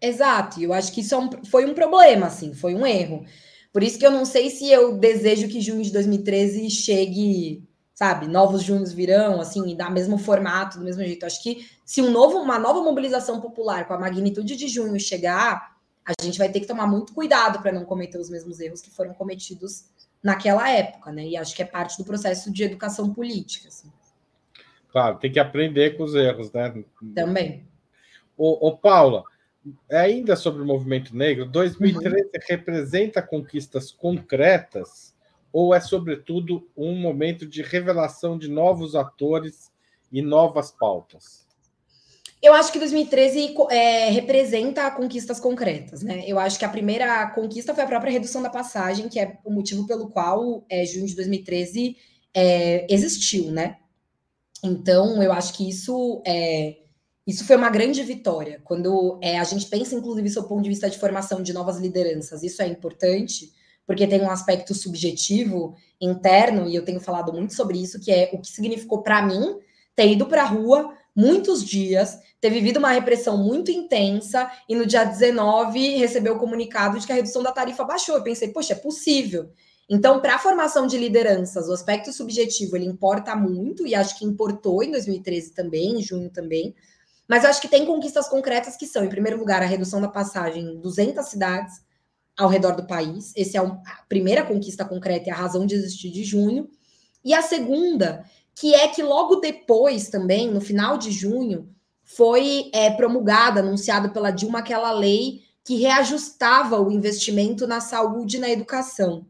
Exato, 0.00 0.60
eu 0.60 0.72
acho 0.72 0.92
que 0.92 1.00
isso 1.00 1.14
é 1.14 1.18
um, 1.18 1.30
foi 1.44 1.64
um 1.64 1.74
problema, 1.74 2.26
assim, 2.26 2.54
foi 2.54 2.74
um 2.74 2.86
erro. 2.86 3.24
Por 3.72 3.82
isso 3.82 3.98
que 3.98 4.06
eu 4.06 4.10
não 4.10 4.24
sei 4.24 4.50
se 4.50 4.70
eu 4.70 4.96
desejo 4.96 5.48
que 5.48 5.60
junho 5.60 5.82
de 5.82 5.92
2013 5.92 6.70
chegue, 6.70 7.62
sabe, 7.96 8.28
novos 8.28 8.62
junhos 8.62 8.92
virão, 8.92 9.40
assim, 9.40 9.74
da 9.74 9.88
mesmo 9.88 10.18
formato, 10.18 10.78
do 10.78 10.84
mesmo 10.84 11.02
jeito. 11.02 11.24
Acho 11.24 11.42
que 11.42 11.66
se 11.82 12.02
um 12.02 12.10
novo, 12.10 12.36
uma 12.36 12.58
nova 12.58 12.82
mobilização 12.82 13.40
popular 13.40 13.88
com 13.88 13.94
a 13.94 13.98
magnitude 13.98 14.54
de 14.54 14.68
junho 14.68 15.00
chegar, 15.00 15.74
a 16.04 16.12
gente 16.22 16.38
vai 16.38 16.50
ter 16.50 16.60
que 16.60 16.66
tomar 16.66 16.86
muito 16.86 17.14
cuidado 17.14 17.62
para 17.62 17.72
não 17.72 17.86
cometer 17.86 18.18
os 18.18 18.28
mesmos 18.28 18.60
erros 18.60 18.82
que 18.82 18.90
foram 18.90 19.14
cometidos 19.14 19.86
naquela 20.22 20.70
época, 20.70 21.10
né? 21.10 21.26
E 21.26 21.38
acho 21.38 21.56
que 21.56 21.62
é 21.62 21.64
parte 21.64 21.96
do 21.96 22.04
processo 22.04 22.52
de 22.52 22.64
educação 22.64 23.14
política. 23.14 23.68
Assim. 23.68 23.90
Claro, 24.92 25.16
tem 25.18 25.32
que 25.32 25.40
aprender 25.40 25.96
com 25.96 26.04
os 26.04 26.14
erros, 26.14 26.52
né? 26.52 26.84
Também. 27.14 27.66
Ô, 28.36 28.68
ô 28.68 28.76
Paula, 28.76 29.24
ainda 29.90 30.36
sobre 30.36 30.60
o 30.60 30.66
movimento 30.66 31.16
negro, 31.16 31.46
2013 31.46 32.14
uhum. 32.14 32.30
representa 32.46 33.22
conquistas 33.22 33.90
concretas 33.90 35.15
ou 35.52 35.74
é, 35.74 35.80
sobretudo, 35.80 36.68
um 36.76 36.94
momento 36.94 37.46
de 37.46 37.62
revelação 37.62 38.38
de 38.38 38.48
novos 38.48 38.94
atores 38.94 39.70
e 40.12 40.22
novas 40.22 40.70
pautas? 40.70 41.46
Eu 42.42 42.52
acho 42.52 42.70
que 42.70 42.78
2013 42.78 43.54
é, 43.70 44.10
representa 44.10 44.90
conquistas 44.90 45.40
concretas, 45.40 46.02
né? 46.02 46.22
Eu 46.26 46.38
acho 46.38 46.58
que 46.58 46.64
a 46.64 46.68
primeira 46.68 47.28
conquista 47.30 47.74
foi 47.74 47.82
a 47.82 47.86
própria 47.86 48.12
redução 48.12 48.42
da 48.42 48.50
passagem, 48.50 49.08
que 49.08 49.18
é 49.18 49.38
o 49.44 49.50
motivo 49.50 49.86
pelo 49.86 50.10
qual 50.10 50.64
é, 50.68 50.84
junho 50.84 51.06
de 51.06 51.16
2013 51.16 51.96
é, 52.34 52.86
existiu, 52.92 53.50
né? 53.50 53.78
Então, 54.62 55.22
eu 55.22 55.32
acho 55.32 55.54
que 55.54 55.68
isso 55.68 56.22
é, 56.26 56.76
isso 57.26 57.44
foi 57.44 57.56
uma 57.56 57.70
grande 57.70 58.02
vitória. 58.04 58.60
Quando 58.62 59.18
é, 59.20 59.38
a 59.38 59.44
gente 59.44 59.66
pensa, 59.66 59.96
inclusive, 59.96 60.30
do 60.30 60.44
ponto 60.44 60.62
de 60.62 60.68
vista 60.68 60.88
de 60.88 60.98
formação 60.98 61.42
de 61.42 61.52
novas 61.52 61.78
lideranças, 61.78 62.42
isso 62.44 62.62
é 62.62 62.68
importante, 62.68 63.52
porque 63.86 64.06
tem 64.06 64.20
um 64.20 64.30
aspecto 64.30 64.74
subjetivo 64.74 65.74
interno, 66.00 66.68
e 66.68 66.74
eu 66.74 66.84
tenho 66.84 67.00
falado 67.00 67.32
muito 67.32 67.54
sobre 67.54 67.80
isso, 67.80 68.00
que 68.00 68.10
é 68.10 68.30
o 68.32 68.38
que 68.38 68.48
significou 68.48 69.02
para 69.02 69.22
mim 69.22 69.58
ter 69.94 70.10
ido 70.12 70.26
para 70.26 70.42
a 70.42 70.46
rua 70.46 70.92
muitos 71.14 71.64
dias, 71.64 72.18
ter 72.40 72.50
vivido 72.50 72.76
uma 72.76 72.90
repressão 72.90 73.38
muito 73.38 73.70
intensa, 73.70 74.50
e 74.68 74.74
no 74.74 74.84
dia 74.84 75.04
19 75.04 75.96
recebeu 75.96 76.34
o 76.34 76.38
comunicado 76.38 76.98
de 76.98 77.06
que 77.06 77.12
a 77.12 77.16
redução 77.16 77.42
da 77.42 77.52
tarifa 77.52 77.84
baixou. 77.84 78.16
Eu 78.16 78.22
pensei, 78.22 78.48
poxa, 78.48 78.74
é 78.74 78.76
possível. 78.76 79.48
Então, 79.88 80.20
para 80.20 80.34
a 80.34 80.38
formação 80.38 80.86
de 80.86 80.98
lideranças, 80.98 81.68
o 81.68 81.72
aspecto 81.72 82.12
subjetivo 82.12 82.76
ele 82.76 82.84
importa 82.84 83.34
muito, 83.34 83.86
e 83.86 83.94
acho 83.94 84.18
que 84.18 84.26
importou 84.26 84.82
em 84.82 84.90
2013 84.90 85.54
também, 85.54 85.98
em 85.98 86.02
junho 86.02 86.28
também, 86.28 86.74
mas 87.26 87.44
acho 87.44 87.60
que 87.60 87.68
tem 87.68 87.86
conquistas 87.86 88.28
concretas 88.28 88.76
que 88.76 88.86
são, 88.86 89.04
em 89.04 89.08
primeiro 89.08 89.38
lugar, 89.38 89.62
a 89.62 89.66
redução 89.66 90.00
da 90.00 90.08
passagem 90.08 90.62
em 90.62 90.80
200 90.80 91.24
cidades 91.26 91.85
ao 92.36 92.48
redor 92.48 92.76
do 92.76 92.86
país. 92.86 93.32
Essa 93.36 93.58
é 93.58 93.60
a 93.60 94.04
primeira 94.08 94.44
conquista 94.44 94.84
concreta 94.84 95.28
e 95.28 95.32
a 95.32 95.36
razão 95.36 95.66
de 95.66 95.74
existir 95.74 96.10
de 96.10 96.22
junho. 96.22 96.68
E 97.24 97.32
a 97.32 97.42
segunda, 97.42 98.24
que 98.54 98.74
é 98.74 98.88
que 98.88 99.02
logo 99.02 99.36
depois 99.36 100.08
também, 100.08 100.50
no 100.50 100.60
final 100.60 100.98
de 100.98 101.10
junho, 101.10 101.68
foi 102.04 102.70
é, 102.72 102.90
promulgada, 102.90 103.60
anunciada 103.60 104.08
pela 104.08 104.30
Dilma, 104.30 104.60
aquela 104.60 104.92
lei 104.92 105.42
que 105.64 105.76
reajustava 105.76 106.80
o 106.80 106.92
investimento 106.92 107.66
na 107.66 107.80
saúde 107.80 108.36
e 108.36 108.40
na 108.40 108.48
educação. 108.48 109.26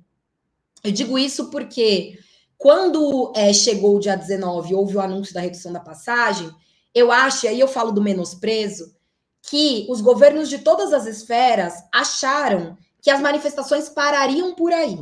Eu 0.84 0.92
digo 0.92 1.18
isso 1.18 1.50
porque 1.50 2.18
quando 2.58 3.32
é, 3.34 3.52
chegou 3.52 3.96
o 3.96 4.00
dia 4.00 4.16
19 4.16 4.74
houve 4.74 4.96
o 4.96 5.00
anúncio 5.00 5.32
da 5.32 5.40
redução 5.40 5.72
da 5.72 5.80
passagem, 5.80 6.50
eu 6.94 7.10
acho, 7.10 7.46
e 7.46 7.48
aí 7.48 7.60
eu 7.60 7.68
falo 7.68 7.90
do 7.90 8.02
menosprezo, 8.02 8.94
que 9.42 9.86
os 9.88 10.00
governos 10.00 10.48
de 10.48 10.58
todas 10.58 10.92
as 10.92 11.06
esferas 11.06 11.74
acharam 11.92 12.76
que 13.06 13.10
as 13.12 13.20
manifestações 13.20 13.88
parariam 13.88 14.52
por 14.52 14.72
aí. 14.72 14.98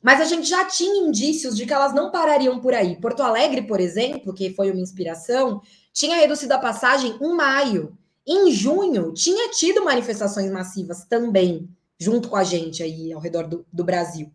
Mas 0.00 0.20
a 0.20 0.24
gente 0.24 0.48
já 0.48 0.64
tinha 0.66 1.08
indícios 1.08 1.56
de 1.56 1.66
que 1.66 1.72
elas 1.72 1.92
não 1.92 2.12
parariam 2.12 2.60
por 2.60 2.72
aí. 2.72 3.00
Porto 3.00 3.20
Alegre, 3.20 3.62
por 3.62 3.80
exemplo, 3.80 4.32
que 4.32 4.54
foi 4.54 4.70
uma 4.70 4.80
inspiração, 4.80 5.60
tinha 5.92 6.14
reduzido 6.14 6.54
a 6.54 6.58
passagem 6.60 7.18
em 7.20 7.34
maio. 7.34 7.98
Em 8.24 8.52
junho, 8.52 9.12
tinha 9.12 9.50
tido 9.50 9.84
manifestações 9.84 10.52
massivas 10.52 11.04
também, 11.04 11.68
junto 11.98 12.28
com 12.28 12.36
a 12.36 12.44
gente 12.44 12.80
aí 12.80 13.12
ao 13.12 13.20
redor 13.20 13.48
do, 13.48 13.66
do 13.72 13.82
Brasil. 13.82 14.30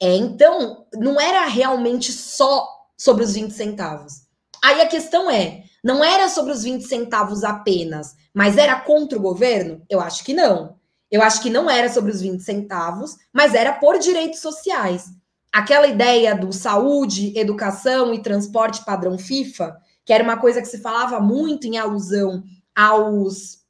É, 0.00 0.14
então, 0.14 0.86
não 0.94 1.20
era 1.20 1.44
realmente 1.46 2.12
só 2.12 2.64
sobre 2.96 3.24
os 3.24 3.34
20 3.34 3.50
centavos. 3.50 4.22
Aí 4.62 4.80
a 4.80 4.86
questão 4.86 5.28
é: 5.28 5.64
não 5.82 6.04
era 6.04 6.28
sobre 6.28 6.52
os 6.52 6.62
20 6.62 6.82
centavos 6.82 7.42
apenas, 7.42 8.14
mas 8.32 8.56
era 8.56 8.78
contra 8.78 9.18
o 9.18 9.22
governo? 9.22 9.82
Eu 9.90 9.98
acho 9.98 10.22
que 10.22 10.32
não. 10.32 10.76
Eu 11.14 11.22
acho 11.22 11.40
que 11.40 11.48
não 11.48 11.70
era 11.70 11.88
sobre 11.88 12.10
os 12.10 12.20
20 12.20 12.40
centavos, 12.40 13.16
mas 13.32 13.54
era 13.54 13.72
por 13.74 14.00
direitos 14.00 14.40
sociais. 14.40 15.12
Aquela 15.52 15.86
ideia 15.86 16.34
do 16.34 16.52
saúde, 16.52 17.32
educação 17.38 18.12
e 18.12 18.20
transporte 18.20 18.84
padrão 18.84 19.16
FIFA, 19.16 19.76
que 20.04 20.12
era 20.12 20.24
uma 20.24 20.36
coisa 20.36 20.60
que 20.60 20.66
se 20.66 20.78
falava 20.78 21.20
muito 21.20 21.68
em 21.68 21.78
alusão 21.78 22.42
aos 22.74 23.60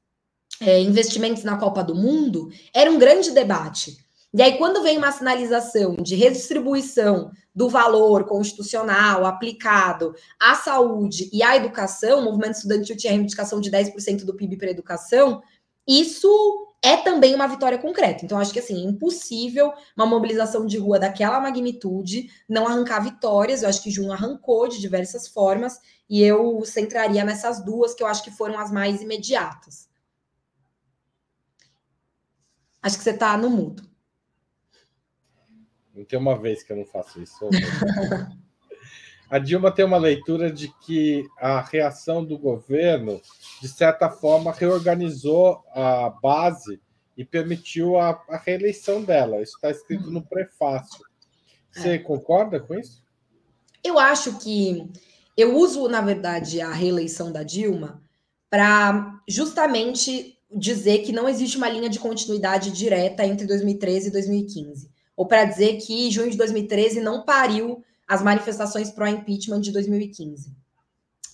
é, 0.58 0.80
investimentos 0.80 1.44
na 1.44 1.58
Copa 1.58 1.84
do 1.84 1.94
Mundo, 1.94 2.48
era 2.72 2.90
um 2.90 2.98
grande 2.98 3.30
debate. 3.30 3.98
E 4.32 4.40
aí, 4.40 4.56
quando 4.56 4.82
vem 4.82 4.96
uma 4.96 5.12
sinalização 5.12 5.96
de 5.96 6.14
redistribuição 6.14 7.30
do 7.54 7.68
valor 7.68 8.24
constitucional 8.24 9.26
aplicado 9.26 10.14
à 10.40 10.54
saúde 10.54 11.28
e 11.30 11.42
à 11.42 11.54
educação, 11.56 12.20
o 12.20 12.24
movimento 12.24 12.54
estudantil 12.54 12.96
tinha 12.96 13.12
reivindicação 13.12 13.60
de 13.60 13.70
10% 13.70 14.24
do 14.24 14.34
PIB 14.34 14.56
para 14.56 14.68
a 14.68 14.70
educação, 14.70 15.42
isso 15.86 16.73
é 16.84 16.98
também 16.98 17.34
uma 17.34 17.48
vitória 17.48 17.78
concreta. 17.78 18.26
Então, 18.26 18.38
acho 18.38 18.52
que 18.52 18.58
assim, 18.58 18.84
é 18.86 18.90
impossível 18.90 19.72
uma 19.96 20.04
mobilização 20.04 20.66
de 20.66 20.76
rua 20.76 20.98
daquela 20.98 21.40
magnitude 21.40 22.30
não 22.46 22.66
arrancar 22.66 23.00
vitórias. 23.00 23.62
Eu 23.62 23.70
acho 23.70 23.82
que 23.82 23.90
Jun 23.90 24.12
arrancou 24.12 24.68
de 24.68 24.78
diversas 24.78 25.26
formas, 25.26 25.80
e 26.10 26.22
eu 26.22 26.62
centraria 26.66 27.24
nessas 27.24 27.64
duas 27.64 27.94
que 27.94 28.02
eu 28.02 28.06
acho 28.06 28.22
que 28.22 28.30
foram 28.30 28.58
as 28.58 28.70
mais 28.70 29.00
imediatas. 29.00 29.88
Acho 32.82 32.98
que 32.98 33.04
você 33.04 33.12
está 33.12 33.34
no 33.38 33.48
mudo. 33.48 33.82
Não 35.94 36.04
tem 36.04 36.18
uma 36.18 36.38
vez 36.38 36.62
que 36.62 36.70
eu 36.70 36.76
não 36.76 36.84
faço 36.84 37.18
isso. 37.22 37.48
a 39.34 39.40
Dilma 39.40 39.72
tem 39.72 39.84
uma 39.84 39.98
leitura 39.98 40.48
de 40.48 40.72
que 40.86 41.26
a 41.40 41.60
reação 41.60 42.24
do 42.24 42.38
governo, 42.38 43.20
de 43.60 43.66
certa 43.66 44.08
forma, 44.08 44.52
reorganizou 44.52 45.60
a 45.74 46.08
base 46.22 46.80
e 47.16 47.24
permitiu 47.24 47.98
a, 47.98 48.10
a 48.28 48.36
reeleição 48.36 49.02
dela. 49.02 49.42
Isso 49.42 49.56
está 49.56 49.72
escrito 49.72 50.08
no 50.08 50.22
prefácio. 50.22 51.04
Você 51.72 51.94
é. 51.94 51.98
concorda 51.98 52.60
com 52.60 52.78
isso? 52.78 53.02
Eu 53.82 53.98
acho 53.98 54.38
que 54.38 54.88
eu 55.36 55.56
uso, 55.56 55.88
na 55.88 56.00
verdade, 56.00 56.60
a 56.60 56.70
reeleição 56.70 57.32
da 57.32 57.42
Dilma 57.42 58.00
para 58.48 59.20
justamente 59.28 60.38
dizer 60.48 60.98
que 60.98 61.10
não 61.10 61.28
existe 61.28 61.56
uma 61.56 61.68
linha 61.68 61.88
de 61.88 61.98
continuidade 61.98 62.70
direta 62.70 63.26
entre 63.26 63.48
2013 63.48 64.10
e 64.10 64.12
2015 64.12 64.94
ou 65.16 65.26
para 65.26 65.44
dizer 65.44 65.78
que 65.78 66.08
junho 66.08 66.30
de 66.30 66.36
2013 66.36 67.00
não 67.00 67.24
pariu 67.24 67.82
as 68.06 68.22
manifestações 68.22 68.90
pró-impeachment 68.90 69.60
de 69.60 69.72
2015. 69.72 70.54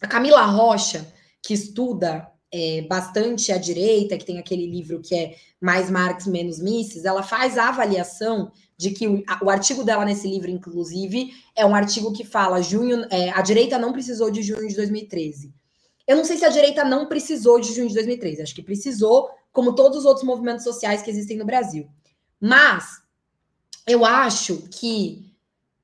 A 0.00 0.06
Camila 0.06 0.42
Rocha, 0.42 1.06
que 1.42 1.52
estuda 1.52 2.30
é, 2.52 2.82
bastante 2.82 3.52
a 3.52 3.58
direita, 3.58 4.16
que 4.16 4.24
tem 4.24 4.38
aquele 4.38 4.66
livro 4.66 5.00
que 5.00 5.14
é 5.14 5.36
Mais 5.60 5.90
Marx, 5.90 6.26
Menos 6.26 6.58
Mises, 6.58 7.04
ela 7.04 7.22
faz 7.22 7.56
a 7.56 7.68
avaliação 7.68 8.50
de 8.76 8.90
que 8.90 9.06
o, 9.06 9.22
a, 9.28 9.44
o, 9.44 9.50
artigo 9.50 9.84
dela 9.84 10.04
nesse 10.04 10.26
livro, 10.28 10.50
inclusive, 10.50 11.32
é 11.54 11.64
um 11.66 11.74
artigo 11.74 12.12
que 12.12 12.24
fala 12.24 12.62
junho, 12.62 13.06
é, 13.10 13.30
a 13.30 13.42
direita 13.42 13.78
não 13.78 13.92
precisou 13.92 14.30
de 14.30 14.42
junho 14.42 14.66
de 14.66 14.74
2013. 14.74 15.52
Eu 16.06 16.16
não 16.16 16.24
sei 16.24 16.38
se 16.38 16.44
a 16.44 16.48
direita 16.48 16.82
não 16.82 17.06
precisou 17.06 17.60
de 17.60 17.72
junho 17.72 17.88
de 17.88 17.94
2013, 17.94 18.42
acho 18.42 18.54
que 18.54 18.62
precisou, 18.62 19.30
como 19.52 19.74
todos 19.74 19.98
os 19.98 20.04
outros 20.04 20.24
movimentos 20.24 20.64
sociais 20.64 21.02
que 21.02 21.10
existem 21.10 21.36
no 21.36 21.44
Brasil. 21.44 21.88
Mas 22.40 23.02
eu 23.86 24.04
acho 24.04 24.62
que 24.70 25.30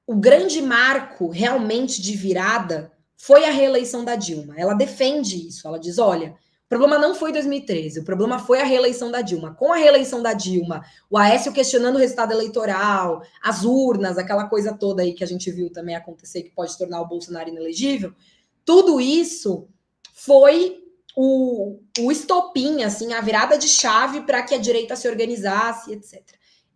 o 0.06 0.14
grande 0.14 0.62
marco 0.62 1.28
realmente 1.28 2.00
de 2.00 2.16
virada 2.16 2.92
foi 3.16 3.44
a 3.44 3.50
reeleição 3.50 4.04
da 4.04 4.14
Dilma. 4.14 4.54
Ela 4.56 4.74
defende 4.74 5.48
isso. 5.48 5.66
Ela 5.66 5.78
diz: 5.78 5.98
olha, 5.98 6.36
o 6.66 6.68
problema 6.68 6.98
não 6.98 7.14
foi 7.14 7.32
2013, 7.32 8.00
o 8.00 8.04
problema 8.04 8.38
foi 8.38 8.60
a 8.60 8.64
reeleição 8.64 9.10
da 9.10 9.20
Dilma. 9.20 9.54
Com 9.54 9.72
a 9.72 9.76
reeleição 9.76 10.22
da 10.22 10.32
Dilma, 10.32 10.84
o 11.08 11.16
Aécio 11.16 11.52
questionando 11.52 11.96
o 11.96 11.98
resultado 11.98 12.32
eleitoral, 12.32 13.22
as 13.42 13.64
urnas, 13.64 14.18
aquela 14.18 14.48
coisa 14.48 14.72
toda 14.72 15.02
aí 15.02 15.12
que 15.12 15.24
a 15.24 15.26
gente 15.26 15.50
viu 15.50 15.72
também 15.72 15.94
acontecer 15.94 16.42
que 16.42 16.50
pode 16.50 16.76
tornar 16.76 17.00
o 17.00 17.08
Bolsonaro 17.08 17.48
inelegível, 17.48 18.12
tudo 18.64 19.00
isso 19.00 19.68
foi 20.12 20.82
o, 21.16 21.78
o 22.00 22.10
estopim, 22.10 22.82
assim, 22.82 23.12
a 23.12 23.20
virada 23.20 23.56
de 23.56 23.68
chave 23.68 24.22
para 24.22 24.42
que 24.42 24.54
a 24.54 24.58
direita 24.58 24.96
se 24.96 25.08
organizasse, 25.08 25.92
etc. 25.92 26.20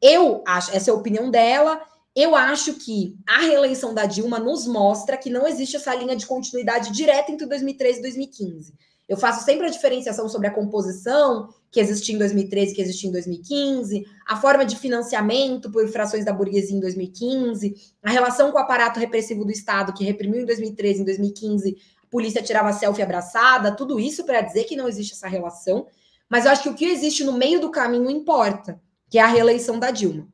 Eu 0.00 0.42
acho, 0.46 0.70
essa 0.74 0.90
é 0.90 0.92
a 0.92 0.96
opinião 0.96 1.30
dela. 1.30 1.82
Eu 2.14 2.34
acho 2.34 2.74
que 2.74 3.16
a 3.26 3.40
reeleição 3.40 3.94
da 3.94 4.04
Dilma 4.04 4.38
nos 4.38 4.66
mostra 4.66 5.16
que 5.16 5.30
não 5.30 5.46
existe 5.46 5.76
essa 5.76 5.94
linha 5.94 6.16
de 6.16 6.26
continuidade 6.26 6.92
direta 6.92 7.30
entre 7.30 7.46
2013 7.46 7.98
e 7.98 8.02
2015. 8.02 8.74
Eu 9.08 9.16
faço 9.16 9.44
sempre 9.44 9.66
a 9.66 9.70
diferenciação 9.70 10.28
sobre 10.28 10.46
a 10.46 10.52
composição 10.52 11.48
que 11.70 11.80
existia 11.80 12.14
em 12.14 12.18
2013 12.18 12.74
que 12.74 12.80
existia 12.80 13.08
em 13.08 13.12
2015, 13.12 14.04
a 14.26 14.36
forma 14.36 14.64
de 14.64 14.76
financiamento 14.76 15.70
por 15.70 15.86
frações 15.88 16.24
da 16.24 16.32
burguesia 16.32 16.76
em 16.76 16.80
2015, 16.80 17.74
a 18.02 18.10
relação 18.10 18.50
com 18.50 18.58
o 18.58 18.60
aparato 18.60 18.98
repressivo 19.00 19.44
do 19.44 19.50
Estado 19.50 19.92
que 19.92 20.04
reprimiu 20.04 20.40
em 20.40 20.44
2013 20.44 21.02
em 21.02 21.04
2015, 21.04 21.76
a 22.02 22.06
polícia 22.06 22.42
tirava 22.42 22.72
selfie 22.72 23.02
abraçada, 23.02 23.74
tudo 23.74 23.98
isso 24.00 24.24
para 24.24 24.40
dizer 24.40 24.64
que 24.64 24.76
não 24.76 24.88
existe 24.88 25.12
essa 25.12 25.28
relação. 25.28 25.86
Mas 26.28 26.44
eu 26.44 26.52
acho 26.52 26.62
que 26.62 26.68
o 26.68 26.74
que 26.74 26.84
existe 26.84 27.24
no 27.24 27.32
meio 27.32 27.60
do 27.60 27.70
caminho 27.70 28.10
importa 28.10 28.80
que 29.08 29.18
é 29.18 29.22
a 29.22 29.26
reeleição 29.26 29.78
da 29.78 29.90
Dilma. 29.90 30.28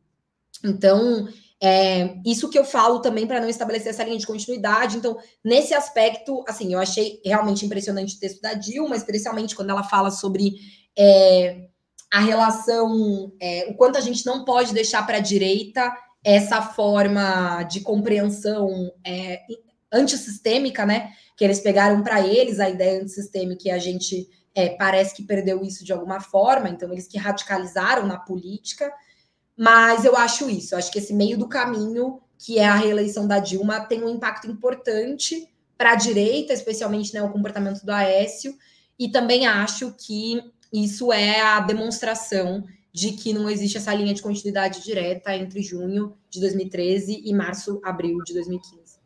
Então, 0.62 1.26
é, 1.62 2.16
isso 2.24 2.50
que 2.50 2.58
eu 2.58 2.64
falo 2.64 3.00
também 3.00 3.26
para 3.26 3.40
não 3.40 3.48
estabelecer 3.48 3.88
essa 3.88 4.04
linha 4.04 4.18
de 4.18 4.26
continuidade. 4.26 4.98
Então, 4.98 5.16
nesse 5.44 5.74
aspecto, 5.74 6.44
assim, 6.46 6.72
eu 6.72 6.78
achei 6.78 7.20
realmente 7.24 7.64
impressionante 7.64 8.16
o 8.16 8.20
texto 8.20 8.40
da 8.42 8.54
Dilma, 8.54 8.96
especialmente 8.96 9.54
quando 9.54 9.70
ela 9.70 9.82
fala 9.82 10.10
sobre 10.10 10.54
é, 10.98 11.66
a 12.12 12.20
relação, 12.20 13.32
é, 13.40 13.66
o 13.70 13.74
quanto 13.74 13.96
a 13.96 14.00
gente 14.00 14.24
não 14.26 14.44
pode 14.44 14.74
deixar 14.74 15.06
para 15.06 15.16
a 15.16 15.20
direita 15.20 15.94
essa 16.22 16.60
forma 16.60 17.62
de 17.62 17.80
compreensão 17.80 18.92
é, 19.06 19.40
antissistêmica, 19.92 20.84
né? 20.84 21.10
Que 21.36 21.44
eles 21.44 21.60
pegaram 21.60 22.02
para 22.02 22.26
eles 22.26 22.60
a 22.60 22.68
ideia 22.68 23.00
antissistêmica 23.00 23.68
e 23.68 23.70
a 23.70 23.78
gente 23.78 24.28
é, 24.54 24.70
parece 24.70 25.14
que 25.14 25.22
perdeu 25.22 25.62
isso 25.62 25.84
de 25.84 25.92
alguma 25.92 26.20
forma, 26.20 26.68
então 26.68 26.92
eles 26.92 27.06
que 27.06 27.18
radicalizaram 27.18 28.06
na 28.06 28.18
política, 28.18 28.92
mas 29.56 30.04
eu 30.04 30.16
acho 30.16 30.50
isso, 30.50 30.74
eu 30.74 30.78
acho 30.78 30.92
que 30.92 30.98
esse 30.98 31.14
meio 31.14 31.38
do 31.38 31.48
caminho, 31.48 32.20
que 32.38 32.58
é 32.58 32.66
a 32.66 32.74
reeleição 32.74 33.26
da 33.26 33.38
Dilma, 33.38 33.80
tem 33.80 34.04
um 34.04 34.08
impacto 34.08 34.46
importante 34.46 35.48
para 35.78 35.92
a 35.92 35.96
direita, 35.96 36.52
especialmente 36.52 37.14
né, 37.14 37.22
o 37.22 37.30
comportamento 37.30 37.84
do 37.84 37.90
Aécio, 37.90 38.56
e 38.98 39.10
também 39.10 39.46
acho 39.46 39.94
que 39.98 40.42
isso 40.72 41.12
é 41.12 41.40
a 41.40 41.60
demonstração 41.60 42.64
de 42.92 43.12
que 43.12 43.32
não 43.32 43.48
existe 43.48 43.76
essa 43.76 43.94
linha 43.94 44.14
de 44.14 44.22
continuidade 44.22 44.82
direta 44.82 45.34
entre 45.36 45.62
junho 45.62 46.16
de 46.30 46.40
2013 46.40 47.22
e 47.24 47.32
março, 47.34 47.80
abril 47.84 48.18
de 48.24 48.32
2015. 48.32 48.98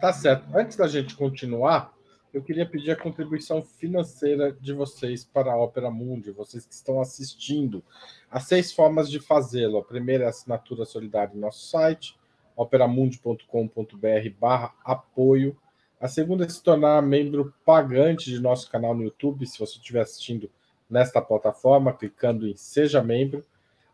Tá 0.00 0.12
certo. 0.12 0.46
Antes 0.56 0.76
da 0.76 0.86
gente 0.86 1.16
continuar, 1.16 1.92
eu 2.32 2.42
queria 2.42 2.64
pedir 2.64 2.92
a 2.92 2.96
contribuição 2.96 3.62
financeira 3.62 4.52
de 4.52 4.72
vocês 4.72 5.24
para 5.24 5.52
a 5.52 5.56
Ópera 5.56 5.90
Mundi, 5.90 6.30
vocês 6.30 6.64
que 6.64 6.72
estão 6.72 7.00
assistindo. 7.00 7.82
Há 8.30 8.38
seis 8.38 8.72
formas 8.72 9.10
de 9.10 9.18
fazê-lo. 9.18 9.78
A 9.78 9.84
primeira 9.84 10.24
é 10.24 10.26
a 10.26 10.30
assinatura 10.30 10.84
solidária 10.84 11.34
no 11.34 11.40
nosso 11.40 11.66
site, 11.68 12.16
operamundi.com.br 12.56 14.30
barra 14.38 14.74
apoio. 14.84 15.56
A 16.00 16.08
segunda 16.08 16.44
é 16.44 16.48
se 16.48 16.62
tornar 16.62 17.02
membro 17.02 17.52
pagante 17.64 18.30
de 18.30 18.40
nosso 18.40 18.70
canal 18.70 18.94
no 18.94 19.02
YouTube, 19.02 19.46
se 19.46 19.58
você 19.58 19.78
estiver 19.78 20.00
assistindo 20.00 20.50
nesta 20.88 21.20
plataforma, 21.20 21.92
clicando 21.92 22.46
em 22.46 22.56
Seja 22.56 23.02
Membro. 23.02 23.44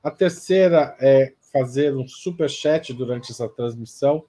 A 0.02 0.10
terceira 0.10 0.96
é 1.00 1.32
fazer 1.52 1.96
um 1.96 2.06
super 2.06 2.50
chat 2.50 2.92
durante 2.92 3.32
essa 3.32 3.48
transmissão 3.48 4.24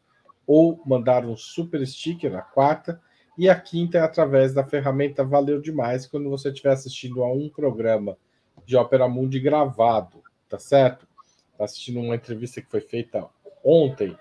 ou 0.45 0.81
mandar 0.85 1.25
um 1.25 1.35
super 1.35 1.85
sticker, 1.85 2.35
a 2.35 2.41
quarta. 2.41 3.01
E 3.37 3.49
a 3.49 3.59
quinta 3.59 3.97
é 3.99 4.01
através 4.01 4.51
da 4.51 4.63
ferramenta 4.63 5.23
Valeu 5.23 5.61
Demais, 5.61 6.07
quando 6.07 6.27
você 6.27 6.49
estiver 6.49 6.71
assistindo 6.71 7.23
a 7.23 7.31
um 7.31 7.47
programa 7.47 8.17
de 8.65 8.75
Ópera 8.75 9.07
Mundi 9.07 9.39
gravado, 9.39 10.23
tá 10.49 10.57
certo? 10.57 11.07
Tá 11.55 11.65
assistindo 11.65 11.99
uma 11.99 12.15
entrevista 12.15 12.59
que 12.61 12.71
foi 12.71 12.81
feita 12.81 13.27
ontem, 13.63 14.17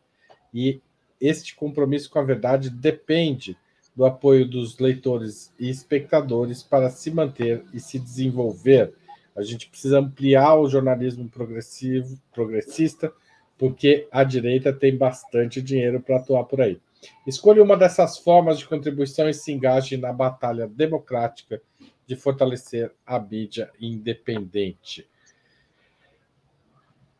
e 0.53 0.79
este 1.19 1.55
compromisso 1.55 2.07
com 2.11 2.19
a 2.19 2.23
verdade 2.23 2.69
depende 2.69 3.57
do 3.95 4.05
apoio 4.05 4.47
dos 4.47 4.77
leitores 4.77 5.51
e 5.59 5.71
espectadores 5.71 6.61
para 6.61 6.91
se 6.91 7.09
manter 7.09 7.63
e 7.73 7.79
se 7.79 7.97
desenvolver. 7.97 8.93
A 9.35 9.41
gente 9.41 9.67
precisa 9.67 9.97
ampliar 9.97 10.55
o 10.55 10.69
jornalismo 10.69 11.27
progressivo, 11.27 12.15
progressista, 12.31 13.11
porque 13.57 14.07
a 14.11 14.23
direita 14.23 14.71
tem 14.71 14.95
bastante 14.95 15.63
dinheiro 15.63 15.99
para 15.99 16.17
atuar 16.17 16.43
por 16.43 16.61
aí. 16.61 16.79
Escolha 17.25 17.63
uma 17.63 17.77
dessas 17.77 18.17
formas 18.17 18.59
de 18.59 18.67
contribuição 18.67 19.29
e 19.29 19.33
se 19.33 19.51
engaje 19.51 19.97
na 19.97 20.11
batalha 20.13 20.67
democrática 20.67 21.61
de 22.05 22.15
fortalecer 22.15 22.91
a 23.05 23.19
mídia 23.19 23.71
independente. 23.79 25.07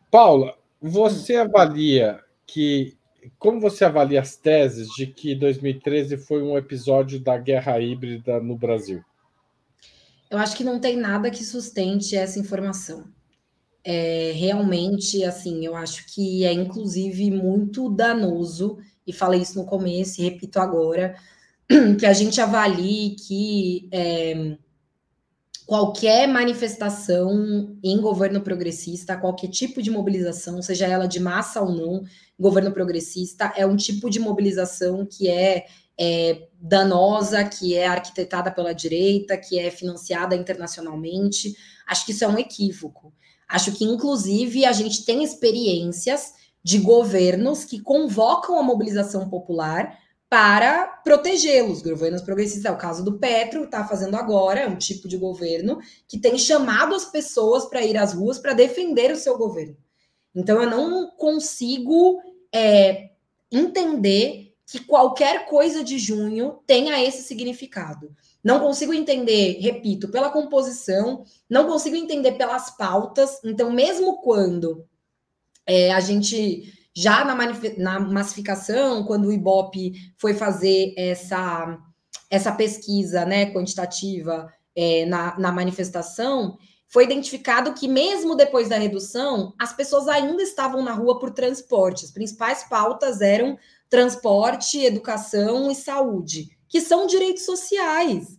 Paula, 0.10 0.58
você 0.82 1.36
avalia 1.36 2.20
que. 2.46 2.98
Como 3.38 3.62
você 3.62 3.86
avalia 3.86 4.20
as 4.20 4.36
teses 4.36 4.90
de 4.90 5.06
que 5.06 5.36
2013 5.36 6.18
foi 6.18 6.42
um 6.42 6.58
episódio 6.58 7.20
da 7.20 7.38
guerra 7.38 7.80
híbrida 7.80 8.40
no 8.40 8.58
Brasil? 8.58 9.04
Eu 10.30 10.40
acho 10.40 10.58
que 10.58 10.64
não 10.64 10.80
tem 10.80 10.98
nada 10.98 11.30
que 11.30 11.44
sustente 11.44 12.16
essa 12.16 12.40
informação. 12.40 13.06
É, 13.84 14.32
realmente, 14.34 15.24
assim, 15.24 15.66
eu 15.66 15.76
acho 15.76 16.06
que 16.14 16.44
é 16.44 16.52
inclusive 16.52 17.30
muito 17.30 17.90
danoso 17.90 18.80
e 19.06 19.14
falei 19.14 19.41
isso 19.41 19.58
no 19.58 19.66
começo 19.66 20.22
e 20.22 20.24
repito 20.24 20.60
agora, 20.60 21.16
que 21.99 22.06
a 22.06 22.14
gente 22.14 22.39
avalie 22.39 23.16
que 23.16 23.89
é, 23.91 24.58
qualquer 25.66 26.28
manifestação 26.28 27.78
em 27.82 27.99
governo 28.02 28.41
progressista, 28.41 29.16
qualquer 29.16 29.47
tipo 29.47 29.82
de 29.82 29.89
mobilização, 29.89 30.62
seja 30.62 30.86
ela 30.86 31.08
de 31.08 31.20
massa 31.20 31.62
ou 31.62 31.72
não, 31.72 32.04
governo 32.38 32.72
progressista, 32.74 33.54
é 33.56 33.66
um 33.66 33.76
tipo 33.76 34.10
de 34.10 34.20
mobilização 34.20 35.06
que 35.06 35.30
é, 35.30 35.66
é 35.97 36.49
danosa, 36.60 37.43
que 37.45 37.74
é 37.74 37.88
arquitetada 37.88 38.52
pela 38.52 38.74
direita, 38.74 39.38
que 39.38 39.58
é 39.58 39.72
financiada 39.72 40.36
internacionalmente. 40.36 41.56
Acho 41.88 42.06
que 42.06 42.12
isso 42.12 42.26
é 42.26 42.28
um 42.28 42.38
equívoco. 42.38 43.14
Acho 43.47 43.72
que, 43.72 43.86
inclusive, 43.86 44.66
a 44.66 44.72
gente 44.72 45.06
tem 45.06 45.24
experiências 45.24 46.34
de 46.64 46.80
governos 46.80 47.66
que 47.66 47.80
convocam 47.80 48.57
a 48.57 48.64
mobilização 48.64 49.30
popular 49.30 49.97
para 50.30 50.88
protegê-los. 51.03 51.82
Governos 51.82 52.22
progressistas, 52.22 52.66
é 52.66 52.72
o 52.72 52.78
caso 52.78 53.03
do 53.03 53.18
Petro, 53.18 53.66
está 53.66 53.86
fazendo 53.86 54.16
agora, 54.16 54.62
é 54.62 54.68
um 54.68 54.78
tipo 54.78 55.07
de 55.07 55.18
governo 55.18 55.80
que 56.07 56.18
tem 56.18 56.38
chamado 56.38 56.95
as 56.95 57.05
pessoas 57.05 57.66
para 57.66 57.84
ir 57.84 57.97
às 57.97 58.14
ruas 58.14 58.39
para 58.39 58.53
defender 58.53 59.12
o 59.12 59.18
seu 59.18 59.38
governo. 59.38 59.76
Então, 60.34 60.62
eu 60.62 60.70
não 60.70 61.12
consigo 61.18 62.22
é, 62.53 63.09
entender 63.51 64.53
que 64.66 64.80
qualquer 64.80 65.47
coisa 65.47 65.84
de 65.84 65.99
junho 65.99 66.59
tenha 66.66 67.03
esse 67.03 67.24
significado. 67.24 68.16
Não 68.41 68.62
consigo 68.62 68.93
entender, 68.93 69.59
repito, 69.59 70.07
pela 70.09 70.30
composição, 70.30 71.26
não 71.49 71.68
consigo 71.68 71.97
entender 71.97 72.34
pelas 72.34 72.70
pautas. 72.78 73.41
Então, 73.43 73.70
mesmo 73.70 74.22
quando 74.22 74.88
é, 75.72 75.94
a 75.94 76.02
gente 76.02 76.74
já 76.94 77.24
na, 77.24 77.34
na, 77.78 78.00
massificação, 78.02 79.06
quando 79.06 79.30
o 79.30 79.32
IBOP 79.32 79.94
foi 80.18 80.34
fazer 80.34 80.94
essa, 80.98 81.80
essa 82.30 82.52
pesquisa 82.52 83.24
né, 83.24 83.54
quantitativa 83.54 84.52
é, 84.76 85.06
na, 85.06 85.40
na 85.40 85.50
manifestação, 85.50 86.58
foi 86.90 87.06
identificado 87.06 87.74
que, 87.74 87.88
mesmo 87.88 88.36
depois 88.36 88.68
da 88.68 88.78
redução, 88.78 89.54
as 89.58 89.72
pessoas 89.72 90.10
ainda 90.10 90.44
estavam 90.44 90.84
na 90.84 90.92
rua 90.92 91.18
por 91.20 91.32
transporte. 91.32 92.04
As 92.04 92.12
principais 92.12 92.66
pautas 92.66 93.22
eram 93.22 93.58
transporte, 93.90 94.84
educação 94.84 95.72
e 95.72 95.76
saúde, 95.76 96.50
que 96.68 96.82
são 96.82 97.08
direitos 97.08 97.46
sociais. 97.46 98.38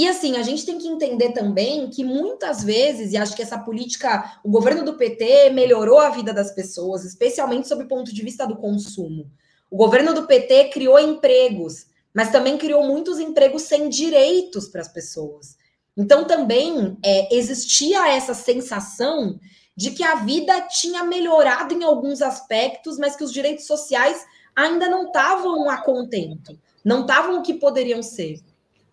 E 0.00 0.08
assim, 0.08 0.38
a 0.38 0.42
gente 0.42 0.64
tem 0.64 0.78
que 0.78 0.88
entender 0.88 1.32
também 1.32 1.90
que 1.90 2.02
muitas 2.02 2.64
vezes, 2.64 3.12
e 3.12 3.18
acho 3.18 3.36
que 3.36 3.42
essa 3.42 3.58
política, 3.58 4.40
o 4.42 4.50
governo 4.50 4.82
do 4.82 4.94
PT 4.94 5.50
melhorou 5.50 5.98
a 5.98 6.08
vida 6.08 6.32
das 6.32 6.52
pessoas, 6.52 7.04
especialmente 7.04 7.68
sob 7.68 7.84
o 7.84 7.86
ponto 7.86 8.10
de 8.10 8.22
vista 8.22 8.46
do 8.46 8.56
consumo. 8.56 9.30
O 9.70 9.76
governo 9.76 10.14
do 10.14 10.26
PT 10.26 10.70
criou 10.70 10.98
empregos, 10.98 11.84
mas 12.14 12.32
também 12.32 12.56
criou 12.56 12.82
muitos 12.82 13.20
empregos 13.20 13.64
sem 13.64 13.90
direitos 13.90 14.68
para 14.68 14.80
as 14.80 14.88
pessoas. 14.88 15.58
Então 15.94 16.24
também 16.24 16.96
é, 17.04 17.36
existia 17.36 18.08
essa 18.08 18.32
sensação 18.32 19.38
de 19.76 19.90
que 19.90 20.02
a 20.02 20.14
vida 20.14 20.62
tinha 20.62 21.04
melhorado 21.04 21.74
em 21.74 21.84
alguns 21.84 22.22
aspectos, 22.22 22.96
mas 22.96 23.16
que 23.16 23.24
os 23.24 23.34
direitos 23.34 23.66
sociais 23.66 24.24
ainda 24.56 24.88
não 24.88 25.08
estavam 25.08 25.68
a 25.68 25.76
contento, 25.76 26.58
não 26.82 27.02
estavam 27.02 27.38
o 27.38 27.42
que 27.42 27.52
poderiam 27.52 28.02
ser. 28.02 28.40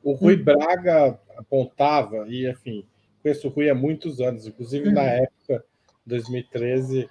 O 0.04 0.14
Rui 0.14 0.36
hum. 0.36 0.44
Braga 0.44 1.20
apontava, 1.38 2.28
e 2.28 2.50
enfim, 2.50 2.86
conheço 3.22 3.48
o 3.48 3.52
Rui 3.52 3.70
há 3.70 3.76
muitos 3.76 4.22
anos, 4.22 4.48
inclusive 4.48 4.92
na 4.92 5.02
uhum. 5.02 5.08
época, 5.08 5.66
2013, 6.06 7.10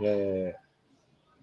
é, 0.00 0.54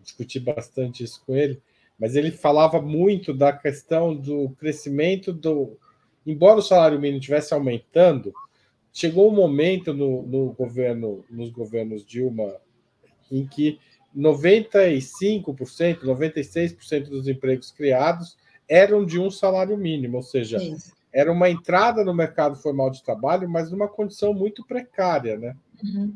discuti 0.01 0.39
bastante 0.39 1.03
isso 1.03 1.23
com 1.25 1.35
ele, 1.35 1.61
mas 1.99 2.15
ele 2.15 2.31
falava 2.31 2.81
muito 2.81 3.33
da 3.33 3.53
questão 3.53 4.15
do 4.15 4.49
crescimento 4.59 5.31
do. 5.31 5.77
Embora 6.25 6.59
o 6.59 6.63
salário 6.63 6.99
mínimo 6.99 7.19
estivesse 7.19 7.53
aumentando, 7.53 8.33
chegou 8.91 9.31
um 9.31 9.35
momento 9.35 9.93
no, 9.93 10.23
no 10.23 10.51
governo, 10.53 11.23
nos 11.29 11.49
governos 11.49 12.05
Dilma, 12.05 12.55
em 13.31 13.45
que 13.45 13.79
95%, 14.15 16.01
96% 16.03 17.03
dos 17.03 17.27
empregos 17.27 17.71
criados 17.71 18.37
eram 18.71 19.05
de 19.05 19.19
um 19.19 19.29
salário 19.29 19.77
mínimo, 19.77 20.15
ou 20.15 20.23
seja, 20.23 20.57
Isso. 20.57 20.93
era 21.13 21.29
uma 21.29 21.49
entrada 21.49 22.05
no 22.05 22.13
mercado 22.13 22.55
formal 22.55 22.89
de 22.89 23.03
trabalho, 23.03 23.49
mas 23.49 23.69
numa 23.69 23.89
condição 23.89 24.33
muito 24.33 24.65
precária, 24.65 25.37
né? 25.37 25.53
Uhum. 25.83 26.13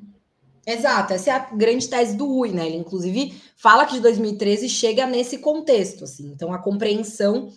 Exato, 0.65 1.13
essa 1.13 1.29
é 1.29 1.33
a 1.33 1.39
grande 1.53 1.89
tese 1.89 2.15
do 2.15 2.25
Rui, 2.25 2.51
né? 2.51 2.65
Ele, 2.65 2.77
inclusive, 2.77 3.39
fala 3.57 3.85
que 3.85 3.95
de 3.95 3.99
2013 3.99 4.69
chega 4.69 5.05
nesse 5.05 5.39
contexto, 5.39 6.05
assim. 6.05 6.27
Então, 6.27 6.53
a 6.53 6.57
compreensão 6.57 7.51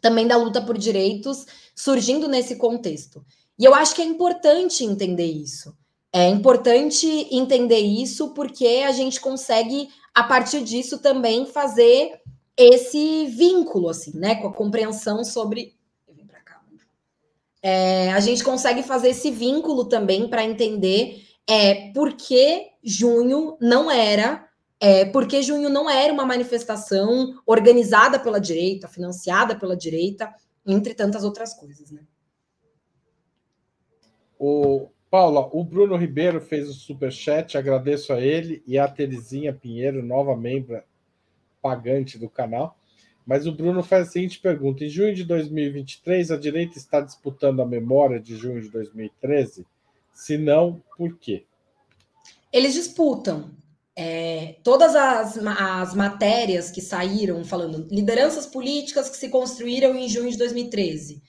também 0.00 0.28
da 0.28 0.36
luta 0.36 0.62
por 0.62 0.78
direitos 0.78 1.44
surgindo 1.74 2.28
nesse 2.28 2.54
contexto. 2.54 3.22
E 3.58 3.64
eu 3.64 3.74
acho 3.74 3.96
que 3.96 4.00
é 4.00 4.04
importante 4.04 4.84
entender 4.84 5.26
isso. 5.26 5.76
É 6.12 6.28
importante 6.28 7.06
entender 7.32 7.80
isso 7.80 8.32
porque 8.32 8.84
a 8.86 8.92
gente 8.92 9.20
consegue, 9.20 9.88
a 10.14 10.22
partir 10.22 10.62
disso, 10.62 10.98
também 10.98 11.46
fazer 11.46 12.20
esse 12.60 13.26
vínculo, 13.26 13.88
assim, 13.88 14.16
né, 14.16 14.34
com 14.34 14.48
a 14.48 14.52
compreensão 14.52 15.24
sobre. 15.24 15.74
Cá. 16.44 16.60
É, 17.62 18.12
a 18.12 18.20
gente 18.20 18.44
consegue 18.44 18.82
fazer 18.82 19.10
esse 19.10 19.30
vínculo 19.30 19.86
também 19.86 20.28
para 20.28 20.44
entender 20.44 21.26
é, 21.48 21.90
por 21.92 22.12
que 22.12 22.68
junho 22.82 23.56
não 23.60 23.90
era. 23.90 24.46
É, 24.82 25.04
porque 25.04 25.42
junho 25.42 25.68
não 25.68 25.90
era 25.90 26.10
uma 26.10 26.24
manifestação 26.24 27.38
organizada 27.44 28.18
pela 28.18 28.40
direita, 28.40 28.88
financiada 28.88 29.54
pela 29.54 29.76
direita, 29.76 30.34
entre 30.66 30.94
tantas 30.94 31.22
outras 31.22 31.52
coisas, 31.52 31.90
né? 31.90 32.00
O 34.38 34.88
Paula, 35.10 35.50
o 35.52 35.62
Bruno 35.62 35.96
Ribeiro 35.96 36.40
fez 36.40 36.66
o 36.70 36.72
super 36.72 37.12
chat, 37.12 37.58
agradeço 37.58 38.10
a 38.10 38.20
ele 38.22 38.62
e 38.66 38.78
a 38.78 38.88
Terezinha 38.88 39.52
Pinheiro, 39.52 40.02
nova 40.02 40.34
membro 40.34 40.82
pagante 41.60 42.18
do 42.18 42.28
canal. 42.28 42.76
Mas 43.26 43.46
o 43.46 43.52
Bruno 43.52 43.82
faz 43.82 44.08
a 44.08 44.10
seguinte 44.10 44.40
pergunta: 44.40 44.84
em 44.84 44.88
junho 44.88 45.14
de 45.14 45.24
2023, 45.24 46.30
a 46.30 46.36
direita 46.36 46.78
está 46.78 47.00
disputando 47.00 47.60
a 47.60 47.66
memória 47.66 48.18
de 48.18 48.36
junho 48.36 48.60
de 48.60 48.68
2013? 48.68 49.66
Se 50.12 50.36
não, 50.36 50.82
por 50.96 51.16
quê? 51.18 51.44
Eles 52.52 52.74
disputam. 52.74 53.50
é, 53.96 54.56
todas 54.64 54.96
as, 54.96 55.36
as 55.36 55.94
matérias 55.94 56.70
que 56.70 56.80
saíram 56.80 57.44
falando 57.44 57.86
lideranças 57.90 58.46
políticas 58.46 59.10
que 59.10 59.16
se 59.16 59.28
construíram 59.28 59.94
em 59.94 60.08
junho 60.08 60.30
de 60.30 60.38
2013. 60.38 61.22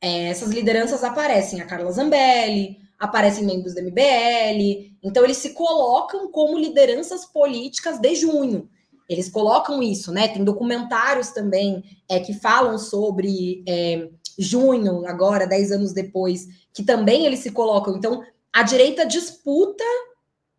É, 0.00 0.28
essas 0.28 0.50
lideranças 0.50 1.04
aparecem 1.04 1.60
a 1.60 1.66
Carla 1.66 1.92
Zambelli, 1.92 2.78
aparecem 2.98 3.44
membros 3.44 3.74
do 3.74 3.82
MBL, 3.82 4.96
então 5.02 5.24
eles 5.24 5.36
se 5.36 5.54
colocam 5.54 6.30
como 6.32 6.58
lideranças 6.58 7.24
políticas 7.24 8.00
de 8.00 8.14
junho. 8.16 8.68
Eles 9.08 9.28
colocam 9.28 9.82
isso, 9.82 10.12
né? 10.12 10.28
Tem 10.28 10.44
documentários 10.44 11.30
também 11.30 11.82
é, 12.08 12.20
que 12.20 12.34
falam 12.34 12.78
sobre 12.78 13.64
é, 13.66 14.08
junho, 14.38 15.06
agora, 15.06 15.46
dez 15.46 15.72
anos 15.72 15.92
depois, 15.92 16.46
que 16.72 16.82
também 16.82 17.24
eles 17.24 17.40
se 17.40 17.50
colocam. 17.50 17.96
Então, 17.96 18.22
a 18.52 18.62
direita 18.62 19.06
disputa 19.06 19.84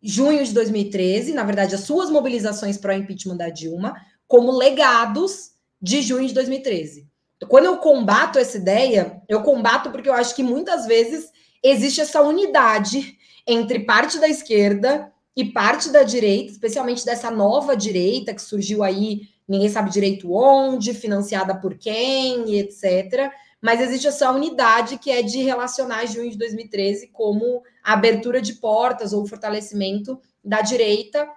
junho 0.02 0.44
de 0.44 0.52
2013, 0.52 1.32
na 1.32 1.44
verdade, 1.44 1.74
as 1.74 1.82
suas 1.82 2.10
mobilizações 2.10 2.78
para 2.78 2.94
o 2.94 2.96
impeachment 2.96 3.36
da 3.36 3.50
Dilma, 3.50 3.94
como 4.26 4.50
legados 4.50 5.50
de 5.80 6.02
junho 6.02 6.26
de 6.26 6.34
2013. 6.34 7.06
Quando 7.48 7.66
eu 7.66 7.78
combato 7.78 8.38
essa 8.38 8.56
ideia, 8.56 9.22
eu 9.28 9.42
combato 9.42 9.90
porque 9.90 10.08
eu 10.08 10.14
acho 10.14 10.34
que 10.34 10.42
muitas 10.42 10.86
vezes 10.86 11.30
existe 11.62 12.00
essa 12.00 12.22
unidade 12.22 13.16
entre 13.46 13.80
parte 13.80 14.18
da 14.18 14.28
esquerda 14.28 15.10
e 15.36 15.44
parte 15.44 15.90
da 15.90 16.02
direita, 16.02 16.52
especialmente 16.52 17.04
dessa 17.04 17.30
nova 17.30 17.76
direita 17.76 18.34
que 18.34 18.42
surgiu 18.42 18.82
aí, 18.82 19.22
ninguém 19.48 19.68
sabe 19.68 19.90
direito 19.90 20.32
onde, 20.32 20.92
financiada 20.92 21.54
por 21.54 21.76
quem, 21.76 22.58
etc. 22.58 23.30
Mas 23.60 23.80
existe 23.80 24.06
essa 24.06 24.30
unidade 24.30 24.98
que 24.98 25.10
é 25.10 25.22
de 25.22 25.42
relacionar 25.42 26.06
junho 26.06 26.30
de 26.30 26.38
2013 26.38 27.08
como 27.08 27.62
a 27.82 27.92
abertura 27.92 28.40
de 28.40 28.54
portas 28.54 29.12
ou 29.12 29.26
fortalecimento 29.26 30.20
da 30.44 30.62
direita. 30.62 31.28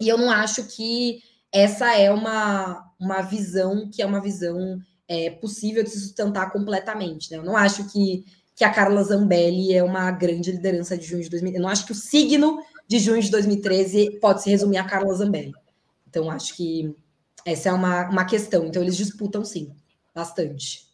E 0.00 0.08
eu 0.08 0.16
não 0.16 0.30
acho 0.30 0.64
que 0.64 1.20
essa 1.52 1.94
é 1.94 2.10
uma, 2.10 2.84
uma 3.00 3.22
visão 3.22 3.90
que 3.90 4.02
é 4.02 4.06
uma 4.06 4.20
visão 4.20 4.80
é, 5.08 5.30
possível 5.30 5.82
de 5.82 5.90
se 5.90 6.00
sustentar 6.00 6.52
completamente. 6.52 7.30
Né? 7.30 7.38
Eu 7.38 7.44
não 7.44 7.56
acho 7.56 7.90
que, 7.90 8.24
que 8.54 8.64
a 8.64 8.70
Carla 8.70 9.02
Zambelli 9.02 9.74
é 9.74 9.82
uma 9.82 10.10
grande 10.10 10.52
liderança 10.52 10.96
de 10.96 11.06
junho 11.06 11.22
de 11.22 11.30
2013. 11.30 11.56
Eu 11.56 11.62
não 11.62 11.72
acho 11.72 11.86
que 11.86 11.92
o 11.92 11.94
signo 11.94 12.58
de 12.88 12.98
junho 12.98 13.22
de 13.22 13.30
2013 13.30 14.18
pode 14.18 14.42
se 14.42 14.50
resumir 14.50 14.78
a 14.78 14.84
Carla 14.84 15.12
Zambelli. 15.14 15.52
Então, 16.08 16.30
acho 16.30 16.56
que 16.56 16.94
essa 17.44 17.68
é 17.68 17.72
uma, 17.72 18.08
uma 18.08 18.24
questão. 18.24 18.66
Então, 18.66 18.82
eles 18.82 18.96
disputam 18.96 19.44
sim, 19.44 19.70
bastante. 20.14 20.88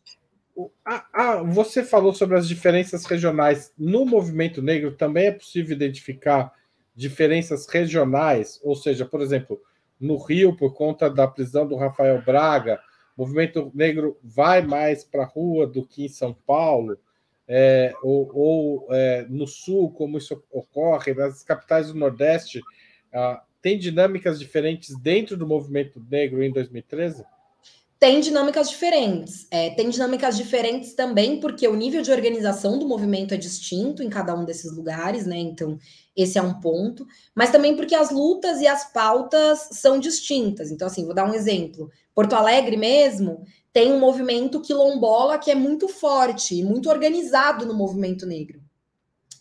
Ah, 0.84 1.07
ah, 1.12 1.42
você 1.42 1.84
falou 1.84 2.12
sobre 2.12 2.36
as 2.36 2.47
diferenças 2.49 3.05
regionais. 3.05 3.72
No 3.78 4.05
movimento 4.05 4.61
negro 4.61 4.92
também 4.97 5.26
é 5.26 5.32
possível 5.32 5.74
identificar 5.74 6.53
diferenças 6.95 7.66
regionais, 7.66 8.61
ou 8.62 8.76
seja, 8.76 9.05
por 9.05 9.20
exemplo, 9.20 9.61
no 9.99 10.16
Rio, 10.16 10.57
por 10.57 10.74
conta 10.74 11.09
da 11.09 11.26
prisão 11.26 11.66
do 11.66 11.76
Rafael 11.76 12.22
Braga, 12.22 12.80
o 13.16 13.22
movimento 13.22 13.70
negro 13.74 14.18
vai 14.22 14.62
mais 14.62 15.05
para 15.05 15.22
a 15.22 15.26
rua 15.26 15.66
do 15.66 15.86
que 15.86 16.05
em 16.05 16.09
São 16.09 16.36
Paulo, 16.47 16.99
é, 17.47 17.95
ou, 18.03 18.30
ou 18.34 18.86
é, 18.90 19.26
no 19.28 19.47
Sul, 19.47 19.92
como 19.92 20.18
isso 20.18 20.42
ocorre, 20.51 21.14
nas 21.14 21.42
capitais 21.42 21.88
do 21.88 21.99
Nordeste, 21.99 22.61
ah, 23.12 23.42
tem 23.61 23.78
dinâmicas 23.78 24.38
diferentes 24.38 24.99
dentro 24.99 25.36
do 25.36 25.47
movimento 25.47 26.05
negro 26.11 26.42
em 26.42 26.53
2013? 26.53 27.24
Tem 28.05 28.20
dinâmicas 28.20 28.68
diferentes. 28.68 29.46
É, 29.50 29.70
tem 29.70 29.88
dinâmicas 29.88 30.36
diferentes 30.36 30.92
também, 30.92 31.40
porque 31.40 31.66
o 31.66 31.74
nível 31.74 32.02
de 32.02 32.12
organização 32.12 32.78
do 32.78 32.86
movimento 32.86 33.32
é 33.32 33.36
distinto 33.38 34.02
em 34.02 34.11
cada 34.11 34.34
um 34.34 34.44
desses 34.44 34.76
lugares, 34.76 35.24
né? 35.24 35.38
Então, 35.38 35.78
esse 36.14 36.36
é 36.36 36.42
um 36.42 36.61
ponto. 36.61 37.07
Mas 37.34 37.50
também 37.50 37.74
porque 37.74 37.94
as 37.94 38.11
lutas 38.11 38.61
e 38.61 38.66
as 38.66 38.92
pautas 38.92 39.70
são 39.72 39.98
distintas. 39.98 40.70
Então, 40.70 40.86
assim, 40.86 41.07
vou 41.07 41.14
dar 41.14 41.24
um 41.24 41.32
exemplo. 41.32 41.90
Porto 42.14 42.34
Alegre 42.34 42.76
mesmo 42.76 43.42
tem 43.72 43.90
um 43.90 43.98
movimento 43.98 44.61
quilombola 44.61 45.38
que 45.38 45.50
é 45.50 45.55
muito 45.55 45.88
forte 45.88 46.57
e 46.57 46.62
muito 46.62 46.90
organizado 46.90 47.64
no 47.64 47.72
movimento 47.72 48.26
negro. 48.26 48.61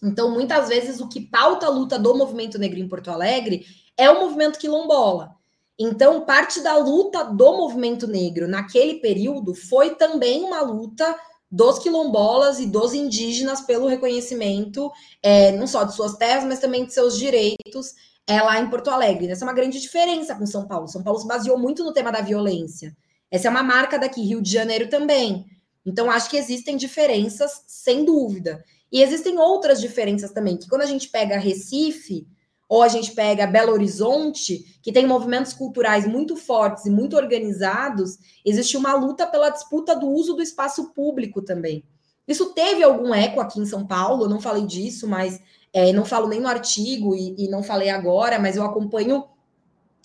Então, 0.01 0.31
muitas 0.31 0.69
vezes, 0.69 1.01
o 1.01 1.09
que 1.09 1.19
pauta 1.19 1.65
a 1.65 1.69
luta 1.69 1.99
do 1.99 2.15
movimento 2.15 2.57
negro 2.57 2.79
em 2.79 2.87
Porto 2.87 3.11
Alegre 3.11 3.65
é 3.97 4.09
o 4.09 4.21
movimento 4.21 4.57
quilombola. 4.57 5.35
Então, 5.79 6.25
parte 6.25 6.61
da 6.61 6.77
luta 6.77 7.23
do 7.23 7.57
movimento 7.57 8.07
negro 8.07 8.47
naquele 8.47 8.95
período 8.95 9.55
foi 9.55 9.95
também 9.95 10.43
uma 10.43 10.61
luta 10.61 11.15
dos 11.49 11.79
quilombolas 11.79 12.59
e 12.59 12.65
dos 12.65 12.93
indígenas 12.93 13.61
pelo 13.61 13.87
reconhecimento, 13.87 14.91
é, 15.21 15.51
não 15.51 15.67
só 15.67 15.83
de 15.83 15.93
suas 15.95 16.15
terras, 16.17 16.43
mas 16.43 16.59
também 16.59 16.85
de 16.85 16.93
seus 16.93 17.17
direitos 17.17 17.93
é, 18.27 18.41
lá 18.41 18.59
em 18.59 18.69
Porto 18.69 18.89
Alegre. 18.89 19.29
Essa 19.29 19.45
é 19.45 19.47
uma 19.47 19.53
grande 19.53 19.79
diferença 19.79 20.35
com 20.35 20.45
São 20.45 20.67
Paulo. 20.67 20.87
São 20.87 21.03
Paulo 21.03 21.19
se 21.19 21.27
baseou 21.27 21.57
muito 21.57 21.83
no 21.83 21.93
tema 21.93 22.11
da 22.11 22.21
violência. 22.21 22.95
Essa 23.29 23.47
é 23.47 23.51
uma 23.51 23.63
marca 23.63 23.97
daqui, 23.99 24.21
Rio 24.21 24.41
de 24.41 24.51
Janeiro 24.51 24.89
também. 24.89 25.45
Então, 25.85 26.09
acho 26.09 26.29
que 26.29 26.37
existem 26.37 26.77
diferenças, 26.77 27.63
sem 27.67 28.05
dúvida. 28.05 28.63
E 28.91 29.01
existem 29.01 29.37
outras 29.37 29.81
diferenças 29.81 30.31
também, 30.31 30.55
que 30.55 30.67
quando 30.67 30.83
a 30.83 30.87
gente 30.87 31.09
pega 31.09 31.37
Recife, 31.37 32.27
ou 32.73 32.81
a 32.81 32.87
gente 32.87 33.11
pega 33.11 33.45
Belo 33.45 33.71
Horizonte, 33.71 34.79
que 34.81 34.91
tem 34.91 35.05
movimentos 35.05 35.53
culturais 35.53 36.07
muito 36.07 36.35
fortes 36.35 36.87
e 36.87 36.89
muito 36.89 37.15
organizados, 37.15 38.17
existe 38.43 38.75
uma 38.75 38.95
luta 38.95 39.27
pela 39.27 39.51
disputa 39.51 39.95
do 39.95 40.09
uso 40.09 40.33
do 40.33 40.41
espaço 40.41 40.91
público 40.91 41.39
também. 41.39 41.83
Isso 42.27 42.51
teve 42.55 42.81
algum 42.81 43.13
eco 43.13 43.39
aqui 43.39 43.59
em 43.59 43.65
São 43.67 43.85
Paulo, 43.85 44.23
eu 44.23 44.29
não 44.29 44.41
falei 44.41 44.65
disso, 44.65 45.07
mas 45.07 45.39
é, 45.71 45.93
não 45.93 46.03
falo 46.03 46.27
nem 46.27 46.41
no 46.41 46.47
artigo 46.47 47.15
e, 47.15 47.35
e 47.37 47.47
não 47.47 47.61
falei 47.61 47.91
agora, 47.91 48.39
mas 48.39 48.55
eu 48.55 48.63
acompanho 48.63 49.23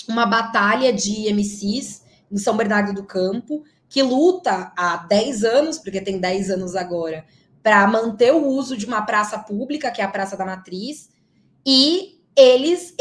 uma 0.06 0.26
batalha 0.26 0.92
de 0.92 1.32
MCs 1.32 2.02
em 2.30 2.36
São 2.36 2.54
Bernardo 2.54 2.92
do 2.92 3.02
Campo, 3.02 3.64
que 3.88 4.02
luta 4.02 4.74
há 4.76 5.06
10 5.08 5.42
anos, 5.42 5.78
porque 5.78 6.02
tem 6.02 6.20
10 6.20 6.50
anos 6.50 6.76
agora, 6.76 7.24
para 7.62 7.86
manter 7.86 8.34
o 8.34 8.46
uso 8.46 8.76
de 8.76 8.84
uma 8.84 9.00
praça 9.00 9.38
pública, 9.38 9.90
que 9.90 10.02
é 10.02 10.04
a 10.04 10.08
Praça 10.08 10.36
da 10.36 10.44
Matriz, 10.44 11.08
e 11.64 12.17
eles 12.38 12.94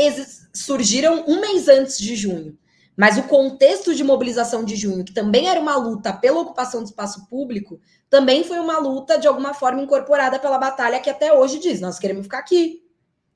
surgiram 0.51 1.23
um 1.27 1.39
mês 1.39 1.67
antes 1.67 1.97
de 1.99 2.15
junho. 2.15 2.57
Mas 2.97 3.15
o 3.15 3.23
contexto 3.23 3.93
de 3.93 4.03
mobilização 4.03 4.63
de 4.63 4.75
junho, 4.75 5.05
que 5.05 5.13
também 5.13 5.47
era 5.47 5.59
uma 5.59 5.75
luta 5.75 6.11
pela 6.11 6.39
ocupação 6.39 6.81
do 6.81 6.87
espaço 6.87 7.27
público, 7.29 7.79
também 8.09 8.43
foi 8.43 8.57
uma 8.57 8.79
luta 8.79 9.19
de 9.19 9.27
alguma 9.27 9.53
forma 9.53 9.83
incorporada 9.83 10.39
pela 10.39 10.57
batalha 10.57 10.99
que 10.99 11.09
até 11.09 11.31
hoje 11.31 11.59
diz: 11.59 11.79
nós 11.79 11.99
queremos 11.99 12.23
ficar 12.23 12.39
aqui. 12.39 12.81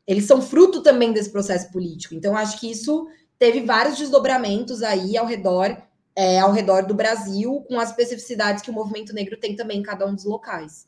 Eles 0.07 0.25
são 0.25 0.41
fruto 0.41 0.81
também 0.81 1.13
desse 1.13 1.29
processo 1.29 1.71
político. 1.71 2.15
Então, 2.15 2.35
acho 2.35 2.59
que 2.59 2.71
isso 2.71 3.07
teve 3.37 3.61
vários 3.61 3.99
desdobramentos 3.99 4.81
aí 4.81 5.15
ao 5.15 5.27
redor, 5.27 5.77
é, 6.15 6.39
ao 6.39 6.51
redor 6.51 6.87
do 6.87 6.95
Brasil, 6.95 7.63
com 7.67 7.79
as 7.79 7.89
especificidades 7.89 8.63
que 8.63 8.71
o 8.71 8.73
movimento 8.73 9.13
negro 9.13 9.37
tem 9.39 9.55
também 9.55 9.77
em 9.79 9.83
cada 9.83 10.07
um 10.07 10.15
dos 10.15 10.25
locais. 10.25 10.87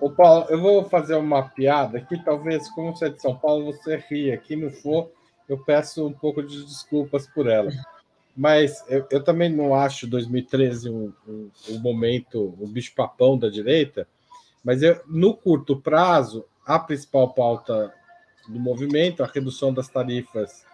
Ô 0.00 0.10
Paulo, 0.10 0.46
eu 0.48 0.60
vou 0.60 0.84
fazer 0.84 1.16
uma 1.16 1.48
piada 1.48 1.98
aqui, 1.98 2.22
talvez, 2.22 2.68
como 2.70 2.94
você 2.94 3.06
é 3.06 3.08
de 3.08 3.20
São 3.20 3.36
Paulo, 3.36 3.66
você 3.66 3.96
ria. 4.08 4.34
Aqui 4.34 4.54
não 4.54 4.70
for, 4.70 5.10
eu 5.48 5.58
peço 5.58 6.06
um 6.06 6.12
pouco 6.12 6.42
de 6.42 6.64
desculpas 6.64 7.26
por 7.26 7.48
ela. 7.48 7.70
Mas 8.36 8.84
eu, 8.88 9.04
eu 9.10 9.24
também 9.24 9.48
não 9.48 9.74
acho 9.74 10.06
2013 10.06 10.88
um, 10.88 11.12
um, 11.26 11.50
um 11.70 11.78
momento, 11.80 12.54
o 12.58 12.64
um 12.64 12.68
bicho-papão 12.68 13.36
da 13.36 13.48
direita, 13.48 14.06
mas 14.62 14.82
eu, 14.82 15.00
no 15.06 15.34
curto 15.34 15.80
prazo, 15.80 16.44
a 16.64 16.78
principal 16.78 17.34
pauta 17.34 17.92
do 18.46 18.60
movimento, 18.60 19.24
a 19.24 19.26
redução 19.26 19.74
das 19.74 19.88
tarifas 19.88 20.64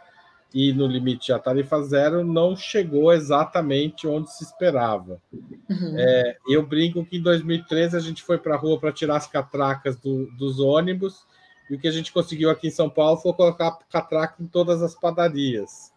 e 0.55 0.73
no 0.73 0.87
limite 0.87 1.33
a 1.33 1.39
tarifa 1.39 1.83
zero 1.83 2.25
não 2.25 2.55
chegou 2.55 3.13
exatamente 3.13 4.07
onde 4.07 4.33
se 4.33 4.45
esperava. 4.45 5.21
Uhum. 5.69 5.99
É, 5.99 6.37
eu 6.49 6.65
brinco 6.65 7.05
que 7.05 7.17
em 7.17 7.23
2013 7.23 7.97
a 7.97 8.01
gente 8.01 8.23
foi 8.23 8.39
para 8.39 8.55
a 8.55 8.59
rua 8.59 8.79
para 8.79 8.93
tirar 8.93 9.17
as 9.17 9.27
catracas 9.27 9.97
do, 9.97 10.31
dos 10.39 10.61
ônibus 10.61 11.27
e 11.69 11.75
o 11.75 11.79
que 11.79 11.89
a 11.89 11.91
gente 11.91 12.13
conseguiu 12.13 12.51
aqui 12.51 12.69
em 12.69 12.71
São 12.71 12.89
Paulo 12.89 13.17
foi 13.17 13.33
colocar 13.33 13.77
catraca 13.91 14.41
em 14.41 14.47
todas 14.47 14.81
as 14.81 14.95
padarias. 14.95 15.93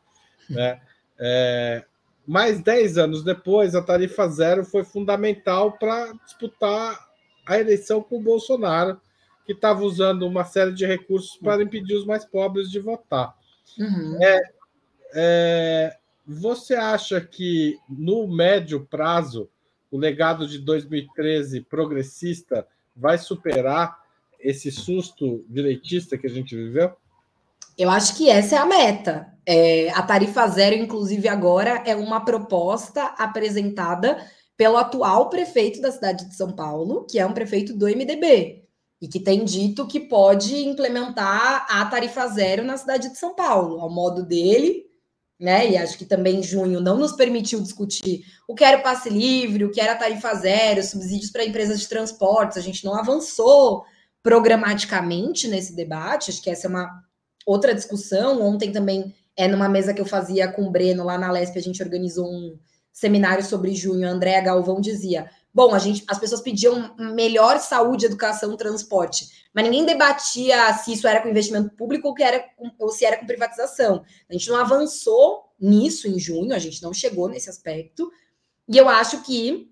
Né? 0.49 0.81
É, 1.19 1.83
mais 2.27 2.61
10 2.61 2.99
anos 2.99 3.23
depois, 3.23 3.73
a 3.73 3.81
tarifa 3.81 4.27
zero 4.27 4.63
foi 4.63 4.83
fundamental 4.83 5.71
para 5.79 6.11
disputar 6.23 7.07
a 7.43 7.57
eleição 7.57 8.03
com 8.03 8.19
o 8.19 8.21
Bolsonaro, 8.21 9.01
que 9.43 9.53
estava 9.53 9.81
usando 9.81 10.27
uma 10.27 10.43
série 10.43 10.73
de 10.73 10.85
recursos 10.85 11.35
para 11.37 11.63
impedir 11.63 11.95
os 11.95 12.05
mais 12.05 12.23
pobres 12.23 12.69
de 12.69 12.79
votar. 12.79 13.33
Uhum. 13.78 14.18
É, 14.22 14.41
é, 15.13 15.97
você 16.26 16.76
acha 16.76 17.22
que 17.22 17.78
no 17.88 18.28
médio 18.28 18.86
prazo 18.86 19.49
o 19.89 19.97
legado 19.97 20.47
de 20.47 20.59
2013 20.59 21.61
progressista 21.61 22.68
vai 22.95 23.18
superar 23.18 23.97
esse 24.39 24.72
susto 24.72 25.45
direitista 25.49 26.18
que 26.18 26.28
a 26.28 26.30
gente 26.30 26.55
viveu? 26.55 26.93
Eu 27.78 27.89
acho 27.89 28.18
que 28.18 28.30
essa 28.30 28.55
é 28.55 28.57
a 28.57 28.65
meta. 28.65 29.34
É, 29.45 29.89
a 29.91 30.01
tarifa 30.01 30.47
zero, 30.47 30.76
inclusive, 30.76 31.28
agora 31.28 31.84
é 31.86 31.95
uma 31.95 32.26
proposta 32.26 33.03
apresentada 33.18 34.18
pelo 34.57 34.78
atual 34.78 35.30
prefeito 35.30 35.80
da 35.80 35.91
cidade 35.91 36.28
de 36.28 36.36
São 36.36 36.51
Paulo, 36.51 37.05
que 37.09 37.20
é 37.20 37.26
um 37.26 37.34
prefeito 37.34 37.74
do 37.74 37.86
MDB. 37.86 38.66
E 39.01 39.07
que 39.07 39.19
tem 39.19 39.45
dito 39.45 39.87
que 39.87 39.99
pode 39.99 40.55
implementar 40.65 41.67
a 41.69 41.85
tarifa 41.85 42.27
zero 42.27 42.63
na 42.63 42.77
cidade 42.77 43.09
de 43.09 43.17
São 43.17 43.35
Paulo, 43.35 43.79
ao 43.79 43.89
modo 43.89 44.23
dele, 44.23 44.85
né? 45.39 45.69
E 45.69 45.77
acho 45.77 45.97
que 45.97 46.05
também 46.05 46.41
junho 46.41 46.81
não 46.81 46.97
nos 46.97 47.11
permitiu 47.11 47.61
discutir 47.61 48.23
o 48.47 48.55
que 48.55 48.63
era 48.63 48.79
o 48.79 48.83
passe 48.83 49.09
livre, 49.09 49.65
o 49.65 49.71
que 49.71 49.79
era 49.79 49.93
a 49.93 49.97
tarifa 49.97 50.33
zero, 50.33 50.81
subsídios 50.81 51.31
para 51.31 51.45
empresas 51.45 51.79
de 51.79 51.87
transportes. 51.87 52.57
A 52.57 52.61
gente 52.61 52.83
não 52.83 52.95
avançou 52.95 53.85
programaticamente 54.23 55.47
nesse 55.47 55.75
debate. 55.75 56.31
Acho 56.31 56.41
que 56.41 56.49
essa 56.49 56.65
é 56.65 56.69
uma 56.69 56.89
outra 57.45 57.73
discussão. 57.75 58.41
Ontem 58.41 58.71
também 58.71 59.13
é 59.37 59.47
numa 59.47 59.69
mesa 59.69 59.93
que 59.93 60.01
eu 60.01 60.05
fazia 60.05 60.51
com 60.51 60.63
o 60.63 60.71
Breno 60.71 61.03
lá 61.03 61.17
na 61.17 61.31
Lesp, 61.31 61.55
a 61.55 61.61
gente 61.61 61.83
organizou 61.83 62.27
um 62.27 62.57
seminário 62.91 63.45
sobre 63.45 63.75
junho. 63.75 64.07
A 64.07 64.11
Andréa 64.11 64.41
Galvão 64.41 64.81
dizia: 64.81 65.29
Bom, 65.53 65.73
a 65.73 65.79
gente, 65.79 66.03
as 66.07 66.19
pessoas 66.19 66.41
pediam 66.41 66.95
melhor 66.97 67.59
saúde, 67.59 68.05
educação, 68.05 68.55
transporte, 68.55 69.27
mas 69.53 69.63
ninguém 69.63 69.85
debatia 69.85 70.71
se 70.73 70.93
isso 70.93 71.07
era 71.07 71.21
com 71.21 71.29
investimento 71.29 71.75
público 71.75 72.07
ou, 72.07 72.13
que 72.13 72.21
era 72.21 72.39
com, 72.55 72.71
ou 72.77 72.89
se 72.89 73.05
era 73.05 73.17
com 73.17 73.25
privatização. 73.25 74.03
A 74.29 74.33
gente 74.33 74.49
não 74.49 74.57
avançou 74.57 75.45
nisso 75.59 76.07
em 76.07 76.19
junho, 76.19 76.53
a 76.53 76.59
gente 76.59 76.83
não 76.83 76.93
chegou 76.93 77.27
nesse 77.27 77.49
aspecto. 77.49 78.11
E 78.69 78.77
eu 78.77 78.87
acho 78.87 79.23
que 79.23 79.71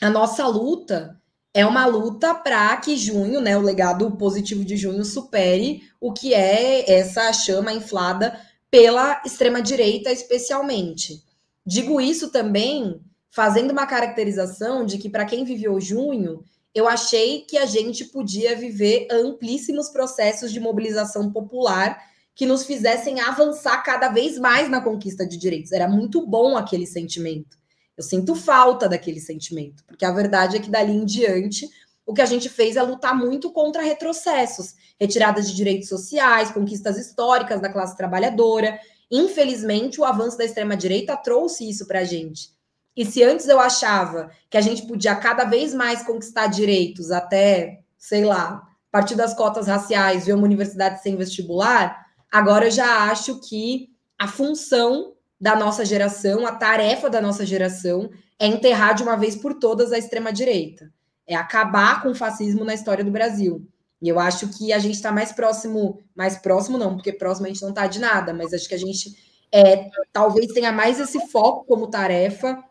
a 0.00 0.10
nossa 0.10 0.46
luta 0.46 1.18
é 1.54 1.64
uma 1.64 1.86
luta 1.86 2.34
para 2.34 2.76
que 2.76 2.96
junho, 2.96 3.40
né, 3.40 3.56
o 3.56 3.62
legado 3.62 4.10
positivo 4.16 4.64
de 4.64 4.76
junho 4.76 5.04
supere 5.04 5.82
o 6.00 6.12
que 6.12 6.34
é 6.34 6.90
essa 6.92 7.32
chama 7.32 7.72
inflada 7.72 8.38
pela 8.70 9.22
extrema 9.24 9.62
direita, 9.62 10.10
especialmente. 10.10 11.22
Digo 11.64 12.00
isso 12.00 12.30
também 12.30 13.00
fazendo 13.34 13.72
uma 13.72 13.84
caracterização 13.84 14.86
de 14.86 14.96
que, 14.96 15.10
para 15.10 15.24
quem 15.24 15.44
viveu 15.44 15.80
junho, 15.80 16.44
eu 16.72 16.86
achei 16.86 17.40
que 17.40 17.58
a 17.58 17.66
gente 17.66 18.04
podia 18.04 18.54
viver 18.54 19.08
amplíssimos 19.10 19.88
processos 19.88 20.52
de 20.52 20.60
mobilização 20.60 21.32
popular 21.32 22.00
que 22.32 22.46
nos 22.46 22.64
fizessem 22.64 23.20
avançar 23.20 23.82
cada 23.82 24.08
vez 24.08 24.38
mais 24.38 24.70
na 24.70 24.80
conquista 24.80 25.26
de 25.26 25.36
direitos. 25.36 25.72
Era 25.72 25.88
muito 25.88 26.24
bom 26.24 26.56
aquele 26.56 26.86
sentimento. 26.86 27.58
Eu 27.96 28.04
sinto 28.04 28.36
falta 28.36 28.88
daquele 28.88 29.18
sentimento, 29.18 29.82
porque 29.84 30.04
a 30.04 30.12
verdade 30.12 30.56
é 30.56 30.60
que 30.60 30.70
dali 30.70 30.92
em 30.92 31.04
diante 31.04 31.68
o 32.06 32.14
que 32.14 32.22
a 32.22 32.26
gente 32.26 32.48
fez 32.48 32.76
é 32.76 32.82
lutar 32.82 33.16
muito 33.16 33.50
contra 33.50 33.82
retrocessos, 33.82 34.74
retiradas 35.00 35.48
de 35.48 35.56
direitos 35.56 35.88
sociais, 35.88 36.52
conquistas 36.52 36.96
históricas 36.98 37.60
da 37.60 37.68
classe 37.68 37.96
trabalhadora. 37.96 38.78
Infelizmente, 39.10 40.00
o 40.00 40.04
avanço 40.04 40.38
da 40.38 40.44
extrema-direita 40.44 41.16
trouxe 41.16 41.68
isso 41.68 41.84
para 41.86 42.00
a 42.00 42.04
gente. 42.04 42.54
E 42.96 43.04
se 43.04 43.22
antes 43.22 43.48
eu 43.48 43.58
achava 43.58 44.30
que 44.48 44.56
a 44.56 44.60
gente 44.60 44.86
podia 44.86 45.16
cada 45.16 45.44
vez 45.44 45.74
mais 45.74 46.02
conquistar 46.02 46.46
direitos 46.46 47.10
até, 47.10 47.80
sei 47.98 48.24
lá, 48.24 48.62
a 48.62 48.68
partir 48.90 49.16
das 49.16 49.34
cotas 49.34 49.66
raciais, 49.66 50.26
ver 50.26 50.34
uma 50.34 50.44
universidade 50.44 51.02
sem 51.02 51.16
vestibular, 51.16 52.06
agora 52.30 52.66
eu 52.66 52.70
já 52.70 53.10
acho 53.10 53.40
que 53.40 53.88
a 54.18 54.28
função 54.28 55.14
da 55.40 55.56
nossa 55.56 55.84
geração, 55.84 56.46
a 56.46 56.52
tarefa 56.52 57.10
da 57.10 57.20
nossa 57.20 57.44
geração 57.44 58.10
é 58.38 58.46
enterrar 58.46 58.94
de 58.94 59.02
uma 59.02 59.16
vez 59.16 59.34
por 59.34 59.54
todas 59.54 59.92
a 59.92 59.98
extrema-direita. 59.98 60.92
É 61.26 61.34
acabar 61.34 62.02
com 62.02 62.10
o 62.10 62.14
fascismo 62.14 62.64
na 62.64 62.74
história 62.74 63.04
do 63.04 63.10
Brasil. 63.10 63.66
E 64.00 64.08
eu 64.08 64.20
acho 64.20 64.48
que 64.48 64.72
a 64.72 64.78
gente 64.78 64.94
está 64.94 65.10
mais 65.10 65.32
próximo, 65.32 65.98
mais 66.14 66.36
próximo 66.38 66.78
não, 66.78 66.94
porque 66.94 67.12
próximo 67.12 67.46
a 67.46 67.48
gente 67.48 67.62
não 67.62 67.70
está 67.70 67.86
de 67.86 67.98
nada, 67.98 68.32
mas 68.32 68.52
acho 68.52 68.68
que 68.68 68.74
a 68.74 68.78
gente 68.78 69.16
é, 69.50 69.88
talvez 70.12 70.52
tenha 70.52 70.70
mais 70.70 71.00
esse 71.00 71.28
foco 71.28 71.64
como 71.64 71.90
tarefa 71.90 72.62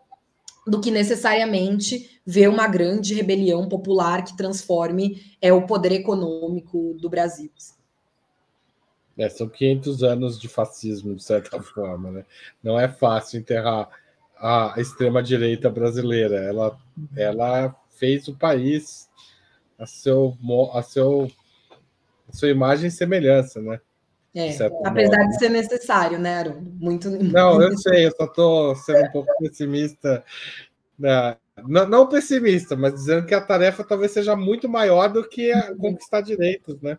do 0.66 0.80
que 0.80 0.89
necessariamente 0.89 2.20
ver 2.26 2.49
uma 2.49 2.68
grande 2.68 3.14
rebelião 3.14 3.68
popular 3.68 4.24
que 4.24 4.36
transforme 4.36 5.22
é, 5.41 5.51
o 5.51 5.66
poder 5.68 5.91
econômico 5.91 6.95
do 6.99 7.09
Brasil. 7.09 7.51
É, 9.18 9.30
são 9.30 9.47
500 9.47 10.03
anos 10.03 10.39
de 10.39 10.47
fascismo, 10.47 11.16
de 11.16 11.24
certa 11.24 11.61
forma. 11.61 12.11
Né? 12.11 12.26
Não 12.64 12.80
é 12.80 12.88
fácil 12.88 13.39
enterrar 13.39 13.89
a 14.38 14.74
extrema-direita 14.78 15.70
brasileira. 15.70 16.36
Ela, 16.38 16.78
ela 17.16 17.76
fez 17.89 18.28
o 18.28 18.36
país 18.36 19.09
a, 19.78 19.86
seu, 19.86 20.36
a, 20.74 20.82
seu, 20.82 21.32
a 22.28 22.34
sua 22.34 22.49
imagem 22.49 22.88
e 22.88 22.91
semelhança, 22.91 23.61
né? 23.61 23.80
É, 24.36 24.49
apesar 24.84 25.19
modo. 25.19 25.29
de 25.29 25.38
ser 25.38 25.49
necessário, 25.49 26.17
né, 26.17 26.39
Aaron? 26.39 26.59
Muito. 26.59 27.09
Não, 27.09 27.61
eu 27.61 27.77
sei, 27.77 28.07
eu 28.07 28.11
só 28.15 28.25
estou 28.25 28.75
sendo 28.75 29.05
um 29.05 29.11
pouco 29.11 29.31
pessimista. 29.38 30.23
Né? 30.97 31.38
Não, 31.67 31.88
não, 31.88 32.09
pessimista, 32.09 32.75
mas 32.75 32.93
dizendo 32.95 33.27
que 33.27 33.36
a 33.36 33.45
tarefa 33.45 33.84
talvez 33.84 34.11
seja 34.11 34.36
muito 34.36 34.67
maior 34.67 35.07
do 35.07 35.27
que 35.27 35.51
conquistar 35.77 36.21
direitos, 36.21 36.81
né? 36.81 36.97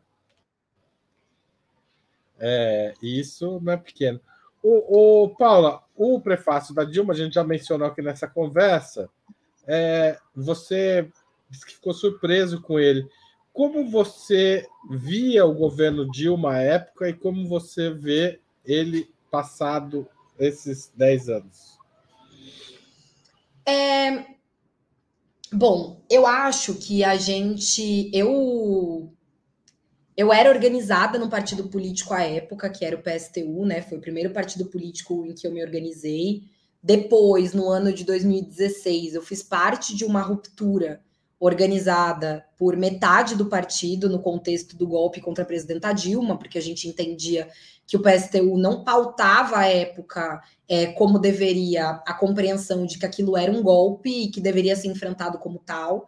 É, 2.38 2.94
isso 3.02 3.60
não 3.62 3.72
é 3.72 3.76
pequeno. 3.76 4.20
O, 4.62 5.24
o, 5.24 5.28
Paula, 5.30 5.82
o 5.96 6.20
prefácio 6.20 6.74
da 6.74 6.84
Dilma, 6.84 7.12
a 7.12 7.16
gente 7.16 7.34
já 7.34 7.44
mencionou 7.44 7.88
aqui 7.88 8.00
nessa 8.00 8.28
conversa. 8.28 9.10
É, 9.66 10.18
você 10.34 11.08
disse 11.50 11.66
que 11.66 11.74
ficou 11.74 11.92
surpreso 11.92 12.60
com 12.62 12.78
ele. 12.78 13.08
Como 13.54 13.88
você 13.88 14.66
via 14.90 15.46
o 15.46 15.54
governo 15.54 16.10
Dilma 16.10 16.54
à 16.54 16.60
época 16.60 17.08
e 17.08 17.14
como 17.14 17.48
você 17.48 17.88
vê 17.88 18.40
ele 18.64 19.08
passado 19.30 20.08
esses 20.36 20.90
10 20.96 21.28
anos? 21.28 21.78
É... 23.64 24.24
Bom, 25.52 26.02
eu 26.10 26.26
acho 26.26 26.74
que 26.74 27.04
a 27.04 27.14
gente. 27.14 28.10
Eu. 28.12 29.12
Eu 30.16 30.32
era 30.32 30.50
organizada 30.50 31.16
no 31.16 31.30
partido 31.30 31.68
político 31.68 32.12
à 32.12 32.22
época, 32.22 32.68
que 32.68 32.84
era 32.84 32.96
o 32.96 33.02
PSTU, 33.02 33.64
né? 33.64 33.82
Foi 33.82 33.98
o 33.98 34.00
primeiro 34.00 34.30
partido 34.30 34.66
político 34.66 35.24
em 35.24 35.32
que 35.32 35.46
eu 35.46 35.52
me 35.52 35.62
organizei. 35.62 36.42
Depois, 36.82 37.54
no 37.54 37.68
ano 37.68 37.92
de 37.92 38.04
2016, 38.04 39.14
eu 39.14 39.22
fiz 39.22 39.44
parte 39.44 39.94
de 39.94 40.04
uma 40.04 40.22
ruptura 40.22 41.03
organizada 41.46 42.42
por 42.56 42.74
metade 42.74 43.36
do 43.36 43.50
partido 43.50 44.08
no 44.08 44.18
contexto 44.18 44.74
do 44.76 44.86
golpe 44.86 45.20
contra 45.20 45.44
a 45.44 45.46
presidenta 45.46 45.92
Dilma, 45.92 46.38
porque 46.38 46.56
a 46.56 46.62
gente 46.62 46.88
entendia 46.88 47.48
que 47.86 47.98
o 47.98 48.00
PSTU 48.00 48.56
não 48.56 48.82
pautava 48.82 49.58
à 49.58 49.66
época 49.66 50.40
é, 50.66 50.86
como 50.86 51.18
deveria 51.18 52.02
a 52.06 52.14
compreensão 52.14 52.86
de 52.86 52.98
que 52.98 53.04
aquilo 53.04 53.36
era 53.36 53.52
um 53.52 53.62
golpe 53.62 54.08
e 54.08 54.30
que 54.30 54.40
deveria 54.40 54.74
ser 54.74 54.88
enfrentado 54.88 55.38
como 55.38 55.58
tal. 55.58 56.06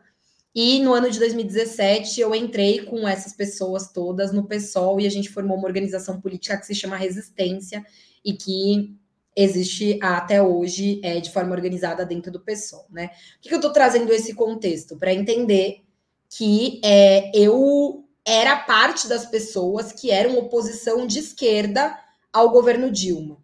E 0.55 0.81
no 0.81 0.95
ano 0.95 1.11
de 1.11 1.19
2017 1.19 2.19
eu 2.19 2.35
entrei 2.35 2.87
com 2.87 3.07
essas 3.07 3.35
pessoas 3.35 3.93
todas 3.93 4.33
no 4.33 4.45
PSOL 4.45 4.99
e 4.99 5.07
a 5.07 5.11
gente 5.11 5.29
formou 5.29 5.59
uma 5.59 5.67
organização 5.67 6.19
política 6.19 6.57
que 6.57 6.65
se 6.65 6.75
chama 6.75 6.97
Resistência 6.97 7.85
e 8.25 8.33
que 8.33 8.97
existe 9.37 9.99
até 10.03 10.43
hoje 10.43 10.99
é, 11.05 11.21
de 11.21 11.31
forma 11.31 11.55
organizada 11.55 12.07
dentro 12.07 12.33
do 12.33 12.41
PSOL, 12.41 12.87
né? 12.91 13.09
Por 13.09 13.41
que, 13.43 13.49
que 13.51 13.55
eu 13.55 13.59
estou 13.59 13.73
trazendo 13.73 14.11
esse 14.13 14.35
contexto? 14.35 14.97
Para 14.97 15.13
entender 15.13 15.83
que 16.29 16.81
é, 16.83 17.31
eu 17.35 18.05
era 18.25 18.57
parte 18.57 19.07
das 19.07 19.27
pessoas 19.27 19.93
que 19.93 20.11
eram 20.11 20.39
oposição 20.39 21.07
de 21.07 21.19
esquerda 21.19 21.97
ao 22.33 22.51
governo 22.51 22.91
Dilma. 22.91 23.39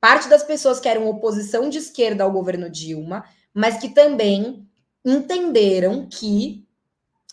Parte 0.00 0.28
das 0.28 0.42
pessoas 0.42 0.80
que 0.80 0.88
eram 0.88 1.08
oposição 1.08 1.68
de 1.68 1.78
esquerda 1.78 2.24
ao 2.24 2.32
governo 2.32 2.68
Dilma, 2.68 3.24
mas 3.52 3.78
que 3.78 3.90
também 3.90 4.66
entenderam 5.04 6.08
que 6.08 6.66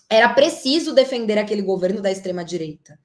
era 0.09 0.33
preciso 0.33 0.93
defender 0.93 1.37
aquele 1.37 1.61
governo 1.61 2.01
da 2.01 2.11
extrema-direita. 2.11 2.99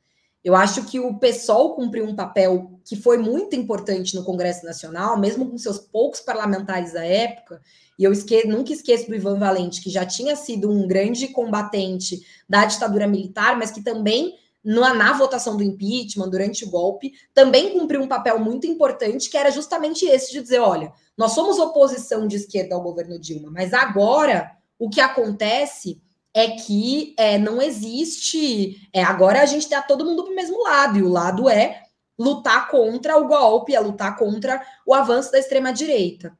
Eu 0.46 0.54
acho 0.54 0.84
que 0.84 1.00
o 1.00 1.12
PSOL 1.14 1.74
cumpriu 1.74 2.04
um 2.04 2.14
papel 2.14 2.78
que 2.84 2.94
foi 2.94 3.18
muito 3.18 3.56
importante 3.56 4.14
no 4.14 4.22
Congresso 4.22 4.64
Nacional, 4.64 5.18
mesmo 5.18 5.50
com 5.50 5.58
seus 5.58 5.76
poucos 5.76 6.20
parlamentares 6.20 6.94
à 6.94 7.04
época. 7.04 7.60
E 7.98 8.04
eu 8.04 8.12
esque 8.12 8.46
nunca 8.46 8.72
esqueço 8.72 9.08
do 9.08 9.16
Ivan 9.16 9.40
Valente, 9.40 9.82
que 9.82 9.90
já 9.90 10.06
tinha 10.06 10.36
sido 10.36 10.70
um 10.70 10.86
grande 10.86 11.26
combatente 11.26 12.24
da 12.48 12.64
ditadura 12.64 13.08
militar, 13.08 13.58
mas 13.58 13.72
que 13.72 13.82
também, 13.82 14.36
na, 14.62 14.94
na 14.94 15.14
votação 15.14 15.56
do 15.56 15.64
impeachment, 15.64 16.28
durante 16.28 16.64
o 16.64 16.70
golpe, 16.70 17.14
também 17.34 17.76
cumpriu 17.76 18.00
um 18.00 18.06
papel 18.06 18.38
muito 18.38 18.68
importante, 18.68 19.28
que 19.28 19.36
era 19.36 19.50
justamente 19.50 20.06
esse 20.06 20.30
de 20.30 20.40
dizer: 20.40 20.60
olha, 20.60 20.92
nós 21.18 21.32
somos 21.32 21.58
oposição 21.58 22.24
de 22.24 22.36
esquerda 22.36 22.76
ao 22.76 22.82
governo 22.84 23.18
Dilma, 23.18 23.50
mas 23.50 23.74
agora 23.74 24.52
o 24.78 24.88
que 24.88 25.00
acontece 25.00 26.00
é 26.36 26.50
que 26.50 27.14
é, 27.16 27.38
não 27.38 27.62
existe. 27.62 28.86
É, 28.92 29.02
agora 29.02 29.40
a 29.40 29.46
gente 29.46 29.62
está 29.62 29.80
todo 29.80 30.04
mundo 30.04 30.22
para 30.22 30.32
o 30.34 30.36
mesmo 30.36 30.62
lado, 30.62 30.98
e 30.98 31.02
o 31.02 31.08
lado 31.08 31.48
é 31.48 31.82
lutar 32.18 32.68
contra 32.68 33.16
o 33.16 33.26
golpe, 33.26 33.74
é 33.74 33.80
lutar 33.80 34.18
contra 34.18 34.62
o 34.86 34.92
avanço 34.92 35.32
da 35.32 35.38
extrema-direita. 35.38 36.36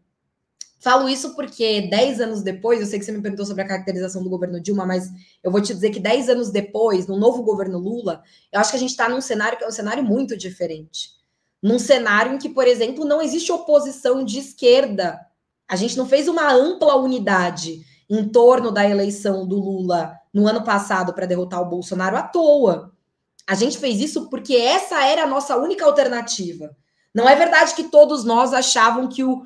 Falo 0.79 1.09
isso 1.09 1.35
porque 1.35 1.89
10 1.89 2.21
anos 2.21 2.43
depois, 2.43 2.79
eu 2.79 2.87
sei 2.87 2.99
que 2.99 3.07
você 3.07 3.13
me 3.13 3.23
perguntou 3.23 3.47
sobre 3.47 3.63
a 3.63 3.67
caracterização 3.67 4.23
do 4.23 4.29
governo 4.29 4.61
Dilma, 4.61 4.85
mas 4.85 5.09
eu 5.43 5.51
vou 5.51 5.63
te 5.63 5.73
dizer 5.73 5.89
que 5.89 5.99
10 5.99 6.29
anos 6.29 6.51
depois, 6.51 7.07
no 7.07 7.17
novo 7.17 7.43
governo 7.43 7.79
Lula, 7.79 8.23
eu 8.53 8.61
acho 8.61 8.73
que 8.73 8.77
a 8.77 8.81
gente 8.81 8.91
está 8.91 9.09
num 9.09 9.23
cenário 9.23 9.57
que 9.57 9.65
é 9.65 9.67
um 9.67 9.73
cenário 9.73 10.05
muito 10.05 10.37
diferente. 10.37 11.13
Num 11.63 11.79
cenário 11.79 12.35
em 12.35 12.39
que, 12.39 12.51
por 12.51 12.69
exemplo, 12.69 13.07
não 13.07 13.23
existe 13.23 13.51
oposição 13.51 14.23
de 14.23 14.41
esquerda. 14.41 15.19
A 15.67 15.75
gente 15.75 15.97
não 15.97 16.07
fez 16.07 16.29
uma 16.29 16.53
ampla 16.53 16.97
unidade 16.97 17.83
em 18.09 18.29
torno 18.29 18.71
da 18.71 18.89
eleição 18.89 19.47
do 19.47 19.57
Lula 19.57 20.15
no 20.33 20.47
ano 20.47 20.63
passado 20.63 21.13
para 21.13 21.27
derrotar 21.27 21.61
o 21.61 21.69
Bolsonaro 21.69 22.17
à 22.17 22.23
toa. 22.23 22.93
A 23.47 23.55
gente 23.55 23.79
fez 23.79 24.01
isso 24.01 24.29
porque 24.29 24.55
essa 24.55 25.05
era 25.05 25.25
a 25.25 25.27
nossa 25.27 25.57
única 25.57 25.85
alternativa. 25.85 26.77
Não 27.15 27.29
é 27.29 27.35
verdade 27.35 27.75
que 27.75 27.85
todos 27.85 28.25
nós 28.25 28.53
achavam 28.53 29.09
que 29.09 29.25
o, 29.25 29.43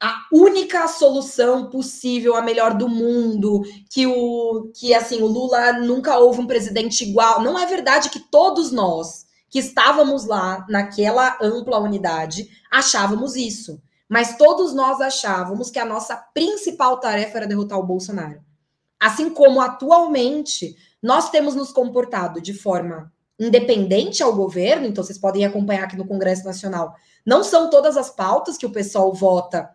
a 0.00 0.26
única 0.32 0.86
solução 0.86 1.70
possível, 1.70 2.36
a 2.36 2.42
melhor 2.42 2.74
do 2.74 2.88
mundo, 2.88 3.62
que 3.90 4.06
o 4.06 4.70
que 4.74 4.94
assim, 4.94 5.22
o 5.22 5.26
Lula 5.26 5.72
nunca 5.74 6.18
houve 6.18 6.40
um 6.40 6.46
presidente 6.46 7.02
igual. 7.02 7.42
Não 7.42 7.58
é 7.58 7.66
verdade 7.66 8.10
que 8.10 8.20
todos 8.20 8.70
nós 8.70 9.24
que 9.48 9.58
estávamos 9.58 10.26
lá 10.26 10.66
naquela 10.68 11.38
ampla 11.40 11.78
unidade 11.78 12.50
achávamos 12.70 13.36
isso. 13.36 13.80
Mas 14.14 14.36
todos 14.36 14.72
nós 14.72 15.00
achávamos 15.00 15.72
que 15.72 15.78
a 15.80 15.84
nossa 15.84 16.14
principal 16.14 17.00
tarefa 17.00 17.38
era 17.38 17.48
derrotar 17.48 17.80
o 17.80 17.82
Bolsonaro. 17.82 18.40
Assim 19.00 19.28
como 19.28 19.60
atualmente 19.60 20.76
nós 21.02 21.30
temos 21.30 21.56
nos 21.56 21.72
comportado 21.72 22.40
de 22.40 22.54
forma 22.54 23.12
independente 23.36 24.22
ao 24.22 24.32
governo, 24.32 24.86
então 24.86 25.02
vocês 25.02 25.18
podem 25.18 25.44
acompanhar 25.44 25.82
aqui 25.82 25.96
no 25.96 26.06
Congresso 26.06 26.44
Nacional. 26.44 26.94
Não 27.26 27.42
são 27.42 27.68
todas 27.68 27.96
as 27.96 28.08
pautas 28.08 28.56
que 28.56 28.64
o 28.64 28.70
pessoal 28.70 29.12
vota 29.12 29.68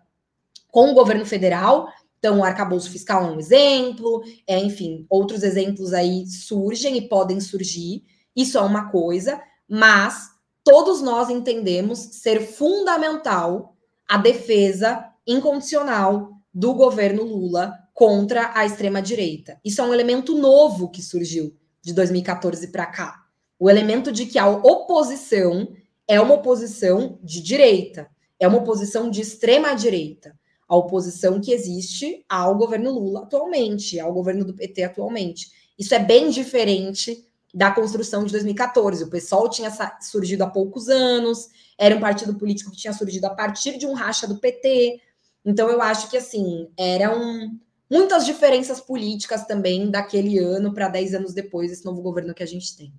com 0.72 0.90
o 0.90 0.94
governo 0.94 1.26
federal. 1.26 1.90
Então, 2.18 2.40
o 2.40 2.44
arcabouço 2.46 2.90
fiscal 2.90 3.26
é 3.26 3.32
um 3.32 3.40
exemplo, 3.42 4.24
é, 4.48 4.58
enfim, 4.58 5.06
outros 5.10 5.44
exemplos 5.44 5.92
aí 5.92 6.26
surgem 6.26 6.96
e 6.96 7.10
podem 7.10 7.42
surgir. 7.42 8.06
Isso 8.34 8.58
é 8.58 8.62
uma 8.62 8.90
coisa, 8.90 9.42
mas 9.68 10.30
todos 10.64 11.02
nós 11.02 11.30
entendemos 11.30 12.00
ser 12.00 12.40
fundamental 12.40 13.76
a 14.10 14.18
defesa 14.18 15.06
incondicional 15.26 16.32
do 16.52 16.74
governo 16.74 17.24
Lula 17.24 17.78
contra 17.94 18.52
a 18.56 18.66
extrema-direita. 18.66 19.60
Isso 19.64 19.82
é 19.82 19.84
um 19.84 19.94
elemento 19.94 20.34
novo 20.34 20.90
que 20.90 21.04
surgiu 21.04 21.56
de 21.80 21.94
2014 21.94 22.70
para 22.70 22.88
cá. 22.88 23.24
O 23.60 23.70
elemento 23.70 24.12
de 24.12 24.26
que 24.26 24.40
a 24.40 24.50
oposição 24.50 25.68
é 26.08 26.20
uma 26.20 26.34
oposição 26.34 27.20
de 27.22 27.40
direita, 27.40 28.10
é 28.40 28.48
uma 28.48 28.58
oposição 28.58 29.12
de 29.12 29.22
extrema-direita. 29.22 30.36
A 30.68 30.76
oposição 30.76 31.40
que 31.40 31.52
existe 31.52 32.26
ao 32.28 32.58
governo 32.58 32.92
Lula 32.92 33.24
atualmente, 33.24 34.00
ao 34.00 34.12
governo 34.12 34.44
do 34.44 34.56
PT 34.56 34.84
atualmente. 34.84 35.52
Isso 35.78 35.94
é 35.94 36.00
bem 36.00 36.32
diferente 36.32 37.29
da 37.54 37.72
construção 37.72 38.24
de 38.24 38.32
2014. 38.32 39.04
O 39.04 39.10
PSOL 39.10 39.50
tinha 39.50 39.72
surgido 40.02 40.44
há 40.44 40.48
poucos 40.50 40.90
anos, 40.90 41.50
era 41.78 41.96
um 41.96 42.00
partido 42.00 42.36
político 42.36 42.72
que 42.72 42.78
tinha 42.78 42.94
surgido 42.94 43.26
a 43.26 43.32
partir 43.32 43.78
de 43.78 43.86
um 43.86 43.94
racha 43.94 44.28
do 44.28 44.38
PT. 44.38 45.02
Então, 45.46 45.70
eu 45.70 45.82
acho 45.82 46.10
que, 46.10 46.18
assim, 46.18 46.70
eram 46.78 47.58
muitas 47.90 48.26
diferenças 48.26 48.80
políticas 48.80 49.46
também 49.46 49.90
daquele 49.90 50.38
ano 50.38 50.74
para 50.74 50.90
10 50.90 51.16
anos 51.16 51.34
depois, 51.34 51.72
esse 51.72 51.86
novo 51.86 52.02
governo 52.02 52.34
que 52.34 52.44
a 52.44 52.48
gente 52.48 52.78
tem. 52.78 52.94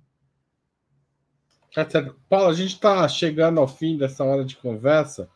Tá 1.73 1.87
Paulo, 2.27 2.49
a 2.49 2.53
gente 2.53 2.73
está 2.73 3.07
chegando 3.07 3.59
ao 3.59 3.67
fim 3.67 3.97
dessa 3.97 4.25
hora 4.25 4.43
de 4.43 4.57
conversa 4.57 5.29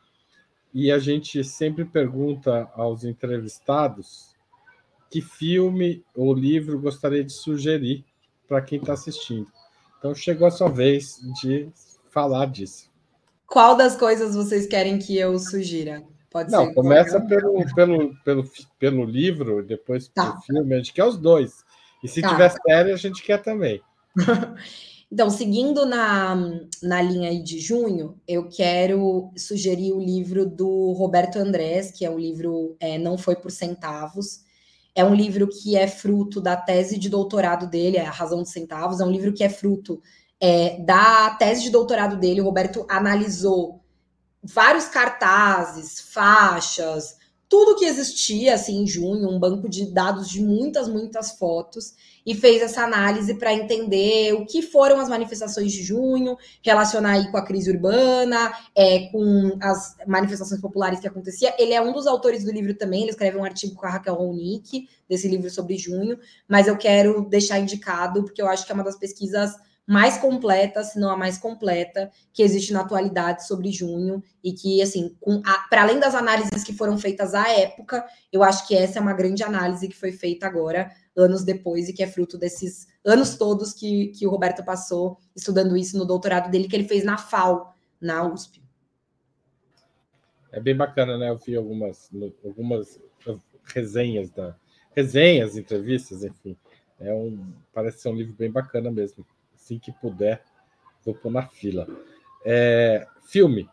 e 0.74 0.92
a 0.92 1.00
gente 1.00 1.42
sempre 1.46 1.86
pergunta 1.86 2.70
aos 2.76 3.06
entrevistados 3.06 4.36
que 5.10 5.22
filme 5.22 6.04
ou 6.14 6.34
livro 6.34 6.78
gostaria 6.78 7.24
de 7.24 7.32
sugerir 7.32 8.04
para 8.48 8.62
quem 8.62 8.80
está 8.80 8.94
assistindo. 8.94 9.48
Então 9.98 10.14
chegou 10.14 10.48
a 10.48 10.52
sua 10.52 10.70
vez 10.70 11.20
de 11.42 11.70
falar 12.10 12.48
disso. 12.48 12.90
Qual 13.48 13.76
das 13.76 13.96
coisas 13.96 14.36
vocês 14.36 14.68
querem 14.68 14.98
que 14.98 15.18
eu 15.18 15.38
sugira? 15.38 16.04
Pode 16.30 16.52
Não, 16.52 16.66
ser 16.66 16.74
começa 16.74 17.22
pelo, 17.22 17.66
pelo, 17.74 18.16
pelo, 18.24 18.44
pelo 18.78 19.06
livro, 19.06 19.64
depois 19.64 20.08
tá. 20.10 20.32
pelo 20.32 20.42
filme, 20.42 20.74
a 20.74 20.78
gente 20.78 20.94
quer 20.94 21.06
os 21.06 21.18
dois. 21.18 21.64
E 22.04 22.08
se 22.08 22.22
tá. 22.22 22.30
tiver 22.30 22.50
série, 22.50 22.92
a 22.92 22.98
gente 22.98 23.24
quer 23.24 23.42
também. 23.42 23.82
Então, 25.12 25.30
seguindo 25.30 25.86
na, 25.86 26.36
na 26.82 27.02
linha 27.02 27.30
aí 27.30 27.42
de 27.42 27.60
junho, 27.60 28.20
eu 28.28 28.50
quero 28.50 29.32
sugerir 29.38 29.94
o 29.94 30.02
livro 30.02 30.46
do 30.46 30.92
Roberto 30.94 31.38
Andrés, 31.38 31.92
que 31.92 32.04
é 32.04 32.10
um 32.10 32.18
livro 32.18 32.76
é, 32.80 32.98
Não 32.98 33.18
Foi 33.18 33.36
por 33.36 33.52
Centavos. 33.52 34.42
É 34.96 35.04
um 35.04 35.14
livro 35.14 35.48
que 35.48 35.76
é 35.76 35.88
fruto 35.88 36.40
da 36.40 36.56
tese 36.56 36.98
de 36.98 37.10
doutorado 37.10 37.68
dele, 37.68 37.98
é 37.98 38.06
A 38.06 38.12
Razão 38.12 38.40
dos 38.40 38.52
Centavos. 38.52 39.02
É 39.02 39.04
um 39.06 39.12
livro 39.12 39.34
que 39.34 39.44
é 39.44 39.50
fruto 39.50 40.02
é, 40.40 40.80
da 40.80 41.32
tese 41.32 41.64
de 41.64 41.70
doutorado 41.70 42.18
dele. 42.18 42.40
O 42.40 42.46
Roberto 42.46 42.86
analisou 42.90 43.84
vários 44.42 44.86
cartazes, 44.86 46.00
faixas, 46.00 47.18
tudo 47.50 47.76
que 47.76 47.86
existia 47.86 48.56
assim 48.56 48.84
em 48.84 48.88
junho, 48.88 49.30
um 49.30 49.40
banco 49.40 49.70
de 49.70 49.92
dados 49.92 50.30
de 50.30 50.42
muitas, 50.42 50.88
muitas 50.88 51.32
fotos 51.38 51.94
e 52.26 52.34
fez 52.34 52.62
essa 52.62 52.82
análise 52.82 53.36
para 53.36 53.54
entender 53.54 54.34
o 54.34 54.46
que 54.46 54.62
foram 54.62 55.00
as 55.00 55.08
manifestações 55.08 55.72
de 55.72 55.84
junho, 55.84 56.38
relacionar 56.64 57.12
aí 57.12 57.32
com 57.32 57.38
a 57.38 57.46
crise 57.46 57.72
urbana, 57.72 58.52
é, 58.76 59.08
com 59.12 59.58
as 59.62 59.96
manifestações 60.08 60.60
populares 60.60 61.00
que 61.00 61.08
acontecia. 61.08 61.54
Ele 61.60 61.74
é 61.74 61.82
um 61.82 61.94
dos 61.94 62.08
autores 62.08 62.44
do 62.44 62.52
livro 62.52 62.74
também, 62.74 63.02
ele 63.02 63.12
escreve 63.12 63.38
um 63.38 63.44
artigo 63.44 63.76
com 63.76 63.86
a 63.86 63.92
Raquel 63.92 64.16
Ronick, 64.16 64.90
desse 65.08 65.28
livro 65.28 65.50
sobre 65.50 65.78
junho, 65.78 66.18
mas 66.48 66.68
eu 66.68 66.78
quero 66.78 67.30
deixar 67.30 67.60
indicado, 67.60 68.24
porque 68.24 68.42
eu 68.42 68.48
acho 68.48 68.66
que 68.66 68.72
é 68.72 68.76
uma 68.76 68.84
das 68.84 68.98
pesquisas 68.98 69.52
mais 69.88 70.18
completa, 70.18 70.84
se 70.84 71.00
não 71.00 71.12
a 71.12 71.18
mais 71.18 71.38
completa, 71.38 72.10
que 72.34 72.42
existe 72.42 72.74
na 72.74 72.82
atualidade 72.82 73.46
sobre 73.46 73.72
junho, 73.72 74.24
e 74.44 74.52
que, 74.52 74.82
assim, 74.82 75.16
para 75.70 75.84
além 75.84 76.00
das 76.00 76.16
análises 76.16 76.64
que 76.64 76.74
foram 76.74 76.98
feitas 76.98 77.36
à 77.36 77.48
época, 77.50 78.04
eu 78.34 78.42
acho 78.42 78.68
que 78.68 78.76
essa 78.76 78.98
é 78.98 79.02
uma 79.02 79.14
grande 79.14 79.44
análise 79.44 79.88
que 79.88 79.96
foi 79.96 80.12
feita 80.12 80.48
agora 80.48 80.92
anos 81.16 81.44
depois 81.44 81.88
e 81.88 81.94
que 81.94 82.04
é 82.04 82.08
fruto 82.08 82.38
desses 82.38 82.88
anos 83.04 83.38
todos 83.38 83.74
que, 83.74 84.08
que 84.08 84.28
o 84.28 84.30
Roberto 84.30 84.64
passou 84.64 85.18
estudando 85.36 85.78
isso 85.78 85.98
no 85.98 86.06
doutorado 86.06 86.50
dele, 86.52 86.68
que 86.68 86.76
ele 86.76 86.88
fez 86.88 87.04
na 87.04 87.18
FAO, 87.18 87.74
na 88.00 88.24
USP. 88.28 88.62
É 90.52 90.60
bem 90.60 90.76
bacana, 90.76 91.18
né? 91.18 91.30
Eu 91.30 91.38
vi 91.38 91.56
algumas, 91.56 92.10
algumas 92.44 93.00
resenhas 93.66 94.30
da 94.30 94.56
resenhas, 94.96 95.58
entrevistas, 95.58 96.24
enfim. 96.24 96.56
É 97.00 97.14
um, 97.14 97.54
parece 97.74 98.00
ser 98.00 98.10
um 98.10 98.16
livro 98.16 98.34
bem 98.34 98.50
bacana 98.50 98.90
mesmo. 98.90 99.26
Assim 99.54 99.78
que 99.78 99.92
puder, 99.92 100.42
vou 101.04 101.14
pôr 101.14 101.32
na 101.32 101.46
fila. 101.46 101.86
É, 102.46 103.06
filme. 103.24 103.70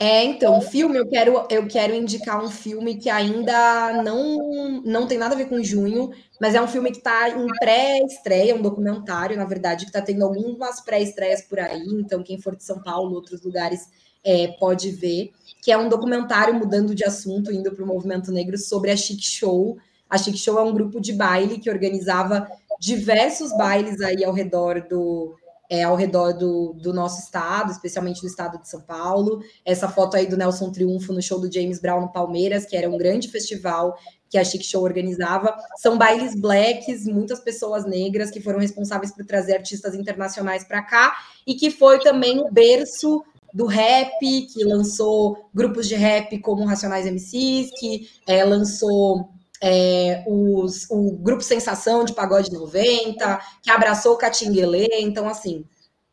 É, 0.00 0.22
então, 0.22 0.60
filme, 0.60 0.96
eu 0.96 1.08
quero, 1.08 1.44
eu 1.50 1.66
quero 1.66 1.92
indicar 1.92 2.42
um 2.42 2.48
filme 2.48 2.96
que 2.96 3.10
ainda 3.10 4.00
não, 4.04 4.80
não 4.84 5.08
tem 5.08 5.18
nada 5.18 5.34
a 5.34 5.38
ver 5.38 5.48
com 5.48 5.62
junho, 5.62 6.10
mas 6.40 6.54
é 6.54 6.62
um 6.62 6.68
filme 6.68 6.92
que 6.92 6.98
está 6.98 7.30
em 7.30 7.46
pré-estreia, 7.58 8.54
um 8.54 8.62
documentário, 8.62 9.36
na 9.36 9.44
verdade, 9.44 9.84
que 9.84 9.90
está 9.90 10.00
tendo 10.00 10.24
algumas 10.24 10.80
pré-estreias 10.80 11.42
por 11.42 11.58
aí, 11.58 11.84
então 11.90 12.22
quem 12.22 12.40
for 12.40 12.54
de 12.54 12.62
São 12.62 12.80
Paulo, 12.80 13.12
outros 13.12 13.42
lugares, 13.42 13.88
é, 14.24 14.48
pode 14.60 14.90
ver, 14.92 15.32
que 15.60 15.72
é 15.72 15.76
um 15.76 15.88
documentário 15.88 16.54
mudando 16.54 16.94
de 16.94 17.04
assunto, 17.04 17.52
indo 17.52 17.72
para 17.72 17.82
o 17.82 17.86
movimento 17.86 18.30
negro, 18.30 18.56
sobre 18.56 18.92
a 18.92 18.96
Chic 18.96 19.20
Show. 19.20 19.78
A 20.08 20.16
Chic 20.16 20.36
Show 20.36 20.60
é 20.60 20.62
um 20.62 20.72
grupo 20.72 21.00
de 21.00 21.12
baile 21.12 21.58
que 21.58 21.70
organizava 21.70 22.48
diversos 22.78 23.50
bailes 23.56 24.00
aí 24.00 24.24
ao 24.24 24.32
redor 24.32 24.86
do, 24.88 25.34
é, 25.68 25.82
ao 25.82 25.94
redor 25.94 26.32
do, 26.32 26.72
do, 26.74 26.92
nosso 26.92 27.20
estado, 27.20 27.70
especialmente 27.70 28.20
do 28.20 28.26
estado 28.26 28.58
de 28.58 28.68
São 28.68 28.80
Paulo. 28.80 29.42
Essa 29.64 29.88
foto 29.88 30.16
aí 30.16 30.26
do 30.26 30.36
Nelson 30.36 30.70
Triunfo 30.72 31.12
no 31.12 31.20
show 31.20 31.38
do 31.38 31.52
James 31.52 31.80
Brown 31.80 32.00
no 32.00 32.12
Palmeiras, 32.12 32.64
que 32.64 32.76
era 32.76 32.88
um 32.88 32.96
grande 32.96 33.28
festival 33.28 33.96
que 34.30 34.38
a 34.38 34.44
Chic 34.44 34.62
Show 34.62 34.82
organizava. 34.82 35.54
São 35.76 35.98
bailes 35.98 36.34
blacks, 36.34 37.06
muitas 37.06 37.40
pessoas 37.40 37.84
negras 37.84 38.30
que 38.30 38.40
foram 38.40 38.58
responsáveis 38.58 39.12
por 39.14 39.24
trazer 39.24 39.56
artistas 39.56 39.94
internacionais 39.94 40.64
para 40.64 40.82
cá 40.82 41.14
e 41.46 41.54
que 41.54 41.70
foi 41.70 41.98
também 42.00 42.38
o 42.38 42.50
berço 42.50 43.22
do 43.52 43.66
rap, 43.66 44.20
que 44.20 44.64
lançou 44.64 45.48
grupos 45.54 45.88
de 45.88 45.94
rap 45.94 46.38
como 46.40 46.66
Racionais 46.66 47.06
MCs, 47.06 47.70
que 47.78 48.08
é, 48.26 48.44
lançou 48.44 49.30
é, 49.62 50.24
os, 50.26 50.86
o 50.90 51.12
grupo 51.16 51.42
Sensação 51.42 52.04
de 52.04 52.14
Pagode 52.14 52.52
90, 52.52 53.40
que 53.62 53.70
abraçou 53.70 54.14
o 54.14 54.18
Catinguelê, 54.18 54.88
então 55.00 55.28
assim, 55.28 55.64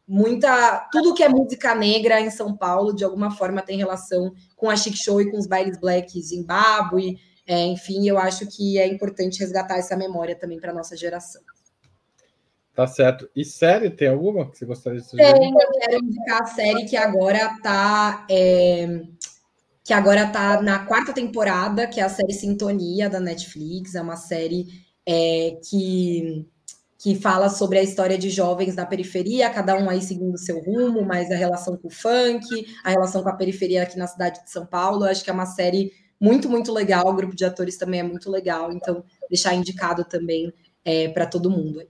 muita 0.07 0.87
tudo 0.91 1.13
que 1.13 1.23
é 1.23 1.29
música 1.29 1.73
negra 1.73 2.19
em 2.21 2.29
São 2.29 2.55
Paulo 2.55 2.93
de 2.93 3.03
alguma 3.03 3.31
forma 3.31 3.61
tem 3.61 3.77
relação 3.77 4.33
com 4.55 4.69
a 4.69 4.75
Chic 4.75 4.95
Show 4.95 5.21
e 5.21 5.31
com 5.31 5.37
os 5.37 5.47
bailes 5.47 5.77
black 5.77 6.21
Zimbábue, 6.21 7.19
é, 7.47 7.63
enfim, 7.65 8.07
eu 8.07 8.17
acho 8.17 8.47
que 8.47 8.79
é 8.79 8.87
importante 8.87 9.39
resgatar 9.39 9.77
essa 9.77 9.95
memória 9.95 10.35
também 10.35 10.59
para 10.59 10.73
nossa 10.73 10.97
geração. 10.97 11.41
Tá 12.73 12.85
certo. 12.87 13.29
E 13.33 13.45
série, 13.45 13.89
tem 13.89 14.09
alguma 14.09 14.51
que 14.51 14.57
você 14.57 14.65
gostaria 14.65 14.99
de 14.99 15.07
sugerir? 15.07 15.39
Tem, 15.39 15.49
eu 15.49 15.71
quero 15.79 16.03
indicar 16.03 16.41
a 16.41 16.45
série 16.45 16.85
que 16.85 16.97
agora 16.97 17.53
está 17.55 18.25
é, 18.29 19.01
que 19.85 19.93
agora 19.93 20.23
está 20.23 20.63
na 20.63 20.79
quarta 20.79 21.13
temporada, 21.13 21.85
que 21.85 21.99
é 21.99 22.03
a 22.03 22.09
série 22.09 22.33
Sintonia 22.33 23.07
da 23.07 23.19
Netflix. 23.19 23.93
É 23.93 24.01
uma 24.01 24.15
série 24.15 24.83
é, 25.05 25.59
que, 25.69 26.43
que 26.97 27.13
fala 27.13 27.49
sobre 27.49 27.77
a 27.77 27.83
história 27.83 28.17
de 28.17 28.31
jovens 28.31 28.75
na 28.75 28.83
periferia, 28.83 29.47
cada 29.51 29.77
um 29.77 29.87
aí 29.87 30.01
seguindo 30.01 30.33
o 30.33 30.39
seu 30.39 30.59
rumo, 30.59 31.05
mas 31.05 31.29
a 31.29 31.35
relação 31.35 31.77
com 31.77 31.87
o 31.87 31.91
funk, 31.91 32.65
a 32.83 32.89
relação 32.89 33.21
com 33.21 33.29
a 33.29 33.35
periferia 33.35 33.83
aqui 33.83 33.95
na 33.95 34.07
cidade 34.07 34.43
de 34.43 34.49
São 34.49 34.65
Paulo. 34.65 35.03
Acho 35.03 35.23
que 35.23 35.29
é 35.29 35.33
uma 35.33 35.45
série 35.45 35.93
muito, 36.19 36.49
muito 36.49 36.73
legal. 36.73 37.07
O 37.07 37.13
grupo 37.13 37.35
de 37.35 37.45
atores 37.45 37.77
também 37.77 37.99
é 37.99 38.03
muito 38.03 38.31
legal. 38.31 38.71
Então, 38.71 39.03
deixar 39.29 39.53
indicado 39.53 40.03
também 40.03 40.51
é, 40.83 41.09
para 41.09 41.27
todo 41.27 41.51
mundo. 41.51 41.87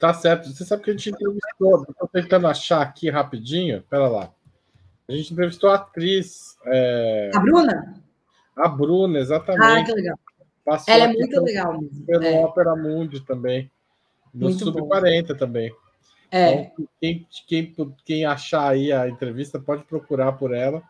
Tá 0.00 0.12
certo. 0.12 0.52
Você 0.52 0.64
sabe 0.64 0.82
que 0.82 0.90
a 0.90 0.94
gente 0.94 1.10
entrevistou, 1.10 1.86
estou 1.88 2.08
tentando 2.12 2.48
achar 2.48 2.82
aqui 2.82 3.08
rapidinho. 3.08 3.84
Pera 3.88 4.08
lá. 4.08 4.32
A 5.08 5.12
gente 5.12 5.32
entrevistou 5.32 5.70
a 5.70 5.76
atriz. 5.76 6.56
É... 6.64 7.30
A 7.34 7.40
Bruna? 7.40 8.02
A 8.56 8.68
Bruna, 8.68 9.18
exatamente. 9.18 9.64
Ah, 9.64 9.84
que 9.84 9.92
legal. 9.92 10.18
Passou 10.64 10.92
Ela 10.92 11.04
é 11.04 11.12
muito 11.12 11.40
legal. 11.42 11.78
Pelo 12.06 12.24
é. 12.24 12.40
Ópera 12.40 12.74
Mundi 12.74 13.20
também. 13.20 13.70
No 14.34 14.50
Sub-40 14.52 15.38
também. 15.38 15.72
É. 16.30 16.52
Então, 16.52 16.88
quem, 17.00 17.26
quem, 17.46 17.74
quem 18.04 18.24
achar 18.24 18.68
aí 18.68 18.92
a 18.92 19.08
entrevista, 19.08 19.60
pode 19.60 19.84
procurar 19.84 20.32
por 20.32 20.52
ela. 20.52 20.82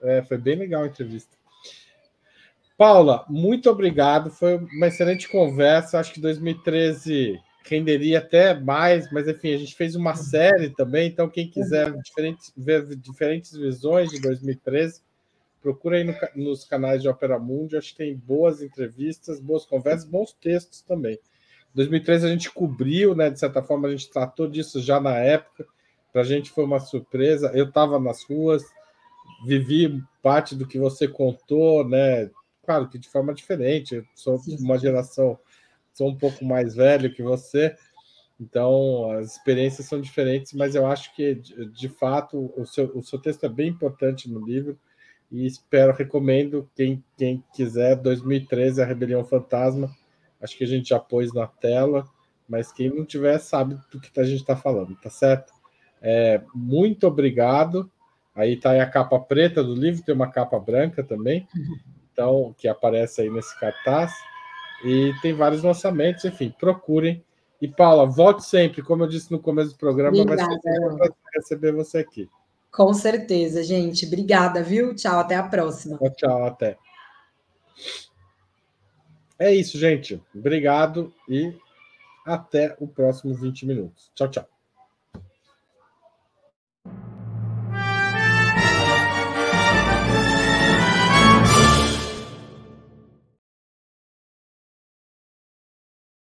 É, 0.00 0.22
foi 0.22 0.38
bem 0.38 0.56
legal 0.56 0.84
a 0.84 0.86
entrevista. 0.86 1.36
Paula, 2.78 3.24
muito 3.28 3.68
obrigado. 3.68 4.30
Foi 4.30 4.56
uma 4.56 4.86
excelente 4.86 5.28
conversa. 5.28 5.98
Acho 5.98 6.12
que 6.12 6.20
2013 6.20 7.40
renderia 7.64 8.18
até 8.18 8.58
mais, 8.58 9.10
mas 9.12 9.28
enfim, 9.28 9.54
a 9.54 9.58
gente 9.58 9.74
fez 9.74 9.94
uma 9.94 10.14
série 10.14 10.70
também. 10.70 11.08
Então, 11.08 11.28
quem 11.28 11.48
quiser 11.48 11.92
diferentes, 12.00 12.52
ver 12.56 12.84
diferentes 12.96 13.52
visões 13.52 14.10
de 14.10 14.20
2013, 14.20 15.00
procura 15.60 15.96
aí 15.96 16.04
no, 16.04 16.14
nos 16.36 16.64
canais 16.64 17.02
de 17.02 17.08
Opera 17.08 17.38
Mundi. 17.38 17.76
Acho 17.76 17.90
que 17.90 17.98
tem 17.98 18.16
boas 18.16 18.62
entrevistas, 18.62 19.40
boas 19.40 19.64
conversas, 19.64 20.04
bons 20.04 20.32
textos 20.32 20.82
também. 20.82 21.18
2013 21.74 22.26
a 22.26 22.28
gente 22.28 22.50
cobriu, 22.50 23.14
né? 23.14 23.30
De 23.30 23.38
certa 23.38 23.62
forma, 23.62 23.88
a 23.88 23.90
gente 23.90 24.10
tratou 24.10 24.48
disso 24.48 24.80
já 24.80 25.00
na 25.00 25.16
época. 25.18 25.66
Para 26.12 26.22
a 26.22 26.24
gente 26.24 26.50
foi 26.50 26.64
uma 26.64 26.80
surpresa. 26.80 27.50
Eu 27.54 27.68
estava 27.68 27.98
nas 27.98 28.22
ruas, 28.24 28.62
vivi 29.46 30.02
parte 30.22 30.54
do 30.54 30.66
que 30.66 30.78
você 30.78 31.08
contou, 31.08 31.88
né? 31.88 32.30
Claro 32.64 32.88
que 32.88 32.98
de 32.98 33.08
forma 33.08 33.32
diferente. 33.32 33.96
Eu 33.96 34.04
sou 34.14 34.38
Sim. 34.38 34.56
uma 34.60 34.78
geração, 34.78 35.38
sou 35.92 36.08
um 36.08 36.16
pouco 36.16 36.44
mais 36.44 36.74
velho 36.74 37.12
que 37.12 37.22
você, 37.22 37.74
então 38.40 39.10
as 39.12 39.32
experiências 39.32 39.86
são 39.86 40.00
diferentes, 40.00 40.52
mas 40.52 40.74
eu 40.74 40.86
acho 40.86 41.14
que 41.14 41.34
de, 41.34 41.66
de 41.66 41.88
fato 41.88 42.52
o 42.56 42.66
seu, 42.66 42.86
o 42.96 43.02
seu 43.02 43.18
texto 43.18 43.44
é 43.44 43.48
bem 43.48 43.68
importante 43.68 44.30
no 44.30 44.44
livro 44.44 44.78
e 45.30 45.46
espero, 45.46 45.92
recomendo 45.92 46.68
quem, 46.74 47.02
quem 47.16 47.42
quiser, 47.54 47.96
2013, 47.96 48.82
A 48.82 48.84
Rebelião 48.84 49.24
Fantasma 49.24 49.90
Acho 50.42 50.58
que 50.58 50.64
a 50.64 50.66
gente 50.66 50.88
já 50.88 50.98
pôs 50.98 51.32
na 51.32 51.46
tela, 51.46 52.04
mas 52.48 52.72
quem 52.72 52.90
não 52.90 53.04
tiver 53.04 53.38
sabe 53.38 53.78
do 53.92 54.00
que 54.00 54.18
a 54.18 54.24
gente 54.24 54.40
está 54.40 54.56
falando, 54.56 54.96
tá 54.96 55.08
certo? 55.08 55.52
É, 56.00 56.42
muito 56.52 57.06
obrigado. 57.06 57.88
Aí 58.34 58.56
tá 58.56 58.70
aí 58.70 58.80
a 58.80 58.90
capa 58.90 59.20
preta 59.20 59.62
do 59.62 59.74
livro, 59.74 60.02
tem 60.02 60.14
uma 60.14 60.30
capa 60.30 60.58
branca 60.58 61.04
também, 61.04 61.46
então 62.12 62.52
que 62.58 62.66
aparece 62.66 63.20
aí 63.20 63.30
nesse 63.30 63.58
cartaz. 63.60 64.12
E 64.84 65.12
tem 65.22 65.32
vários 65.32 65.62
lançamentos, 65.62 66.24
enfim, 66.24 66.54
procurem. 66.58 67.24
E 67.60 67.68
Paula, 67.68 68.04
volte 68.06 68.44
sempre, 68.44 68.82
como 68.82 69.04
eu 69.04 69.08
disse 69.08 69.30
no 69.30 69.38
começo 69.38 69.70
do 69.70 69.78
programa, 69.78 70.16
Obrigada, 70.16 70.48
vai 70.48 70.58
ser 70.58 70.72
sempre 70.72 71.14
receber 71.34 71.72
você 71.72 71.98
aqui. 71.98 72.28
Com 72.72 72.92
certeza, 72.92 73.62
gente. 73.62 74.06
Obrigada, 74.06 74.62
viu? 74.62 74.94
Tchau, 74.94 75.20
até 75.20 75.36
a 75.36 75.42
próxima. 75.42 75.98
Tchau, 75.98 76.10
tchau 76.10 76.44
até. 76.46 76.78
É 79.38 79.54
isso, 79.54 79.78
gente. 79.78 80.22
Obrigado 80.34 81.12
e 81.28 81.54
até 82.24 82.76
o 82.80 82.88
próximo 82.88 83.34
20 83.34 83.66
minutos. 83.66 84.10
Tchau, 84.14 84.28
tchau. 84.28 84.48